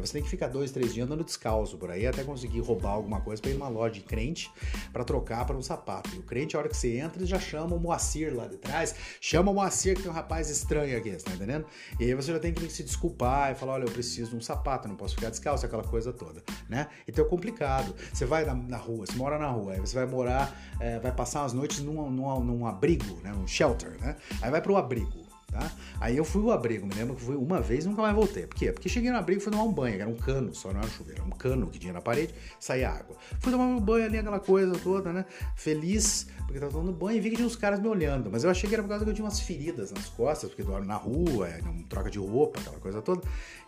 Você 0.00 0.12
tem 0.12 0.22
que 0.22 0.28
ficar 0.28 0.48
dois, 0.48 0.70
três 0.70 0.92
dias 0.92 1.06
andando 1.06 1.24
descalço 1.24 1.78
por 1.78 1.90
aí 1.90 2.06
até 2.06 2.22
conseguir 2.22 2.60
roubar 2.60 2.90
alguma 2.90 3.20
coisa 3.20 3.40
para 3.40 3.50
ir 3.50 3.54
numa 3.54 3.68
loja 3.68 3.94
de 3.94 4.00
crente 4.00 4.50
para 4.92 5.02
trocar 5.02 5.46
para 5.46 5.56
um 5.56 5.62
sapato. 5.62 6.10
E 6.14 6.18
o 6.18 6.22
crente, 6.22 6.56
a 6.56 6.58
hora 6.58 6.68
que 6.68 6.76
você 6.76 6.98
entra, 6.98 7.18
ele 7.18 7.26
já 7.26 7.38
chama 7.38 7.74
o 7.74 7.80
Moacir 7.80 8.34
lá 8.34 8.46
de 8.46 8.56
trás, 8.58 8.94
chama 9.20 9.50
o 9.50 9.54
Moacir 9.54 9.96
que 9.96 10.02
tem 10.02 10.10
um 10.10 10.14
rapaz 10.14 10.50
estranho 10.50 10.96
aqui, 10.96 11.10
tá 11.12 11.32
entendendo? 11.32 11.66
E 11.98 12.04
aí 12.04 12.14
você 12.14 12.32
já 12.32 12.38
tem 12.38 12.52
que 12.52 12.68
se 12.70 12.82
desculpar 12.82 13.52
e 13.52 13.54
falar, 13.54 13.74
olha, 13.74 13.84
eu 13.84 13.90
preciso 13.90 14.30
de 14.30 14.36
um 14.36 14.40
sapato, 14.40 14.86
não 14.88 14.96
posso 14.96 15.14
ficar 15.14 15.30
descalço, 15.30 15.64
aquela 15.64 15.84
coisa 15.84 16.12
toda, 16.12 16.42
né? 16.68 16.88
Então 17.06 17.24
é 17.24 17.28
complicado. 17.28 17.94
Você 18.12 18.24
vai 18.24 18.44
na, 18.44 18.54
na, 18.54 18.76
rua, 18.76 19.06
você 19.06 19.16
mora 19.16 19.38
na 19.38 19.48
rua, 19.48 19.72
aí 19.72 19.80
você 19.80 19.94
vai 19.94 20.06
morar, 20.06 20.54
é, 20.80 20.98
vai 20.98 21.12
passar 21.12 21.42
umas 21.42 21.52
noites 21.52 21.80
num, 21.80 22.10
num, 22.10 22.44
num 22.44 22.66
abrigo, 22.66 23.18
né? 23.22 23.32
Um 23.32 23.46
shelter, 23.46 23.96
né? 24.00 24.16
Aí 24.42 24.50
vai 24.50 24.60
pro 24.60 24.76
abrigo. 24.76 25.28
Tá? 25.50 25.72
Aí 25.98 26.14
eu 26.14 26.26
fui 26.26 26.42
o 26.42 26.52
abrigo, 26.52 26.86
me 26.86 26.94
lembro 26.94 27.16
que 27.16 27.22
fui 27.22 27.34
uma 27.34 27.58
vez 27.58 27.86
e 27.86 27.88
nunca 27.88 28.02
mais 28.02 28.14
voltei. 28.14 28.46
Por 28.46 28.54
quê? 28.56 28.70
Porque 28.70 28.86
cheguei 28.86 29.10
no 29.10 29.16
abrigo 29.16 29.40
e 29.40 29.42
fui 29.42 29.50
tomar 29.50 29.64
um 29.64 29.72
banho, 29.72 29.98
era 29.98 30.08
um 30.08 30.14
cano, 30.14 30.54
só 30.54 30.70
não 30.70 30.80
era 30.80 30.90
chuveiro, 30.90 31.22
era 31.22 31.28
um 31.28 31.34
cano 31.34 31.66
que 31.68 31.78
tinha 31.78 31.92
na 31.92 32.02
parede, 32.02 32.34
saía 32.60 32.90
água. 32.90 33.16
Fui 33.40 33.50
tomar 33.50 33.64
um 33.64 33.80
banho 33.80 34.04
ali, 34.04 34.18
aquela 34.18 34.40
coisa 34.40 34.78
toda, 34.78 35.10
né? 35.10 35.24
Feliz, 35.56 36.26
porque 36.48 36.58
tava 36.58 36.72
tomando 36.72 36.92
banho 36.92 37.18
e 37.18 37.20
vi 37.20 37.28
que 37.28 37.36
tinha 37.36 37.46
uns 37.46 37.56
caras 37.56 37.78
me 37.78 37.86
olhando. 37.88 38.30
Mas 38.30 38.42
eu 38.42 38.48
achei 38.48 38.66
que 38.66 38.74
era 38.74 38.82
por 38.82 38.88
causa 38.88 39.04
que 39.04 39.10
eu 39.10 39.14
tinha 39.14 39.24
umas 39.26 39.38
feridas 39.38 39.92
nas 39.92 40.08
costas, 40.08 40.48
porque 40.48 40.62
dormo 40.62 40.86
na 40.86 40.96
rua, 40.96 41.46
é, 41.46 41.60
troca 41.90 42.10
de 42.10 42.18
roupa, 42.18 42.58
aquela 42.58 42.78
coisa 42.80 43.02
toda. 43.02 43.20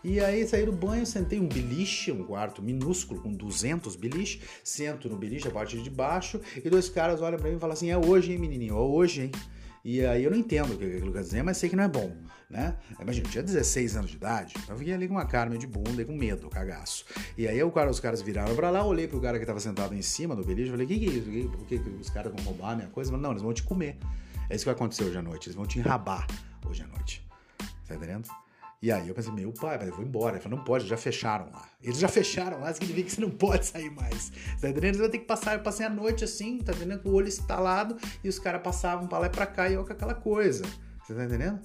E 0.03 0.19
aí 0.19 0.47
saí 0.47 0.65
do 0.65 0.71
banho, 0.71 1.05
sentei 1.05 1.39
um 1.39 1.47
beliche, 1.47 2.11
um 2.11 2.23
quarto 2.23 2.59
minúsculo 2.59 3.21
com 3.21 3.31
200 3.31 3.95
beliche, 3.95 4.41
sento 4.63 5.07
no 5.07 5.15
beliche, 5.15 5.47
a 5.47 5.51
parte 5.51 5.79
de 5.79 5.89
baixo, 5.91 6.41
e 6.57 6.67
dois 6.71 6.89
caras 6.89 7.21
olham 7.21 7.37
para 7.37 7.51
mim 7.51 7.57
e 7.57 7.59
falam 7.59 7.73
assim: 7.73 7.91
é 7.91 7.97
hoje, 7.99 8.31
hein, 8.31 8.39
menininho? 8.39 8.73
É 8.73 8.79
hoje, 8.79 9.21
hein? 9.25 9.31
E 9.85 10.03
aí 10.03 10.23
eu 10.23 10.31
não 10.31 10.37
entendo 10.37 10.73
o 10.73 10.77
que 10.77 10.83
aquilo 10.83 11.13
quer 11.13 11.21
dizer, 11.21 11.43
mas 11.43 11.57
sei 11.57 11.69
que 11.69 11.75
não 11.75 11.83
é 11.83 11.87
bom, 11.87 12.11
né? 12.51 12.75
Imagina, 12.99 13.25
eu 13.27 13.31
tinha 13.31 13.43
16 13.43 13.95
anos 13.95 14.11
de 14.11 14.17
idade, 14.17 14.53
então 14.57 14.75
eu 14.75 14.79
fiquei 14.79 14.93
ali 14.93 15.07
com 15.07 15.13
uma 15.13 15.25
cara 15.25 15.49
meio 15.49 15.59
de 15.59 15.67
bunda 15.67 16.01
e 16.01 16.05
com 16.05 16.13
medo, 16.13 16.49
cagaço. 16.49 17.05
E 17.37 17.47
aí 17.47 17.61
o 17.63 17.71
cara, 17.71 17.89
os 17.89 17.99
caras 17.99 18.21
viraram 18.21 18.55
pra 18.55 18.69
lá, 18.69 18.85
olhei 18.85 19.07
pro 19.07 19.19
cara 19.21 19.39
que 19.39 19.45
tava 19.45 19.59
sentado 19.59 19.95
em 19.95 20.01
cima 20.01 20.35
do 20.35 20.43
beliche 20.43 20.69
falei, 20.69 20.85
o 20.85 20.89
que, 20.89 20.99
que 20.99 21.05
é 21.05 21.09
isso? 21.09 21.49
Por 21.49 21.65
que, 21.65 21.79
que 21.79 21.89
os 21.89 22.09
caras 22.09 22.31
vão 22.33 22.43
roubar 22.43 22.71
a 22.71 22.75
minha 22.75 22.89
coisa? 22.89 23.09
Falei, 23.09 23.23
não, 23.23 23.31
eles 23.31 23.41
vão 23.41 23.53
te 23.53 23.63
comer. 23.63 23.97
É 24.49 24.55
isso 24.55 24.63
que 24.63 24.69
vai 24.69 24.75
acontecer 24.75 25.03
hoje 25.03 25.17
à 25.17 25.21
noite, 25.21 25.47
eles 25.47 25.55
vão 25.55 25.65
te 25.65 25.79
enrabar 25.79 26.27
hoje 26.67 26.83
à 26.83 26.87
noite. 26.87 27.25
Tá 27.87 27.95
entendendo? 27.95 28.29
E 28.81 28.91
aí 28.91 29.07
eu 29.07 29.13
pensei, 29.13 29.31
meu 29.31 29.53
pai, 29.53 29.77
mas 29.77 29.89
eu 29.89 29.95
vou 29.95 30.03
embora. 30.03 30.33
Ele 30.35 30.41
falou, 30.41 30.57
não 30.57 30.65
pode, 30.65 30.87
já 30.87 30.97
fecharam 30.97 31.51
lá. 31.51 31.69
Eles 31.83 31.99
já 31.99 32.07
fecharam 32.07 32.59
lá, 32.59 32.73
significa 32.73 33.03
que 33.03 33.11
você 33.11 33.21
não 33.21 33.29
pode 33.29 33.65
sair 33.65 33.91
mais. 33.91 34.31
Tá 34.59 34.69
entendendo? 34.69 34.95
Você 34.95 35.01
vai 35.01 35.09
ter 35.09 35.19
que 35.19 35.25
passar, 35.25 35.53
eu 35.53 35.59
passei 35.59 35.85
a 35.85 35.89
noite 35.89 36.23
assim, 36.23 36.57
tá 36.57 36.73
entendendo? 36.73 37.03
Com 37.03 37.09
o 37.09 37.13
olho 37.13 37.27
estalado 37.27 37.95
e 38.23 38.27
os 38.27 38.39
caras 38.39 38.61
passavam 38.63 39.07
pra 39.07 39.19
lá 39.19 39.27
e 39.27 39.29
pra 39.29 39.45
cá 39.45 39.69
e 39.69 39.75
eu 39.75 39.85
com 39.85 39.93
aquela 39.93 40.15
coisa. 40.15 40.63
Você 41.03 41.13
tá 41.13 41.23
entendendo? 41.25 41.59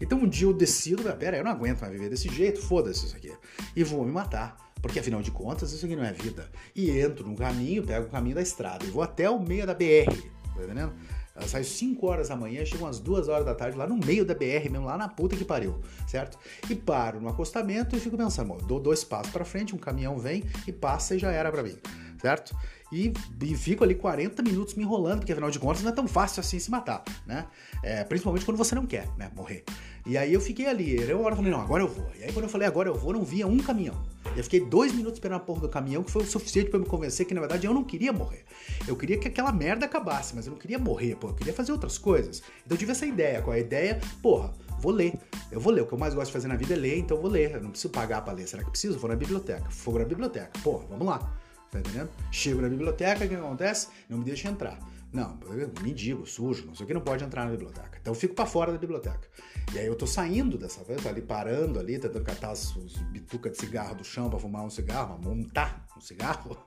Então 0.00 0.18
um 0.18 0.28
dia 0.28 0.46
eu 0.46 0.52
decido, 0.52 1.02
pera, 1.16 1.36
eu 1.36 1.44
não 1.44 1.50
aguento 1.50 1.80
mais 1.80 1.92
viver 1.92 2.08
desse 2.08 2.28
jeito, 2.28 2.60
foda-se 2.60 3.06
isso 3.06 3.16
aqui. 3.16 3.32
E 3.74 3.84
vou 3.84 4.04
me 4.04 4.12
matar. 4.12 4.56
Porque 4.80 4.98
afinal 4.98 5.22
de 5.22 5.30
contas, 5.30 5.72
isso 5.72 5.86
aqui 5.86 5.96
não 5.96 6.04
é 6.04 6.12
vida. 6.12 6.50
E 6.76 6.90
entro 6.90 7.26
no 7.26 7.34
caminho, 7.34 7.82
pego 7.82 8.06
o 8.06 8.10
caminho 8.10 8.34
da 8.34 8.42
estrada 8.42 8.84
e 8.84 8.88
vou 8.88 9.02
até 9.02 9.30
o 9.30 9.40
meio 9.40 9.66
da 9.66 9.72
BR. 9.72 10.12
Tá 10.54 10.62
entendendo? 10.62 10.92
Ela 11.34 11.48
sai 11.48 11.64
5 11.64 12.06
horas 12.06 12.28
da 12.28 12.36
manhã, 12.36 12.64
chega 12.64 12.84
umas 12.84 13.00
2 13.00 13.28
horas 13.28 13.44
da 13.44 13.54
tarde 13.54 13.76
lá 13.76 13.86
no 13.88 13.96
meio 13.96 14.24
da 14.24 14.34
BR 14.34 14.70
mesmo, 14.70 14.84
lá 14.84 14.96
na 14.96 15.08
puta 15.08 15.34
que 15.34 15.44
pariu, 15.44 15.80
certo? 16.06 16.38
E 16.70 16.76
paro 16.76 17.20
no 17.20 17.28
acostamento 17.28 17.96
e 17.96 18.00
fico 18.00 18.16
pensando, 18.16 18.56
dou 18.58 18.78
dois 18.78 19.02
passos 19.02 19.32
para 19.32 19.44
frente, 19.44 19.74
um 19.74 19.78
caminhão 19.78 20.16
vem 20.16 20.44
e 20.66 20.72
passa 20.72 21.16
e 21.16 21.18
já 21.18 21.32
era 21.32 21.50
para 21.50 21.62
mim. 21.62 21.76
certo? 22.24 22.56
E, 22.94 23.12
e, 23.42 23.56
fico 23.56 23.82
ali 23.82 23.96
40 23.96 24.40
minutos 24.40 24.74
me 24.74 24.84
enrolando, 24.84 25.18
porque 25.18 25.32
afinal 25.32 25.50
de 25.50 25.58
contas 25.58 25.82
não 25.82 25.90
é 25.90 25.94
tão 25.94 26.06
fácil 26.06 26.38
assim 26.38 26.60
se 26.60 26.70
matar, 26.70 27.02
né? 27.26 27.44
É, 27.82 28.04
principalmente 28.04 28.44
quando 28.44 28.56
você 28.56 28.72
não 28.76 28.86
quer, 28.86 29.08
né, 29.18 29.32
morrer. 29.34 29.64
E 30.06 30.16
aí 30.16 30.32
eu 30.32 30.40
fiquei 30.40 30.66
ali, 30.66 30.96
eu 31.00 31.20
hora 31.20 31.34
falei, 31.34 31.50
não, 31.50 31.60
agora 31.60 31.82
eu 31.82 31.88
vou. 31.88 32.06
E 32.16 32.22
aí 32.22 32.32
quando 32.32 32.44
eu 32.44 32.48
falei, 32.48 32.68
agora 32.68 32.88
eu 32.88 32.94
vou, 32.94 33.12
não 33.12 33.24
via 33.24 33.48
um 33.48 33.58
caminhão. 33.58 34.00
Eu 34.36 34.44
fiquei 34.44 34.60
dois 34.60 34.92
minutos 34.92 35.14
esperando 35.14 35.38
a 35.38 35.40
porra 35.40 35.62
do 35.62 35.68
caminhão, 35.68 36.04
que 36.04 36.10
foi 36.12 36.22
o 36.22 36.26
suficiente 36.26 36.70
para 36.70 36.78
me 36.78 36.86
convencer 36.86 37.26
que, 37.26 37.34
na 37.34 37.40
verdade, 37.40 37.66
eu 37.66 37.74
não 37.74 37.82
queria 37.82 38.12
morrer. 38.12 38.44
Eu 38.86 38.94
queria 38.94 39.18
que 39.18 39.26
aquela 39.26 39.50
merda 39.50 39.86
acabasse, 39.86 40.36
mas 40.36 40.46
eu 40.46 40.52
não 40.52 40.58
queria 40.58 40.78
morrer, 40.78 41.16
pô. 41.16 41.28
Eu 41.28 41.34
queria 41.34 41.52
fazer 41.52 41.72
outras 41.72 41.98
coisas. 41.98 42.42
Então 42.64 42.76
eu 42.76 42.78
tive 42.78 42.92
essa 42.92 43.06
ideia. 43.06 43.42
É 43.44 43.50
a 43.50 43.58
ideia? 43.58 44.00
Porra, 44.22 44.52
vou 44.78 44.92
ler. 44.92 45.14
Eu 45.50 45.58
vou 45.58 45.72
ler. 45.72 45.82
O 45.82 45.86
que 45.86 45.94
eu 45.94 45.98
mais 45.98 46.14
gosto 46.14 46.26
de 46.26 46.32
fazer 46.32 46.46
na 46.46 46.56
vida 46.56 46.74
é 46.74 46.76
ler, 46.76 46.98
então 46.98 47.16
eu 47.16 47.22
vou 47.22 47.30
ler. 47.30 47.52
Eu 47.54 47.62
não 47.62 47.70
preciso 47.70 47.92
pagar 47.92 48.22
pra 48.22 48.32
ler. 48.32 48.46
Será 48.46 48.62
que 48.62 48.70
preciso? 48.70 48.98
Vou 48.98 49.08
na 49.08 49.16
biblioteca. 49.16 49.68
Vou 49.84 49.98
na 49.98 50.04
biblioteca. 50.04 50.52
Porra, 50.62 50.84
vamos 50.88 51.06
lá. 51.06 51.43
Tá 51.74 51.80
entendendo? 51.80 52.08
Chego 52.30 52.60
na 52.60 52.68
biblioteca, 52.68 53.24
o 53.24 53.28
que 53.28 53.34
acontece? 53.34 53.88
Não 54.08 54.18
me 54.18 54.24
deixa 54.24 54.48
entrar. 54.48 54.78
Não, 55.12 55.36
mendigo, 55.82 56.24
sujo, 56.24 56.66
não 56.66 56.74
sei 56.74 56.84
o 56.84 56.86
que, 56.86 56.94
não 56.94 57.00
pode 57.00 57.24
entrar 57.24 57.44
na 57.44 57.50
biblioteca. 57.50 57.98
Então 58.00 58.12
eu 58.12 58.18
fico 58.18 58.32
para 58.32 58.46
fora 58.46 58.70
da 58.70 58.78
biblioteca. 58.78 59.28
E 59.72 59.78
aí 59.80 59.86
eu 59.86 59.96
tô 59.96 60.06
saindo 60.06 60.56
dessa 60.56 60.84
vez, 60.84 61.04
ali 61.04 61.20
parando 61.20 61.80
ali, 61.80 61.98
tentando 61.98 62.24
catar 62.24 62.52
os, 62.52 62.76
os 62.76 62.96
bituca 63.10 63.50
de 63.50 63.58
cigarro 63.58 63.96
do 63.96 64.04
chão 64.04 64.30
para 64.30 64.38
fumar 64.38 64.64
um 64.64 64.70
cigarro, 64.70 65.20
montar 65.20 65.83
cigarro. 66.04 66.56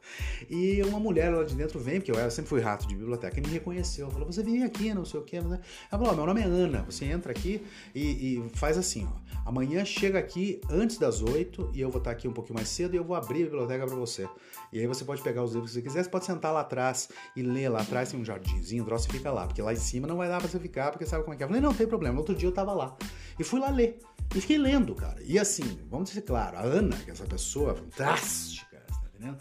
E 0.50 0.82
uma 0.84 1.00
mulher 1.00 1.30
lá 1.30 1.44
de 1.44 1.56
dentro 1.56 1.80
vem, 1.80 2.00
porque 2.00 2.12
eu, 2.12 2.32
sempre 2.32 2.50
fui 2.50 2.62
rato 2.62 2.88
de 2.88 2.96
biblioteca, 2.96 3.38
e 3.38 3.42
me 3.42 3.50
reconheceu. 3.50 4.10
Falou, 4.10 4.26
você 4.26 4.42
vem 4.42 4.64
aqui, 4.64 4.94
não 4.94 5.04
sei 5.04 5.20
o 5.20 5.24
que. 5.24 5.40
Né? 5.42 5.60
Ela 5.92 6.02
falou, 6.02 6.16
meu 6.16 6.26
nome 6.26 6.42
é 6.42 6.46
Ana, 6.46 6.84
você 6.84 7.06
entra 7.06 7.32
aqui 7.32 7.62
e, 7.94 8.38
e 8.38 8.50
faz 8.56 8.78
assim, 8.78 9.06
ó. 9.06 9.28
Amanhã 9.48 9.84
chega 9.86 10.20
aqui 10.20 10.60
antes 10.70 10.98
das 10.98 11.22
oito 11.22 11.72
e 11.74 11.80
eu 11.80 11.90
vou 11.90 12.00
estar 12.00 12.12
aqui 12.12 12.28
um 12.28 12.34
pouquinho 12.34 12.56
mais 12.56 12.68
cedo 12.68 12.94
e 12.94 12.98
eu 12.98 13.04
vou 13.04 13.16
abrir 13.16 13.44
a 13.44 13.46
biblioteca 13.46 13.86
para 13.86 13.96
você. 13.96 14.28
E 14.74 14.80
aí 14.80 14.88
você 14.88 15.06
pode 15.06 15.22
pegar 15.22 15.44
os 15.44 15.54
livros 15.54 15.72
que 15.72 15.76
você 15.76 15.82
quiser, 15.82 16.04
você 16.04 16.10
pode 16.10 16.26
sentar 16.26 16.54
lá 16.54 16.62
atrás 16.62 17.10
e 17.36 17.42
ler 17.42 17.70
lá 17.70 17.82
atrás, 17.82 18.12
tem 18.12 18.20
um 18.20 18.26
jardinzinho, 18.26 18.84
o 18.84 18.86
troço 18.86 19.08
fica 19.10 19.32
lá, 19.32 19.48
porque 19.48 19.62
lá 19.62 19.72
em 19.72 19.78
cima 19.78 20.06
não 20.06 20.18
vai 20.18 20.28
dar 20.28 20.40
pra 20.40 20.50
você 20.50 20.60
ficar, 20.60 20.92
porque 20.92 21.06
sabe 21.06 21.24
como 21.24 21.34
é 21.34 21.38
que 21.38 21.44
é. 21.44 21.46
Eu 21.46 21.48
falei, 21.48 21.62
não, 21.62 21.70
não 21.70 21.78
tem 21.78 21.88
problema. 21.88 22.14
No 22.14 22.20
outro 22.20 22.36
dia 22.36 22.48
eu 22.48 22.54
tava 22.54 22.74
lá. 22.74 22.96
E 23.40 23.44
fui 23.44 23.60
lá 23.60 23.70
ler. 23.70 24.00
E 24.36 24.42
fiquei 24.42 24.58
lendo, 24.58 24.94
cara. 24.94 25.18
E 25.24 25.40
assim, 25.40 25.80
vamos 25.90 26.10
dizer 26.10 26.22
claro, 26.22 26.58
a 26.58 26.62
Ana, 26.62 26.98
que 26.98 27.10
é 27.10 27.14
essa 27.14 27.26
pessoa 27.26 27.74
fantástica, 27.74 28.66
tá 28.66 28.67
entendendo? 29.18 29.38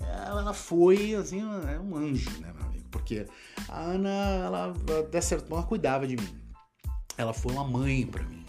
Ela 0.00 0.52
foi, 0.52 1.14
assim, 1.14 1.40
é 1.40 1.78
um 1.78 1.96
anjo, 1.96 2.30
né, 2.40 2.52
meu 2.52 2.66
amigo? 2.66 2.84
Porque 2.90 3.26
a 3.68 3.80
Ana, 3.80 4.08
ela, 4.08 4.74
de 5.10 5.22
certo 5.22 5.48
modo, 5.48 5.66
cuidava 5.66 6.06
de 6.06 6.16
mim. 6.16 6.40
Ela 7.16 7.32
foi 7.32 7.52
uma 7.52 7.64
mãe 7.64 8.06
para 8.06 8.22
mim, 8.24 8.44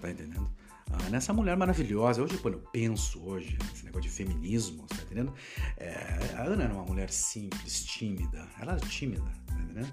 tá 0.00 0.10
entendendo? 0.10 0.50
Ah, 0.92 1.08
nessa 1.08 1.32
mulher 1.32 1.56
maravilhosa. 1.56 2.22
Hoje, 2.22 2.36
quando 2.38 2.54
eu 2.54 2.60
penso 2.72 3.22
hoje, 3.22 3.56
esse 3.72 3.84
negócio 3.84 4.10
de 4.10 4.14
feminismo, 4.14 4.86
tá 4.88 4.96
entendendo? 5.02 5.32
É, 5.76 6.34
a 6.36 6.42
Ana 6.42 6.64
era 6.64 6.74
uma 6.74 6.84
mulher 6.84 7.10
simples, 7.10 7.84
tímida. 7.84 8.48
Ela 8.60 8.72
era 8.72 8.80
tímida, 8.80 9.22
tá 9.46 9.54
entendendo? 9.54 9.92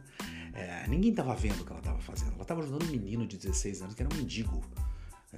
É, 0.53 0.87
ninguém 0.87 1.13
tava 1.13 1.35
vendo 1.35 1.61
o 1.61 1.65
que 1.65 1.71
ela 1.71 1.81
tava 1.81 1.99
fazendo. 1.99 2.33
Ela 2.33 2.45
tava 2.45 2.61
ajudando 2.61 2.83
um 2.83 2.91
menino 2.91 3.27
de 3.27 3.37
16 3.37 3.83
anos 3.83 3.93
que 3.93 4.01
era 4.01 4.11
um 4.11 4.17
mendigo. 4.17 4.63
Tá? 5.31 5.37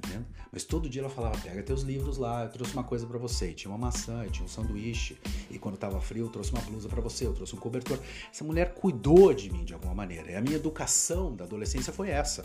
Mas 0.52 0.64
todo 0.64 0.88
dia 0.88 1.02
ela 1.02 1.10
falava: 1.10 1.38
pega 1.40 1.64
teus 1.64 1.82
livros 1.82 2.18
lá, 2.18 2.44
eu 2.44 2.50
trouxe 2.50 2.74
uma 2.74 2.84
coisa 2.84 3.08
para 3.08 3.18
você. 3.18 3.50
E 3.50 3.54
tinha 3.54 3.72
uma 3.72 3.78
maçã, 3.78 4.26
tinha 4.28 4.46
um 4.46 4.48
sanduíche. 4.48 5.18
E 5.50 5.58
quando 5.58 5.78
tava 5.78 6.00
frio, 6.00 6.26
eu 6.26 6.30
trouxe 6.30 6.52
uma 6.52 6.62
blusa 6.62 6.88
para 6.88 7.02
você, 7.02 7.26
eu 7.26 7.34
trouxe 7.34 7.56
um 7.56 7.60
cobertor. 7.60 8.00
Essa 8.32 8.44
mulher 8.44 8.74
cuidou 8.74 9.34
de 9.34 9.52
mim 9.52 9.66
de 9.66 9.74
alguma 9.74 9.96
maneira. 9.96 10.32
E 10.32 10.36
a 10.36 10.42
minha 10.42 10.56
educação 10.56 11.36
da 11.36 11.46
adolescência 11.46 11.92
foi 11.92 12.10
essa 12.10 12.44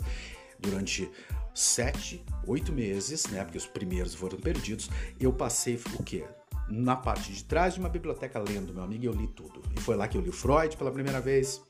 durante 0.59 1.09
sete, 1.53 2.23
oito 2.47 2.71
meses, 2.71 3.27
né? 3.27 3.43
Porque 3.43 3.57
os 3.57 3.67
primeiros 3.67 4.15
foram 4.15 4.37
perdidos. 4.39 4.89
Eu 5.19 5.31
passei 5.31 5.79
o 5.97 6.03
quê? 6.03 6.25
Na 6.67 6.95
parte 6.95 7.31
de 7.31 7.43
trás 7.43 7.75
de 7.75 7.79
uma 7.79 7.89
biblioteca 7.89 8.39
lendo, 8.39 8.73
meu 8.73 8.83
amigo, 8.83 9.03
e 9.03 9.07
eu 9.07 9.13
li 9.13 9.27
tudo. 9.27 9.61
E 9.75 9.79
foi 9.79 9.95
lá 9.95 10.07
que 10.07 10.17
eu 10.17 10.21
li 10.21 10.31
Freud 10.31 10.75
pela 10.75 10.91
primeira 10.91 11.21
vez, 11.21 11.61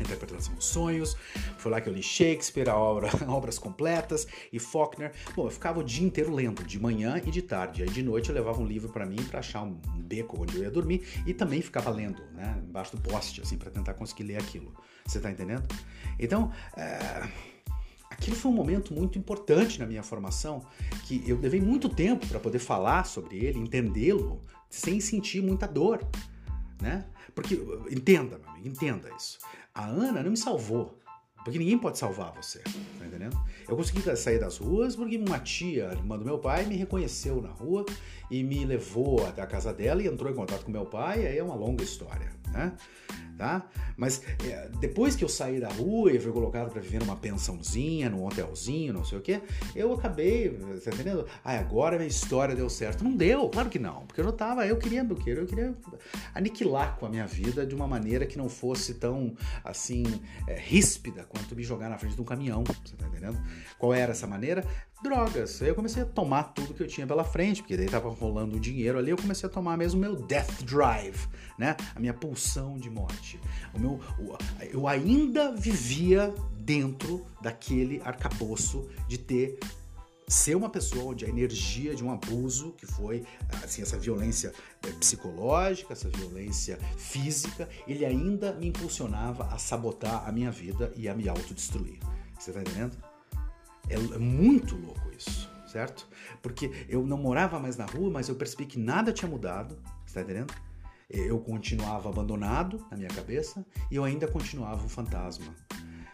Interpretação 0.00 0.54
dos 0.54 0.66
Sonhos, 0.66 1.16
foi 1.58 1.70
lá 1.70 1.80
que 1.80 1.88
eu 1.88 1.92
li 1.92 2.02
Shakespeare, 2.02 2.68
a 2.68 2.76
obra, 2.76 3.08
obras 3.28 3.58
completas, 3.58 4.26
e 4.52 4.58
Faulkner. 4.58 5.12
Bom, 5.34 5.46
eu 5.46 5.50
ficava 5.50 5.80
o 5.80 5.84
dia 5.84 6.04
inteiro 6.04 6.34
lendo, 6.34 6.64
de 6.64 6.80
manhã 6.80 7.20
e 7.24 7.30
de 7.30 7.42
tarde. 7.42 7.82
Aí 7.82 7.90
de 7.90 8.02
noite 8.02 8.28
eu 8.28 8.34
levava 8.34 8.60
um 8.60 8.66
livro 8.66 8.90
para 8.90 9.06
mim 9.06 9.22
para 9.22 9.40
achar 9.40 9.62
um 9.62 9.74
beco 9.98 10.40
onde 10.40 10.56
eu 10.56 10.62
ia 10.62 10.70
dormir 10.70 11.06
e 11.26 11.34
também 11.34 11.60
ficava 11.60 11.90
lendo, 11.90 12.22
né, 12.34 12.62
embaixo 12.66 12.96
do 12.96 13.02
poste, 13.02 13.40
assim, 13.40 13.56
para 13.56 13.70
tentar 13.70 13.94
conseguir 13.94 14.24
ler 14.24 14.36
aquilo. 14.36 14.74
Você 15.04 15.20
tá 15.20 15.30
entendendo? 15.30 15.66
Então, 16.18 16.52
é 16.76 17.28
aquilo 18.22 18.36
foi 18.36 18.50
um 18.52 18.54
momento 18.54 18.94
muito 18.94 19.18
importante 19.18 19.80
na 19.80 19.86
minha 19.86 20.02
formação, 20.02 20.64
que 21.04 21.22
eu 21.26 21.40
levei 21.40 21.60
muito 21.60 21.88
tempo 21.88 22.26
para 22.26 22.38
poder 22.38 22.60
falar 22.60 23.04
sobre 23.04 23.36
ele, 23.38 23.58
entendê-lo, 23.58 24.40
sem 24.70 25.00
sentir 25.00 25.42
muita 25.42 25.66
dor, 25.66 26.06
né? 26.80 27.04
Porque, 27.34 27.54
entenda, 27.90 28.38
meu 28.38 28.50
amigo, 28.50 28.68
entenda 28.68 29.10
isso. 29.16 29.38
A 29.74 29.86
Ana 29.86 30.22
não 30.22 30.30
me 30.30 30.36
salvou, 30.36 30.98
porque 31.42 31.58
ninguém 31.58 31.78
pode 31.78 31.96
salvar 31.96 32.32
você, 32.34 32.58
tá 32.58 33.06
entendendo? 33.06 33.40
Eu 33.66 33.74
consegui 33.74 34.02
sair 34.16 34.38
das 34.38 34.58
ruas 34.58 34.94
porque 34.94 35.16
uma 35.16 35.38
tia, 35.38 35.84
irmã 35.92 36.18
do 36.18 36.24
meu 36.24 36.38
pai, 36.38 36.66
me 36.66 36.76
reconheceu 36.76 37.40
na 37.40 37.48
rua 37.48 37.86
e 38.30 38.42
me 38.42 38.66
levou 38.66 39.26
até 39.26 39.40
a 39.40 39.46
casa 39.46 39.72
dela 39.72 40.02
e 40.02 40.06
entrou 40.06 40.30
em 40.30 40.34
contato 40.34 40.64
com 40.64 40.70
meu 40.70 40.84
pai, 40.84 41.26
aí 41.26 41.38
é 41.38 41.42
uma 41.42 41.54
longa 41.54 41.82
história, 41.82 42.32
né? 42.52 42.72
tá? 43.42 43.66
Mas 43.96 44.22
é, 44.44 44.68
depois 44.80 45.16
que 45.16 45.24
eu 45.24 45.28
saí 45.28 45.60
da 45.60 45.68
rua 45.68 46.12
e 46.12 46.20
fui 46.20 46.30
colocado 46.32 46.70
para 46.70 46.80
viver 46.80 47.00
numa 47.00 47.16
pensãozinha, 47.16 48.08
num 48.08 48.24
hotelzinho, 48.24 48.92
não 48.92 49.04
sei 49.04 49.18
o 49.18 49.20
que, 49.20 49.40
eu 49.74 49.92
acabei, 49.92 50.50
tá 50.84 50.90
entendendo? 50.90 51.26
Ah, 51.44 51.58
agora 51.58 51.96
minha 51.96 52.08
história 52.08 52.54
deu 52.54 52.70
certo. 52.70 53.02
Não 53.02 53.14
deu, 53.14 53.48
claro 53.48 53.68
que 53.68 53.78
não, 53.78 54.06
porque 54.06 54.20
eu 54.20 54.24
não 54.24 54.32
tava, 54.32 54.66
eu 54.66 54.76
queria, 54.76 55.02
eu 55.02 55.16
queria, 55.16 55.40
eu 55.40 55.46
queria 55.46 55.74
aniquilar 56.34 56.96
com 56.98 57.06
a 57.06 57.08
minha 57.08 57.26
vida 57.26 57.66
de 57.66 57.74
uma 57.74 57.88
maneira 57.88 58.26
que 58.26 58.38
não 58.38 58.48
fosse 58.48 58.94
tão, 58.94 59.34
assim, 59.64 60.04
é, 60.46 60.54
ríspida 60.58 61.24
quanto 61.24 61.56
me 61.56 61.64
jogar 61.64 61.88
na 61.88 61.98
frente 61.98 62.14
de 62.14 62.20
um 62.20 62.24
caminhão, 62.24 62.62
você 62.84 62.96
tá 62.96 63.06
entendendo? 63.06 63.38
Qual 63.78 63.92
era 63.92 64.12
essa 64.12 64.26
maneira? 64.26 64.64
Drogas. 65.02 65.60
Aí 65.60 65.68
eu 65.68 65.74
comecei 65.74 66.02
a 66.02 66.06
tomar 66.06 66.44
tudo 66.44 66.74
que 66.74 66.82
eu 66.82 66.86
tinha 66.86 67.06
pela 67.06 67.24
frente, 67.24 67.62
porque 67.62 67.76
daí 67.76 67.86
tava 67.86 68.08
rolando 68.08 68.56
o 68.56 68.60
dinheiro 68.60 68.98
ali, 68.98 69.10
eu 69.10 69.16
comecei 69.16 69.48
a 69.48 69.52
tomar 69.52 69.76
mesmo 69.76 69.98
o 69.98 70.00
meu 70.00 70.16
death 70.16 70.62
drive, 70.62 71.18
né? 71.58 71.76
A 71.94 72.00
minha 72.00 72.14
pulsão 72.14 72.78
de 72.78 72.88
morte. 72.88 73.40
O 73.74 73.78
meu, 73.78 74.00
eu 74.70 74.86
ainda 74.86 75.52
vivia 75.52 76.32
dentro 76.58 77.26
daquele 77.40 78.00
arcabouço 78.04 78.88
de 79.08 79.18
ter 79.18 79.58
ser 80.28 80.54
uma 80.54 80.70
pessoa 80.70 81.12
onde 81.12 81.26
a 81.26 81.28
energia 81.28 81.94
de 81.94 82.02
um 82.02 82.10
abuso, 82.10 82.72
que 82.72 82.86
foi 82.86 83.24
assim 83.62 83.82
essa 83.82 83.98
violência 83.98 84.52
é, 84.82 84.90
psicológica, 84.92 85.92
essa 85.92 86.08
violência 86.08 86.78
física, 86.96 87.68
ele 87.86 88.04
ainda 88.04 88.54
me 88.54 88.68
impulsionava 88.68 89.44
a 89.52 89.58
sabotar 89.58 90.26
a 90.26 90.32
minha 90.32 90.50
vida 90.50 90.90
e 90.96 91.06
a 91.06 91.14
me 91.14 91.28
autodestruir. 91.28 91.98
Você 92.38 92.50
tá 92.50 92.60
entendendo? 92.60 92.96
É, 93.92 94.14
é 94.14 94.18
muito 94.18 94.76
louco 94.76 95.10
isso, 95.16 95.50
certo? 95.66 96.08
Porque 96.40 96.86
eu 96.88 97.06
não 97.06 97.16
morava 97.16 97.58
mais 97.58 97.76
na 97.76 97.84
rua, 97.84 98.10
mas 98.10 98.28
eu 98.28 98.34
percebi 98.34 98.66
que 98.66 98.78
nada 98.78 99.12
tinha 99.12 99.30
mudado, 99.30 99.78
está 100.06 100.22
entendendo? 100.22 100.52
Eu 101.08 101.38
continuava 101.40 102.08
abandonado 102.08 102.86
na 102.90 102.96
minha 102.96 103.10
cabeça 103.10 103.64
e 103.90 103.96
eu 103.96 104.04
ainda 104.04 104.26
continuava 104.26 104.82
um 104.82 104.88
fantasma. 104.88 105.54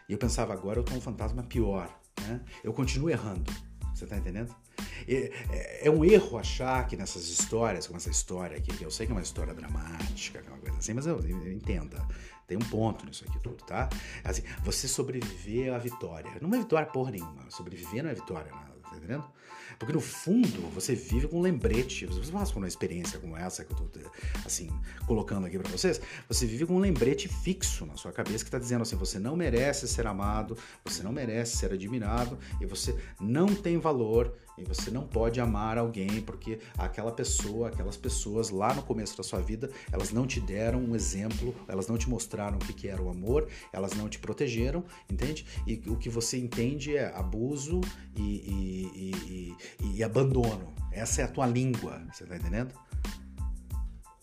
E 0.09 0.13
eu 0.13 0.19
pensava, 0.19 0.53
agora 0.53 0.81
eu 0.81 0.83
tô 0.83 0.93
um 0.95 1.01
fantasma 1.01 1.43
pior, 1.45 1.89
né? 2.23 2.41
Eu 2.65 2.73
continuo 2.73 3.09
errando, 3.09 3.53
você 3.95 4.07
tá 4.07 4.17
entendendo? 4.17 4.55
É, 5.07 5.87
é, 5.87 5.91
um 5.91 6.05
erro 6.05 6.39
achar 6.39 6.87
que 6.87 6.97
nessas 6.97 7.29
histórias, 7.29 7.87
como 7.87 7.97
essa 7.97 8.11
história 8.11 8.57
aqui, 8.57 8.77
que 8.77 8.85
eu 8.85 8.91
sei 8.91 9.07
que 9.07 9.13
é 9.13 9.15
uma 9.15 9.23
história 9.23 9.55
dramática, 9.55 10.41
que 10.41 10.49
é 10.49 10.51
uma 10.51 10.59
coisa 10.59 10.79
assim, 10.79 10.95
mas 10.95 11.07
eu, 11.07 11.21
eu 11.21 11.53
entenda. 11.53 12.05
Tem 12.49 12.57
um 12.57 12.61
ponto 12.61 13.05
nisso 13.05 13.27
aqui 13.29 13.39
tudo, 13.41 13.63
tá? 13.63 13.91
Assim, 14.25 14.43
você 14.65 14.89
sobreviver 14.89 15.73
à 15.73 15.79
vitória. 15.79 16.31
Não 16.41 16.53
é 16.55 16.59
vitória 16.59 16.89
porra 16.89 17.11
nenhuma. 17.11 17.49
Sobreviver 17.51 18.03
não 18.03 18.11
é 18.11 18.15
vitória, 18.15 18.51
tá 18.51 18.97
entendendo? 18.97 19.25
Porque 19.79 19.93
no 19.93 20.01
fundo 20.01 20.63
você 20.71 20.95
vive 20.95 21.29
com 21.29 21.39
um 21.39 21.43
lembrete. 21.43 22.07
Você 22.07 22.33
passa 22.33 22.51
por 22.51 22.59
uma 22.59 22.67
experiência 22.67 23.19
como 23.19 23.37
essa 23.37 23.65
que 23.65 23.73
eu 23.73 23.77
tô 23.77 23.87
assim 24.47 24.71
colocando 25.07 25.47
aqui 25.47 25.59
para 25.59 25.71
vocês. 25.71 26.01
Você 26.27 26.47
vive 26.47 26.65
com 26.65 26.75
um 26.75 26.81
lembrete 26.81 27.29
fixo 27.29 27.85
na 27.85 27.97
sua 27.97 28.13
cabeça 28.13 28.45
que 28.45 28.51
tá 28.51 28.59
dizendo 28.59 28.83
assim: 28.83 28.97
você 28.97 29.19
não 29.19 29.37
merece 29.37 29.87
ser 29.87 30.07
amado, 30.07 30.57
você 30.83 31.03
não 31.03 31.13
merece 31.13 31.59
ser 31.59 31.73
admirado 31.73 32.39
e 32.61 32.67
você 32.67 32.97
não 33.21 33.55
tem 33.55 33.79
valor 33.79 34.35
e 34.59 34.65
você 34.65 34.91
não 34.91 35.07
pode 35.07 35.41
amar 35.41 35.79
alguém 35.79 36.21
porque 36.21 36.59
aquela 36.77 37.13
pessoa, 37.13 37.69
aquelas 37.69 37.97
pessoas 37.97 38.51
lá 38.51 38.75
no 38.75 38.83
começo 38.83 39.17
da 39.17 39.23
sua 39.23 39.41
vida, 39.41 39.71
elas 39.91 40.11
não 40.11 40.27
te 40.27 40.41
deram 40.41 40.81
um 40.81 40.95
exemplo, 40.95 41.55
elas 41.67 41.89
não 41.89 41.97
te 41.97 42.09
mostraram 42.09 42.57
o 42.57 42.61
que 42.61 42.89
era 42.89 43.03
o 43.03 43.09
amor, 43.09 43.49
elas 43.73 43.95
não 43.95 44.09
te 44.09 44.19
protegeram, 44.19 44.85
entende? 45.11 45.47
E 45.67 45.83
o 45.87 45.97
que 45.97 46.09
você 46.09 46.39
entende 46.39 46.97
é 46.97 47.07
abuso 47.15 47.81
e, 48.17 48.23
e, 48.23 49.57
e, 49.81 49.97
e 49.97 50.05
abandono. 50.05 50.75
Essa 50.93 51.23
é 51.23 51.25
a 51.25 51.29
tua 51.29 51.47
língua, 51.47 52.03
você 52.13 52.25
tá 52.25 52.37
entendendo? 52.37 52.75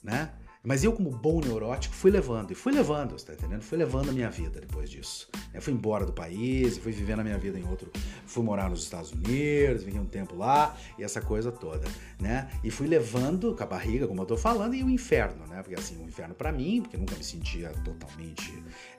Né? 0.04 0.32
Mas 0.66 0.84
eu, 0.84 0.92
como 0.92 1.12
bom 1.12 1.40
neurótico, 1.40 1.94
fui 1.94 2.10
levando, 2.10 2.52
e 2.52 2.56
fui 2.56 2.74
levando, 2.74 3.12
você 3.12 3.28
tá 3.28 3.34
entendendo? 3.34 3.62
Fui 3.62 3.78
levando 3.78 4.10
a 4.10 4.12
minha 4.12 4.32
vida 4.32 4.60
depois 4.60 4.90
disso. 4.90 5.30
Eu 5.54 5.62
fui 5.62 5.72
embora 5.72 6.06
do 6.06 6.12
país, 6.12 6.78
fui 6.80 6.92
vivendo 6.92 7.20
a 7.20 7.24
minha 7.24 7.38
vida 7.38 7.60
em 7.60 7.68
outro. 7.68 7.92
Fui 8.26 8.44
morar 8.44 8.70
nos 8.70 8.84
Estados 8.84 9.12
Unidos, 9.12 9.84
vivi 9.84 10.00
um 10.00 10.06
tempo 10.06 10.36
lá, 10.36 10.76
e 10.98 11.04
essa 11.04 11.22
coisa 11.22 11.52
toda, 11.52 11.88
né? 12.20 12.50
E 12.64 12.72
fui 12.72 12.88
levando 12.88 13.56
com 13.56 13.64
a 13.64 13.68
barriga, 13.68 14.08
como 14.08 14.22
eu 14.22 14.26
tô 14.26 14.36
falando, 14.36 14.74
e 14.74 14.84
o 14.84 14.90
inferno, 14.90 15.46
né? 15.48 15.62
Porque 15.62 15.80
assim, 15.80 16.04
o 16.04 16.08
inferno 16.08 16.34
para 16.34 16.52
mim, 16.52 16.82
porque 16.82 16.98
nunca 16.98 17.16
me 17.16 17.24
sentia 17.24 17.70
totalmente, 17.84 18.52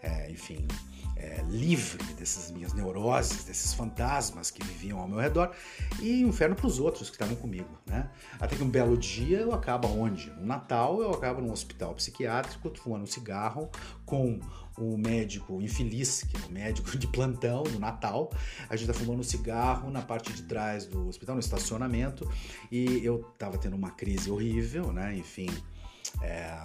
é, 0.02 0.30
enfim, 0.30 0.68
é, 1.16 1.42
livre 1.48 2.02
dessas 2.14 2.50
minhas 2.50 2.72
neuroses, 2.72 3.44
desses 3.44 3.72
fantasmas 3.72 4.50
que 4.50 4.62
viviam 4.62 4.98
ao 4.98 5.08
meu 5.08 5.18
redor, 5.18 5.50
e 6.00 6.22
inferno 6.22 6.54
para 6.54 6.66
os 6.66 6.78
outros 6.78 7.08
que 7.08 7.16
estavam 7.16 7.34
comigo, 7.36 7.78
né? 7.86 8.10
Até 8.38 8.56
que 8.56 8.62
um 8.62 8.68
belo 8.68 8.96
dia 8.96 9.40
eu 9.40 9.52
acabo 9.52 9.88
onde? 9.88 10.30
No 10.30 10.44
Natal 10.44 11.00
eu 11.00 11.10
acabo 11.10 11.40
num 11.40 11.52
hospital 11.52 11.94
psiquiátrico, 11.94 12.70
fumando 12.76 13.04
um 13.04 13.06
cigarro 13.06 13.70
com 14.04 14.38
o 14.78 14.96
médico 14.98 15.60
infeliz, 15.62 16.22
que 16.22 16.36
é 16.36 16.40
o 16.46 16.52
médico 16.52 16.96
de 16.98 17.06
plantão 17.06 17.64
no 17.64 17.78
Natal. 17.78 18.30
A 18.68 18.76
gente 18.76 18.88
tá 18.88 18.94
fumando 18.94 19.20
um 19.20 19.24
cigarro 19.24 19.90
na 19.90 20.02
parte 20.02 20.32
de 20.32 20.42
trás 20.42 20.86
do 20.86 21.08
hospital, 21.08 21.34
no 21.34 21.40
estacionamento, 21.40 22.30
e 22.70 23.04
eu 23.04 23.20
tava 23.38 23.56
tendo 23.56 23.74
uma 23.74 23.90
crise 23.90 24.30
horrível, 24.30 24.92
né? 24.92 25.16
Enfim, 25.16 25.48
é, 26.20 26.58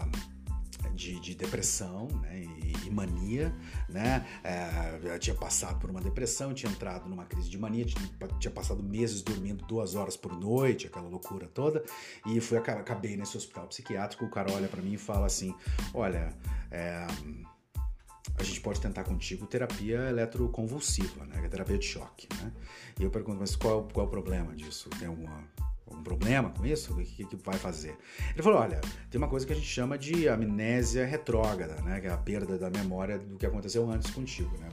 de, 0.94 1.20
de 1.20 1.36
depressão 1.36 2.08
né, 2.22 2.44
e, 2.44 2.88
e, 2.88 2.90
mania, 2.90 3.56
né? 3.88 4.26
É, 4.44 5.18
tinha 5.20 5.36
passado 5.36 5.80
por 5.80 5.90
uma 5.90 6.02
depressão, 6.02 6.54
tinha 6.54 6.72
entrado 6.72 7.10
numa 7.10 7.26
crise 7.26 7.50
de 7.50 7.58
mania, 7.58 7.86
tinha, 7.86 8.10
tinha, 8.40 8.52
passado 8.52 8.84
meses 8.84 9.22
dormindo 9.22 9.66
duas 9.66 9.96
horas 9.96 10.18
por 10.18 10.38
noite, 10.38 10.88
aquela 10.88 11.08
loucura 11.08 11.48
toda, 11.48 11.84
e 12.26 12.40
fui 12.42 12.58
acabei 12.58 13.16
nesse 13.16 13.38
hospital 13.38 13.68
psiquiátrico. 13.68 14.26
O 14.26 14.30
cara 14.30 14.52
olha 14.52 14.68
para 14.68 14.82
mim 14.82 14.94
e 14.94 14.98
fala 14.98 15.26
assim: 15.26 15.54
Olha, 15.94 16.36
é, 16.70 17.08
a 18.38 18.44
gente 18.44 18.62
pode 18.62 18.80
tentar 18.80 19.04
contigo 19.04 19.46
terapia 19.46 20.10
eletroconvulsiva, 20.10 21.26
né? 21.26 21.48
Terapia 21.48 21.78
de 21.78 21.86
choque, 21.86 22.28
né? 22.42 22.52
E 23.00 23.04
eu 23.04 23.10
pergunto, 23.10 23.40
mas 23.40 23.56
qual, 23.56 23.88
qual 23.94 24.06
é 24.06 24.08
o 24.08 24.12
problema 24.12 24.56
disso? 24.56 24.90
Tem 24.92 25.08
alguma 25.08 25.44
algum 25.92 26.04
problema 26.04 26.50
com 26.50 26.66
isso? 26.66 26.94
O 26.94 26.98
que, 26.98 27.26
que 27.26 27.36
vai 27.36 27.58
fazer? 27.58 27.98
Ele 28.34 28.42
falou: 28.42 28.60
olha, 28.60 28.80
tem 29.10 29.18
uma 29.18 29.28
coisa 29.28 29.46
que 29.46 29.54
a 29.54 29.56
gente 29.56 29.68
chama 29.68 29.98
de 29.98 30.28
amnésia 30.28 31.06
retrógrada, 31.06 31.76
né? 31.82 32.00
Que 32.00 32.08
é 32.08 32.12
a 32.12 32.18
perda 32.18 32.58
da 32.58 32.70
memória 32.70 33.20
do 33.20 33.38
que 33.38 33.46
aconteceu 33.46 33.90
antes 33.90 34.10
contigo, 34.12 34.58
né? 34.58 34.70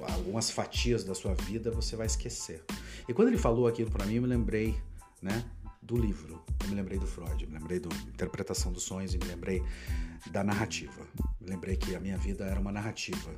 Algumas 0.00 0.50
fatias 0.50 1.04
da 1.04 1.14
sua 1.14 1.34
vida 1.34 1.70
você 1.70 1.96
vai 1.96 2.06
esquecer. 2.06 2.62
E 3.08 3.12
quando 3.12 3.28
ele 3.28 3.38
falou 3.38 3.66
aquilo 3.66 3.90
para 3.90 4.04
mim, 4.06 4.16
eu 4.16 4.22
me 4.22 4.28
lembrei, 4.28 4.76
né? 5.22 5.44
Do 5.82 5.98
livro, 5.98 6.42
eu 6.62 6.70
me 6.70 6.74
lembrei 6.76 6.98
do 6.98 7.06
Freud, 7.06 7.44
eu 7.44 7.50
me 7.50 7.58
lembrei 7.58 7.78
da 7.78 7.94
interpretação 8.08 8.72
dos 8.72 8.84
sonhos 8.84 9.12
e 9.12 9.18
me 9.18 9.26
lembrei 9.26 9.62
da 10.30 10.42
narrativa. 10.42 11.06
Me 11.38 11.50
lembrei 11.50 11.76
que 11.76 11.94
a 11.94 12.00
minha 12.00 12.16
vida 12.16 12.46
era 12.46 12.58
uma 12.58 12.72
narrativa 12.72 13.30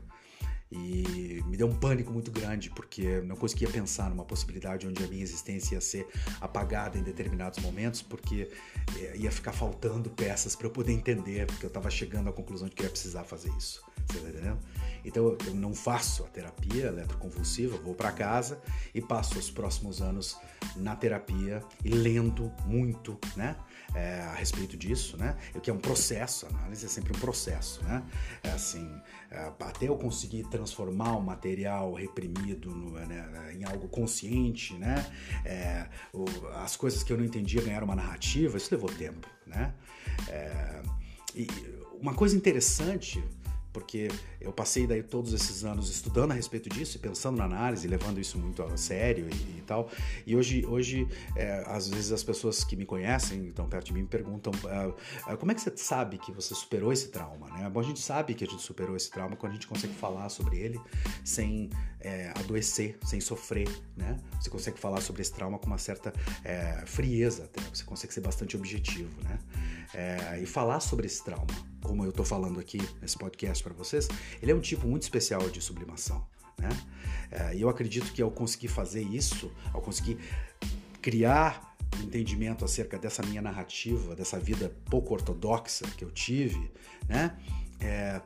e 0.71 1.43
me 1.47 1.57
deu 1.57 1.69
um 1.69 1.75
pânico 1.75 2.13
muito 2.13 2.31
grande 2.31 2.71
porque 2.71 3.21
não 3.21 3.37
conseguia 3.37 3.69
pensar 3.69 4.11
numa 4.11 4.25
possibilidade 4.25 4.87
onde 4.87 5.03
a 5.05 5.07
minha 5.07 5.23
existência 5.23 5.77
ia 5.77 5.81
ser 5.81 6.07
apagada 6.41 6.99
em 6.99 7.03
determinados 7.03 7.59
momentos 7.61 8.03
porque 8.03 8.51
eh, 8.99 9.17
ia 9.17 9.31
ficar 9.31 9.53
faltando 9.53 10.11
peças 10.11 10.57
para 10.57 10.67
eu 10.67 10.71
poder 10.71 10.93
entender 10.93 11.47
porque 11.47 11.65
eu 11.65 11.69
estava 11.69 11.89
chegando 11.89 12.29
à 12.29 12.33
conclusão 12.33 12.69
de 12.69 12.75
que 12.75 12.83
ia 12.83 12.91
precisar 12.91 13.25
fazer 13.25 13.51
isso 13.57 13.85
você 14.07 14.21
tá 14.21 14.29
entendendo? 14.29 14.59
Então 15.05 15.37
eu 15.47 15.55
não 15.55 15.75
faço 15.75 16.25
a 16.25 16.29
terapia 16.29 16.87
eletroconvulsiva, 16.87 17.77
vou 17.79 17.95
para 17.95 18.13
casa 18.13 18.61
e 18.95 19.01
passo 19.01 19.39
os 19.39 19.51
próximos 19.51 20.01
anos 20.01 20.39
na 20.77 20.95
terapia 20.97 21.63
e 21.85 21.91
lendo 21.91 22.53
muito, 22.65 23.19
né? 23.37 23.57
É, 23.97 24.21
a 24.21 24.35
respeito 24.35 24.77
disso, 24.77 25.17
né? 25.17 25.35
Que 25.63 25.71
é 25.71 25.73
um 25.73 25.79
processo, 25.79 26.45
a 26.45 26.51
análise 26.51 26.85
é 26.85 26.89
sempre 26.89 27.17
um 27.17 27.19
processo, 27.19 27.83
né? 27.85 28.03
É 28.43 28.51
assim, 28.51 28.87
é, 29.31 29.51
até 29.59 29.89
eu 29.89 29.97
conseguir 29.97 30.43
transformar 30.51 31.17
o 31.17 31.23
material 31.23 31.95
reprimido 31.95 32.69
no, 32.71 32.91
né, 32.91 33.55
em 33.59 33.65
algo 33.65 33.89
consciente, 33.89 34.75
né? 34.75 35.07
É, 35.47 35.87
as 36.57 36.77
coisas 36.77 37.03
que 37.03 37.11
eu 37.11 37.17
não 37.17 37.25
entendia 37.25 37.63
ganharam 37.63 37.87
uma 37.87 37.97
narrativa, 37.97 38.59
isso 38.59 38.69
levou 38.71 38.91
tempo, 38.91 39.27
né? 39.47 39.73
É, 40.29 40.83
e 41.35 41.47
uma 41.99 42.13
coisa 42.13 42.37
interessante 42.37 43.25
porque 43.77 44.09
eu 44.41 44.51
passei 44.55 44.87
daí 44.87 45.03
todos 45.03 45.35
esses 45.35 45.63
anos 45.63 45.91
estudando 45.91 46.31
a 46.31 46.35
respeito 46.35 46.67
disso 46.71 46.99
pensando 46.99 47.37
na 47.37 47.45
análise, 47.45 47.87
levando 47.87 48.19
isso 48.19 48.39
muito 48.39 48.63
a 48.63 48.75
sério 48.75 49.29
e, 49.29 49.59
e 49.59 49.63
tal. 49.67 49.91
E 50.27 50.35
hoje, 50.35 50.65
hoje 50.65 51.07
é, 51.37 51.63
às 51.67 51.87
vezes 51.87 52.11
as 52.11 52.25
pessoas 52.25 52.65
que 52.65 52.75
me 52.75 52.87
conhecem, 52.87 53.49
estão 53.49 53.69
perto 53.69 53.89
de 53.89 53.93
mim, 53.93 54.01
me 54.01 54.09
perguntam 54.09 54.51
uh, 54.51 55.37
como 55.37 55.53
é 55.53 55.55
que 55.55 55.61
você 55.61 55.77
sabe 55.77 56.17
que 56.17 56.33
você 56.33 56.55
superou 56.55 56.91
esse 56.91 57.09
trauma, 57.09 57.51
né? 57.51 57.69
Bom, 57.69 57.81
a 57.81 57.83
gente 57.83 58.01
sabe 58.01 58.33
que 58.33 58.45
a 58.45 58.47
gente 58.47 58.63
superou 58.63 58.97
esse 58.97 59.11
trauma 59.11 59.37
quando 59.37 59.53
a 59.53 59.55
gente 59.57 59.67
consegue 59.67 59.93
falar 59.93 60.31
sobre 60.31 60.57
ele 60.59 60.81
sem 61.23 61.69
é, 62.01 62.33
adoecer, 62.35 62.97
sem 63.05 63.21
sofrer, 63.21 63.69
né? 63.95 64.19
Você 64.41 64.49
consegue 64.49 64.79
falar 64.79 65.03
sobre 65.03 65.21
esse 65.21 65.35
trauma 65.35 65.59
com 65.59 65.67
uma 65.67 65.77
certa 65.77 66.15
é, 66.43 66.83
frieza, 66.87 67.45
até. 67.45 67.61
você 67.69 67.85
consegue 67.85 68.15
ser 68.15 68.23
bastante 68.23 68.57
objetivo, 68.57 69.11
né? 69.23 69.39
É, 69.95 70.41
e 70.43 70.47
falar 70.47 70.81
sobre 70.81 71.07
esse 71.07 71.23
trauma, 71.25 71.47
como 71.83 72.05
eu 72.05 72.11
estou 72.11 72.25
falando 72.25 72.59
aqui 72.59 72.79
nesse 73.01 73.17
podcast 73.17 73.63
para 73.63 73.73
vocês, 73.73 74.09
ele 74.43 74.53
é 74.53 74.55
um 74.55 74.61
tipo 74.61 74.87
muito 74.87 75.03
especial 75.03 75.49
de 75.49 75.61
sublimação, 75.61 76.27
né? 76.59 76.69
É, 77.31 77.57
e 77.57 77.63
eu 77.63 77.69
acredito 77.69 78.13
que 78.13 78.23
ao 78.23 78.31
conseguir 78.31 78.69
fazer 78.69 79.03
isso, 79.03 79.51
ao 79.73 79.81
conseguir 79.81 80.19
criar 81.01 81.77
um 81.99 82.05
entendimento 82.05 82.65
acerca 82.65 82.99
dessa 82.99 83.23
minha 83.23 83.41
narrativa, 83.41 84.15
dessa 84.15 84.39
vida 84.39 84.77
pouco 84.91 85.15
ortodoxa 85.15 85.87
que 85.97 86.05
eu 86.05 86.11
tive, 86.11 86.71
né? 87.09 87.37
É, 87.79 88.21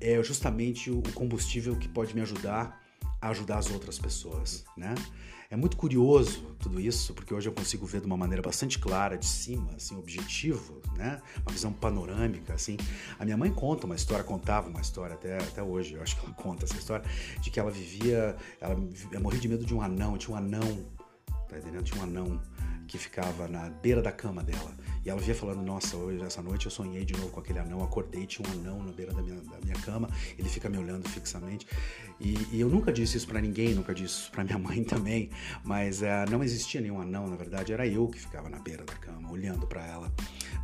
é 0.00 0.22
justamente 0.22 0.90
o 0.90 1.02
combustível 1.14 1.76
que 1.76 1.88
pode 1.88 2.14
me 2.14 2.20
ajudar 2.20 2.82
a 3.20 3.28
ajudar 3.28 3.58
as 3.58 3.70
outras 3.70 3.98
pessoas, 3.98 4.64
né? 4.76 4.94
É 5.48 5.56
muito 5.56 5.76
curioso 5.76 6.56
tudo 6.58 6.80
isso, 6.80 7.14
porque 7.14 7.32
hoje 7.32 7.48
eu 7.48 7.52
consigo 7.52 7.86
ver 7.86 8.00
de 8.00 8.06
uma 8.06 8.16
maneira 8.16 8.42
bastante 8.42 8.78
clara, 8.78 9.16
de 9.16 9.26
cima, 9.26 9.70
assim, 9.76 9.96
objetivo, 9.96 10.80
né? 10.96 11.22
Uma 11.42 11.52
visão 11.52 11.72
panorâmica, 11.72 12.54
assim. 12.54 12.76
A 13.18 13.24
minha 13.24 13.36
mãe 13.36 13.52
conta 13.52 13.86
uma 13.86 13.94
história, 13.94 14.24
contava 14.24 14.68
uma 14.68 14.80
história 14.80 15.14
até, 15.14 15.38
até 15.38 15.62
hoje, 15.62 15.94
eu 15.94 16.02
acho 16.02 16.16
que 16.16 16.26
ela 16.26 16.34
conta 16.36 16.64
essa 16.64 16.76
história, 16.76 17.04
de 17.40 17.50
que 17.50 17.60
ela 17.60 17.70
vivia, 17.70 18.36
ela, 18.60 18.76
ela 19.12 19.20
morria 19.20 19.40
de 19.40 19.48
medo 19.48 19.64
de 19.64 19.74
um 19.74 19.80
anão, 19.80 20.18
tinha 20.18 20.34
um 20.34 20.38
anão, 20.38 20.84
tá 21.48 21.58
entendendo? 21.58 21.84
Tinha 21.84 22.00
um 22.00 22.04
anão 22.04 22.40
que 22.86 22.98
ficava 22.98 23.48
na 23.48 23.68
beira 23.68 24.00
da 24.00 24.12
cama 24.12 24.42
dela. 24.42 24.72
E 25.04 25.10
ela 25.10 25.20
via 25.20 25.34
falando: 25.34 25.62
Nossa, 25.62 25.96
hoje, 25.96 26.22
essa 26.22 26.42
noite 26.42 26.66
eu 26.66 26.70
sonhei 26.70 27.04
de 27.04 27.14
novo 27.14 27.30
com 27.30 27.40
aquele 27.40 27.58
anão. 27.58 27.82
Acordei, 27.82 28.26
tinha 28.26 28.48
um 28.48 28.52
anão 28.52 28.82
na 28.82 28.92
beira 28.92 29.12
da 29.12 29.22
minha, 29.22 29.36
da 29.36 29.58
minha 29.62 29.76
cama. 29.76 30.08
Ele 30.38 30.48
fica 30.48 30.68
me 30.68 30.78
olhando 30.78 31.08
fixamente. 31.08 31.66
E, 32.20 32.36
e 32.52 32.60
eu 32.60 32.68
nunca 32.68 32.92
disse 32.92 33.16
isso 33.16 33.26
para 33.26 33.40
ninguém, 33.40 33.74
nunca 33.74 33.94
disse 33.94 34.20
isso 34.20 34.30
pra 34.30 34.44
minha 34.44 34.58
mãe 34.58 34.82
também. 34.84 35.30
Mas 35.64 36.02
uh, 36.02 36.30
não 36.30 36.42
existia 36.42 36.80
nenhum 36.80 37.00
anão, 37.00 37.26
na 37.28 37.36
verdade. 37.36 37.72
Era 37.72 37.86
eu 37.86 38.08
que 38.08 38.18
ficava 38.18 38.48
na 38.48 38.58
beira 38.58 38.84
da 38.84 38.94
cama, 38.94 39.30
olhando 39.30 39.66
para 39.66 39.84
ela. 39.86 40.12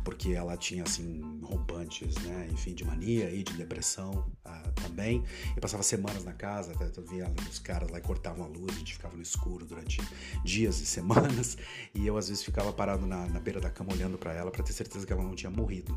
Porque 0.03 0.31
ela 0.31 0.57
tinha, 0.57 0.83
assim, 0.83 1.21
rompantes, 1.43 2.15
né? 2.23 2.49
Enfim, 2.51 2.73
de 2.73 2.83
mania 2.83 3.29
e 3.31 3.43
de 3.43 3.53
depressão 3.53 4.11
uh, 4.45 4.71
também. 4.73 5.23
E 5.55 5.61
passava 5.61 5.81
semanas 5.83 6.23
na 6.23 6.33
casa, 6.33 6.73
até 6.73 6.99
eu 6.99 7.05
via 7.05 7.33
os 7.49 7.59
caras 7.59 7.89
lá 7.89 7.99
e 7.99 8.01
cortavam 8.01 8.45
a 8.45 8.47
luz. 8.47 8.75
A 8.75 8.79
gente 8.79 8.93
ficava 8.93 9.15
no 9.15 9.21
escuro 9.21 9.65
durante 9.65 10.01
dias 10.43 10.79
e 10.81 10.85
semanas. 10.85 11.57
E 11.93 12.05
eu 12.05 12.17
às 12.17 12.27
vezes 12.27 12.43
ficava 12.43 12.73
parado 12.73 13.05
na, 13.05 13.27
na 13.27 13.39
beira 13.39 13.59
da 13.59 13.69
cama 13.69 13.93
olhando 13.93 14.17
para 14.17 14.33
ela 14.33 14.51
para 14.51 14.63
ter 14.63 14.73
certeza 14.73 15.05
que 15.05 15.13
ela 15.13 15.23
não 15.23 15.35
tinha 15.35 15.49
morrido, 15.49 15.95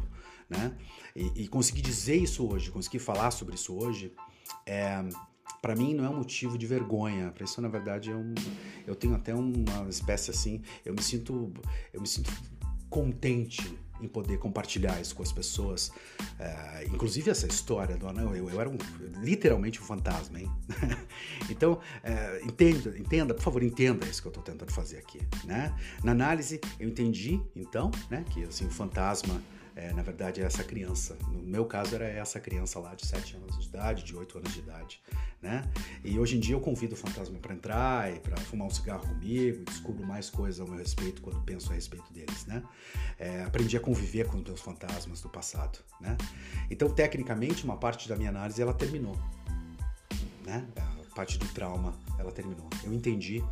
né? 0.48 0.76
E, 1.14 1.44
e 1.44 1.48
conseguir 1.48 1.82
dizer 1.82 2.16
isso 2.16 2.46
hoje, 2.46 2.70
conseguir 2.70 2.98
falar 2.98 3.30
sobre 3.30 3.54
isso 3.54 3.74
hoje, 3.74 4.12
é, 4.64 5.04
para 5.60 5.74
mim 5.74 5.94
não 5.94 6.04
é 6.04 6.08
um 6.08 6.18
motivo 6.18 6.56
de 6.56 6.66
vergonha. 6.66 7.32
Para 7.32 7.44
isso 7.44 7.60
na 7.60 7.68
verdade 7.68 8.10
é 8.10 8.14
um, 8.14 8.34
eu 8.86 8.94
tenho 8.94 9.14
até 9.14 9.34
uma 9.34 9.88
espécie 9.88 10.30
assim, 10.30 10.62
eu 10.84 10.94
me 10.94 11.02
sinto, 11.02 11.52
eu 11.92 12.00
me 12.00 12.06
sinto 12.06 12.30
contente 12.88 13.78
em 14.00 14.08
poder 14.08 14.38
compartilhar 14.38 15.00
isso 15.00 15.14
com 15.14 15.22
as 15.22 15.32
pessoas. 15.32 15.90
É, 16.38 16.84
inclusive 16.92 17.30
essa 17.30 17.46
história 17.46 17.96
do 17.96 18.08
anão, 18.08 18.34
eu, 18.34 18.48
eu 18.50 18.60
era 18.60 18.68
um, 18.68 18.76
literalmente 19.22 19.80
um 19.80 19.84
fantasma, 19.84 20.40
hein? 20.40 20.50
então, 21.50 21.80
é, 22.02 22.40
entenda, 22.44 22.98
entenda, 22.98 23.34
por 23.34 23.42
favor, 23.42 23.62
entenda 23.62 24.06
isso 24.06 24.20
que 24.20 24.28
eu 24.28 24.30
estou 24.30 24.42
tentando 24.42 24.72
fazer 24.72 24.98
aqui, 24.98 25.20
né? 25.44 25.74
Na 26.02 26.12
análise, 26.12 26.60
eu 26.78 26.88
entendi, 26.88 27.40
então, 27.54 27.90
né, 28.10 28.24
que 28.30 28.44
assim, 28.44 28.66
o 28.66 28.70
fantasma 28.70 29.40
é, 29.76 29.92
na 29.92 30.00
verdade, 30.00 30.40
é 30.40 30.44
essa 30.44 30.64
criança. 30.64 31.18
No 31.30 31.42
meu 31.42 31.66
caso, 31.66 31.94
era 31.94 32.06
essa 32.06 32.40
criança 32.40 32.80
lá 32.80 32.94
de 32.94 33.06
7 33.06 33.36
anos 33.36 33.58
de 33.58 33.68
idade, 33.68 34.02
de 34.02 34.16
8 34.16 34.38
anos 34.38 34.54
de 34.54 34.60
idade, 34.60 35.02
né? 35.42 35.70
E 36.02 36.18
hoje 36.18 36.38
em 36.38 36.40
dia 36.40 36.54
eu 36.54 36.60
convido 36.60 36.94
o 36.94 36.96
fantasma 36.96 37.38
para 37.38 37.54
entrar 37.54 38.10
e 38.10 38.18
para 38.18 38.38
fumar 38.38 38.66
um 38.66 38.70
cigarro 38.70 39.06
comigo, 39.06 39.62
descubro 39.64 40.06
mais 40.06 40.30
coisas 40.30 40.60
ao 40.60 40.66
meu 40.66 40.78
respeito 40.78 41.20
quando 41.20 41.42
penso 41.42 41.70
a 41.70 41.74
respeito 41.74 42.10
deles, 42.10 42.46
né? 42.46 42.62
É, 43.18 43.44
aprendi 43.44 43.76
a 43.76 43.80
conviver 43.80 44.26
com 44.26 44.38
os 44.38 44.44
meus 44.44 44.62
fantasmas 44.62 45.20
do 45.20 45.28
passado, 45.28 45.78
né? 46.00 46.16
Então, 46.70 46.88
tecnicamente, 46.88 47.62
uma 47.62 47.76
parte 47.76 48.08
da 48.08 48.16
minha 48.16 48.30
análise 48.30 48.62
ela 48.62 48.72
terminou, 48.72 49.16
né? 50.46 50.66
A 51.10 51.14
parte 51.14 51.38
do 51.38 51.46
trauma 51.48 51.94
ela 52.18 52.32
terminou. 52.32 52.68
Eu 52.82 52.94
entendi, 52.94 53.44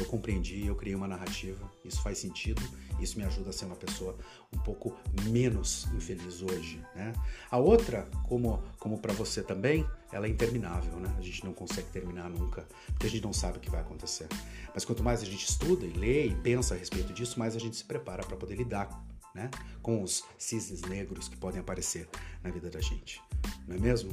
eu 0.00 0.06
compreendi, 0.06 0.66
eu 0.66 0.74
criei 0.74 0.94
uma 0.94 1.06
narrativa, 1.06 1.70
isso 1.84 2.02
faz 2.02 2.18
sentido, 2.18 2.62
isso 2.98 3.18
me 3.18 3.24
ajuda 3.24 3.50
a 3.50 3.52
ser 3.52 3.66
uma 3.66 3.76
pessoa 3.76 4.16
um 4.52 4.58
pouco 4.58 4.96
menos 5.24 5.86
infeliz 5.94 6.42
hoje, 6.42 6.82
né? 6.94 7.12
A 7.50 7.58
outra, 7.58 8.08
como, 8.28 8.62
como 8.78 8.98
para 8.98 9.12
você 9.12 9.42
também, 9.42 9.86
ela 10.12 10.26
é 10.26 10.30
interminável, 10.30 10.98
né? 10.98 11.14
A 11.18 11.22
gente 11.22 11.44
não 11.44 11.52
consegue 11.52 11.88
terminar 11.88 12.28
nunca, 12.30 12.66
porque 12.86 13.06
a 13.06 13.10
gente 13.10 13.22
não 13.22 13.32
sabe 13.32 13.58
o 13.58 13.60
que 13.60 13.70
vai 13.70 13.80
acontecer. 13.80 14.26
Mas 14.74 14.84
quanto 14.84 15.02
mais 15.02 15.22
a 15.22 15.24
gente 15.24 15.48
estuda 15.48 15.84
e 15.84 15.92
lê 15.92 16.26
e 16.26 16.34
pensa 16.34 16.74
a 16.74 16.78
respeito 16.78 17.12
disso, 17.12 17.38
mais 17.38 17.54
a 17.54 17.58
gente 17.58 17.76
se 17.76 17.84
prepara 17.84 18.24
para 18.24 18.36
poder 18.36 18.56
lidar 18.56 18.88
né? 19.34 19.50
com 19.82 20.02
os 20.02 20.24
cisnes 20.38 20.82
negros 20.82 21.28
que 21.28 21.36
podem 21.36 21.60
aparecer 21.60 22.08
na 22.42 22.50
vida 22.50 22.68
da 22.68 22.80
gente, 22.80 23.22
não 23.66 23.76
é 23.76 23.78
mesmo? 23.78 24.10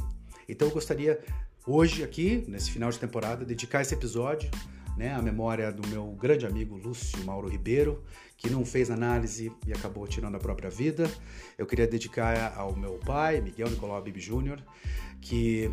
Então 0.48 0.68
eu 0.68 0.74
gostaria 0.74 1.24
hoje 1.66 2.04
aqui, 2.04 2.46
nesse 2.48 2.72
final 2.72 2.90
de 2.92 3.00
temporada, 3.00 3.44
dedicar 3.44 3.82
esse 3.82 3.94
episódio 3.94 4.50
né, 4.98 5.14
à 5.14 5.22
memória 5.22 5.72
do 5.72 5.88
meu 5.88 6.08
grande 6.14 6.46
amigo 6.46 6.76
Lúcio 6.76 7.24
Mauro 7.24 7.48
Ribeiro, 7.48 8.04
que 8.36 8.50
não 8.50 8.66
fez 8.66 8.90
análise 8.90 9.52
e 9.66 9.72
acabou 9.72 10.08
tirando 10.08 10.36
a 10.36 10.40
própria 10.40 10.70
vida. 10.70 11.10
Eu 11.58 11.68
queria 11.68 11.88
dedicar 11.88 12.54
ao 12.58 12.76
meu 12.76 13.00
pai, 13.06 13.40
Miguel 13.40 13.70
Nicolau 13.70 14.02
Bibi 14.02 14.20
Júnior, 14.20 14.62
que 15.22 15.72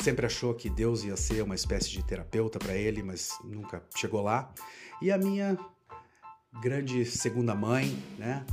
sempre 0.00 0.24
achou 0.24 0.54
que 0.54 0.70
Deus 0.70 1.04
ia 1.04 1.16
ser 1.16 1.42
uma 1.42 1.54
espécie 1.54 1.90
de 1.90 2.02
terapeuta 2.04 2.58
para 2.58 2.74
ele, 2.74 3.02
mas 3.02 3.30
nunca 3.44 3.82
chegou 3.96 4.22
lá. 4.22 4.52
E 5.02 5.10
a 5.10 5.18
minha 5.18 5.58
grande 6.62 7.04
segunda 7.04 7.54
mãe, 7.54 7.96
né, 8.18 8.44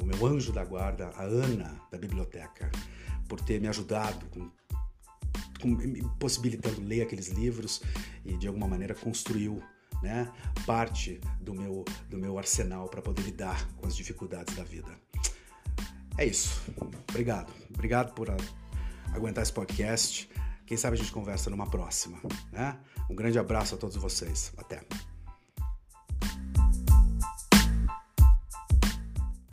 o 0.00 0.04
meu 0.04 0.26
anjo 0.26 0.52
da 0.52 0.64
guarda, 0.64 1.10
a 1.16 1.22
Ana 1.22 1.80
da 1.90 1.98
biblioteca, 1.98 2.70
por 3.28 3.40
ter 3.40 3.60
me 3.60 3.68
ajudado 3.68 4.26
com 4.26 4.50
possibilitando 6.18 6.80
ler 6.80 7.02
aqueles 7.02 7.28
livros 7.28 7.82
e 8.24 8.36
de 8.36 8.46
alguma 8.46 8.68
maneira 8.68 8.94
construiu 8.94 9.62
né, 10.02 10.30
parte 10.66 11.20
do 11.40 11.54
meu, 11.54 11.84
do 12.08 12.18
meu 12.18 12.38
arsenal 12.38 12.88
para 12.88 13.02
poder 13.02 13.22
lidar 13.22 13.68
com 13.76 13.86
as 13.86 13.94
dificuldades 13.94 14.54
da 14.54 14.64
vida. 14.64 14.90
É 16.16 16.24
isso. 16.24 16.60
Obrigado. 17.08 17.52
Obrigado 17.72 18.12
por 18.14 18.30
a, 18.30 18.36
aguentar 19.12 19.42
esse 19.42 19.52
podcast. 19.52 20.28
Quem 20.66 20.76
sabe 20.76 20.94
a 20.94 20.98
gente 20.98 21.12
conversa 21.12 21.50
numa 21.50 21.68
próxima. 21.68 22.18
Né? 22.52 22.78
Um 23.08 23.14
grande 23.14 23.38
abraço 23.38 23.74
a 23.74 23.78
todos 23.78 23.96
vocês. 23.96 24.52
Até. 24.56 25.09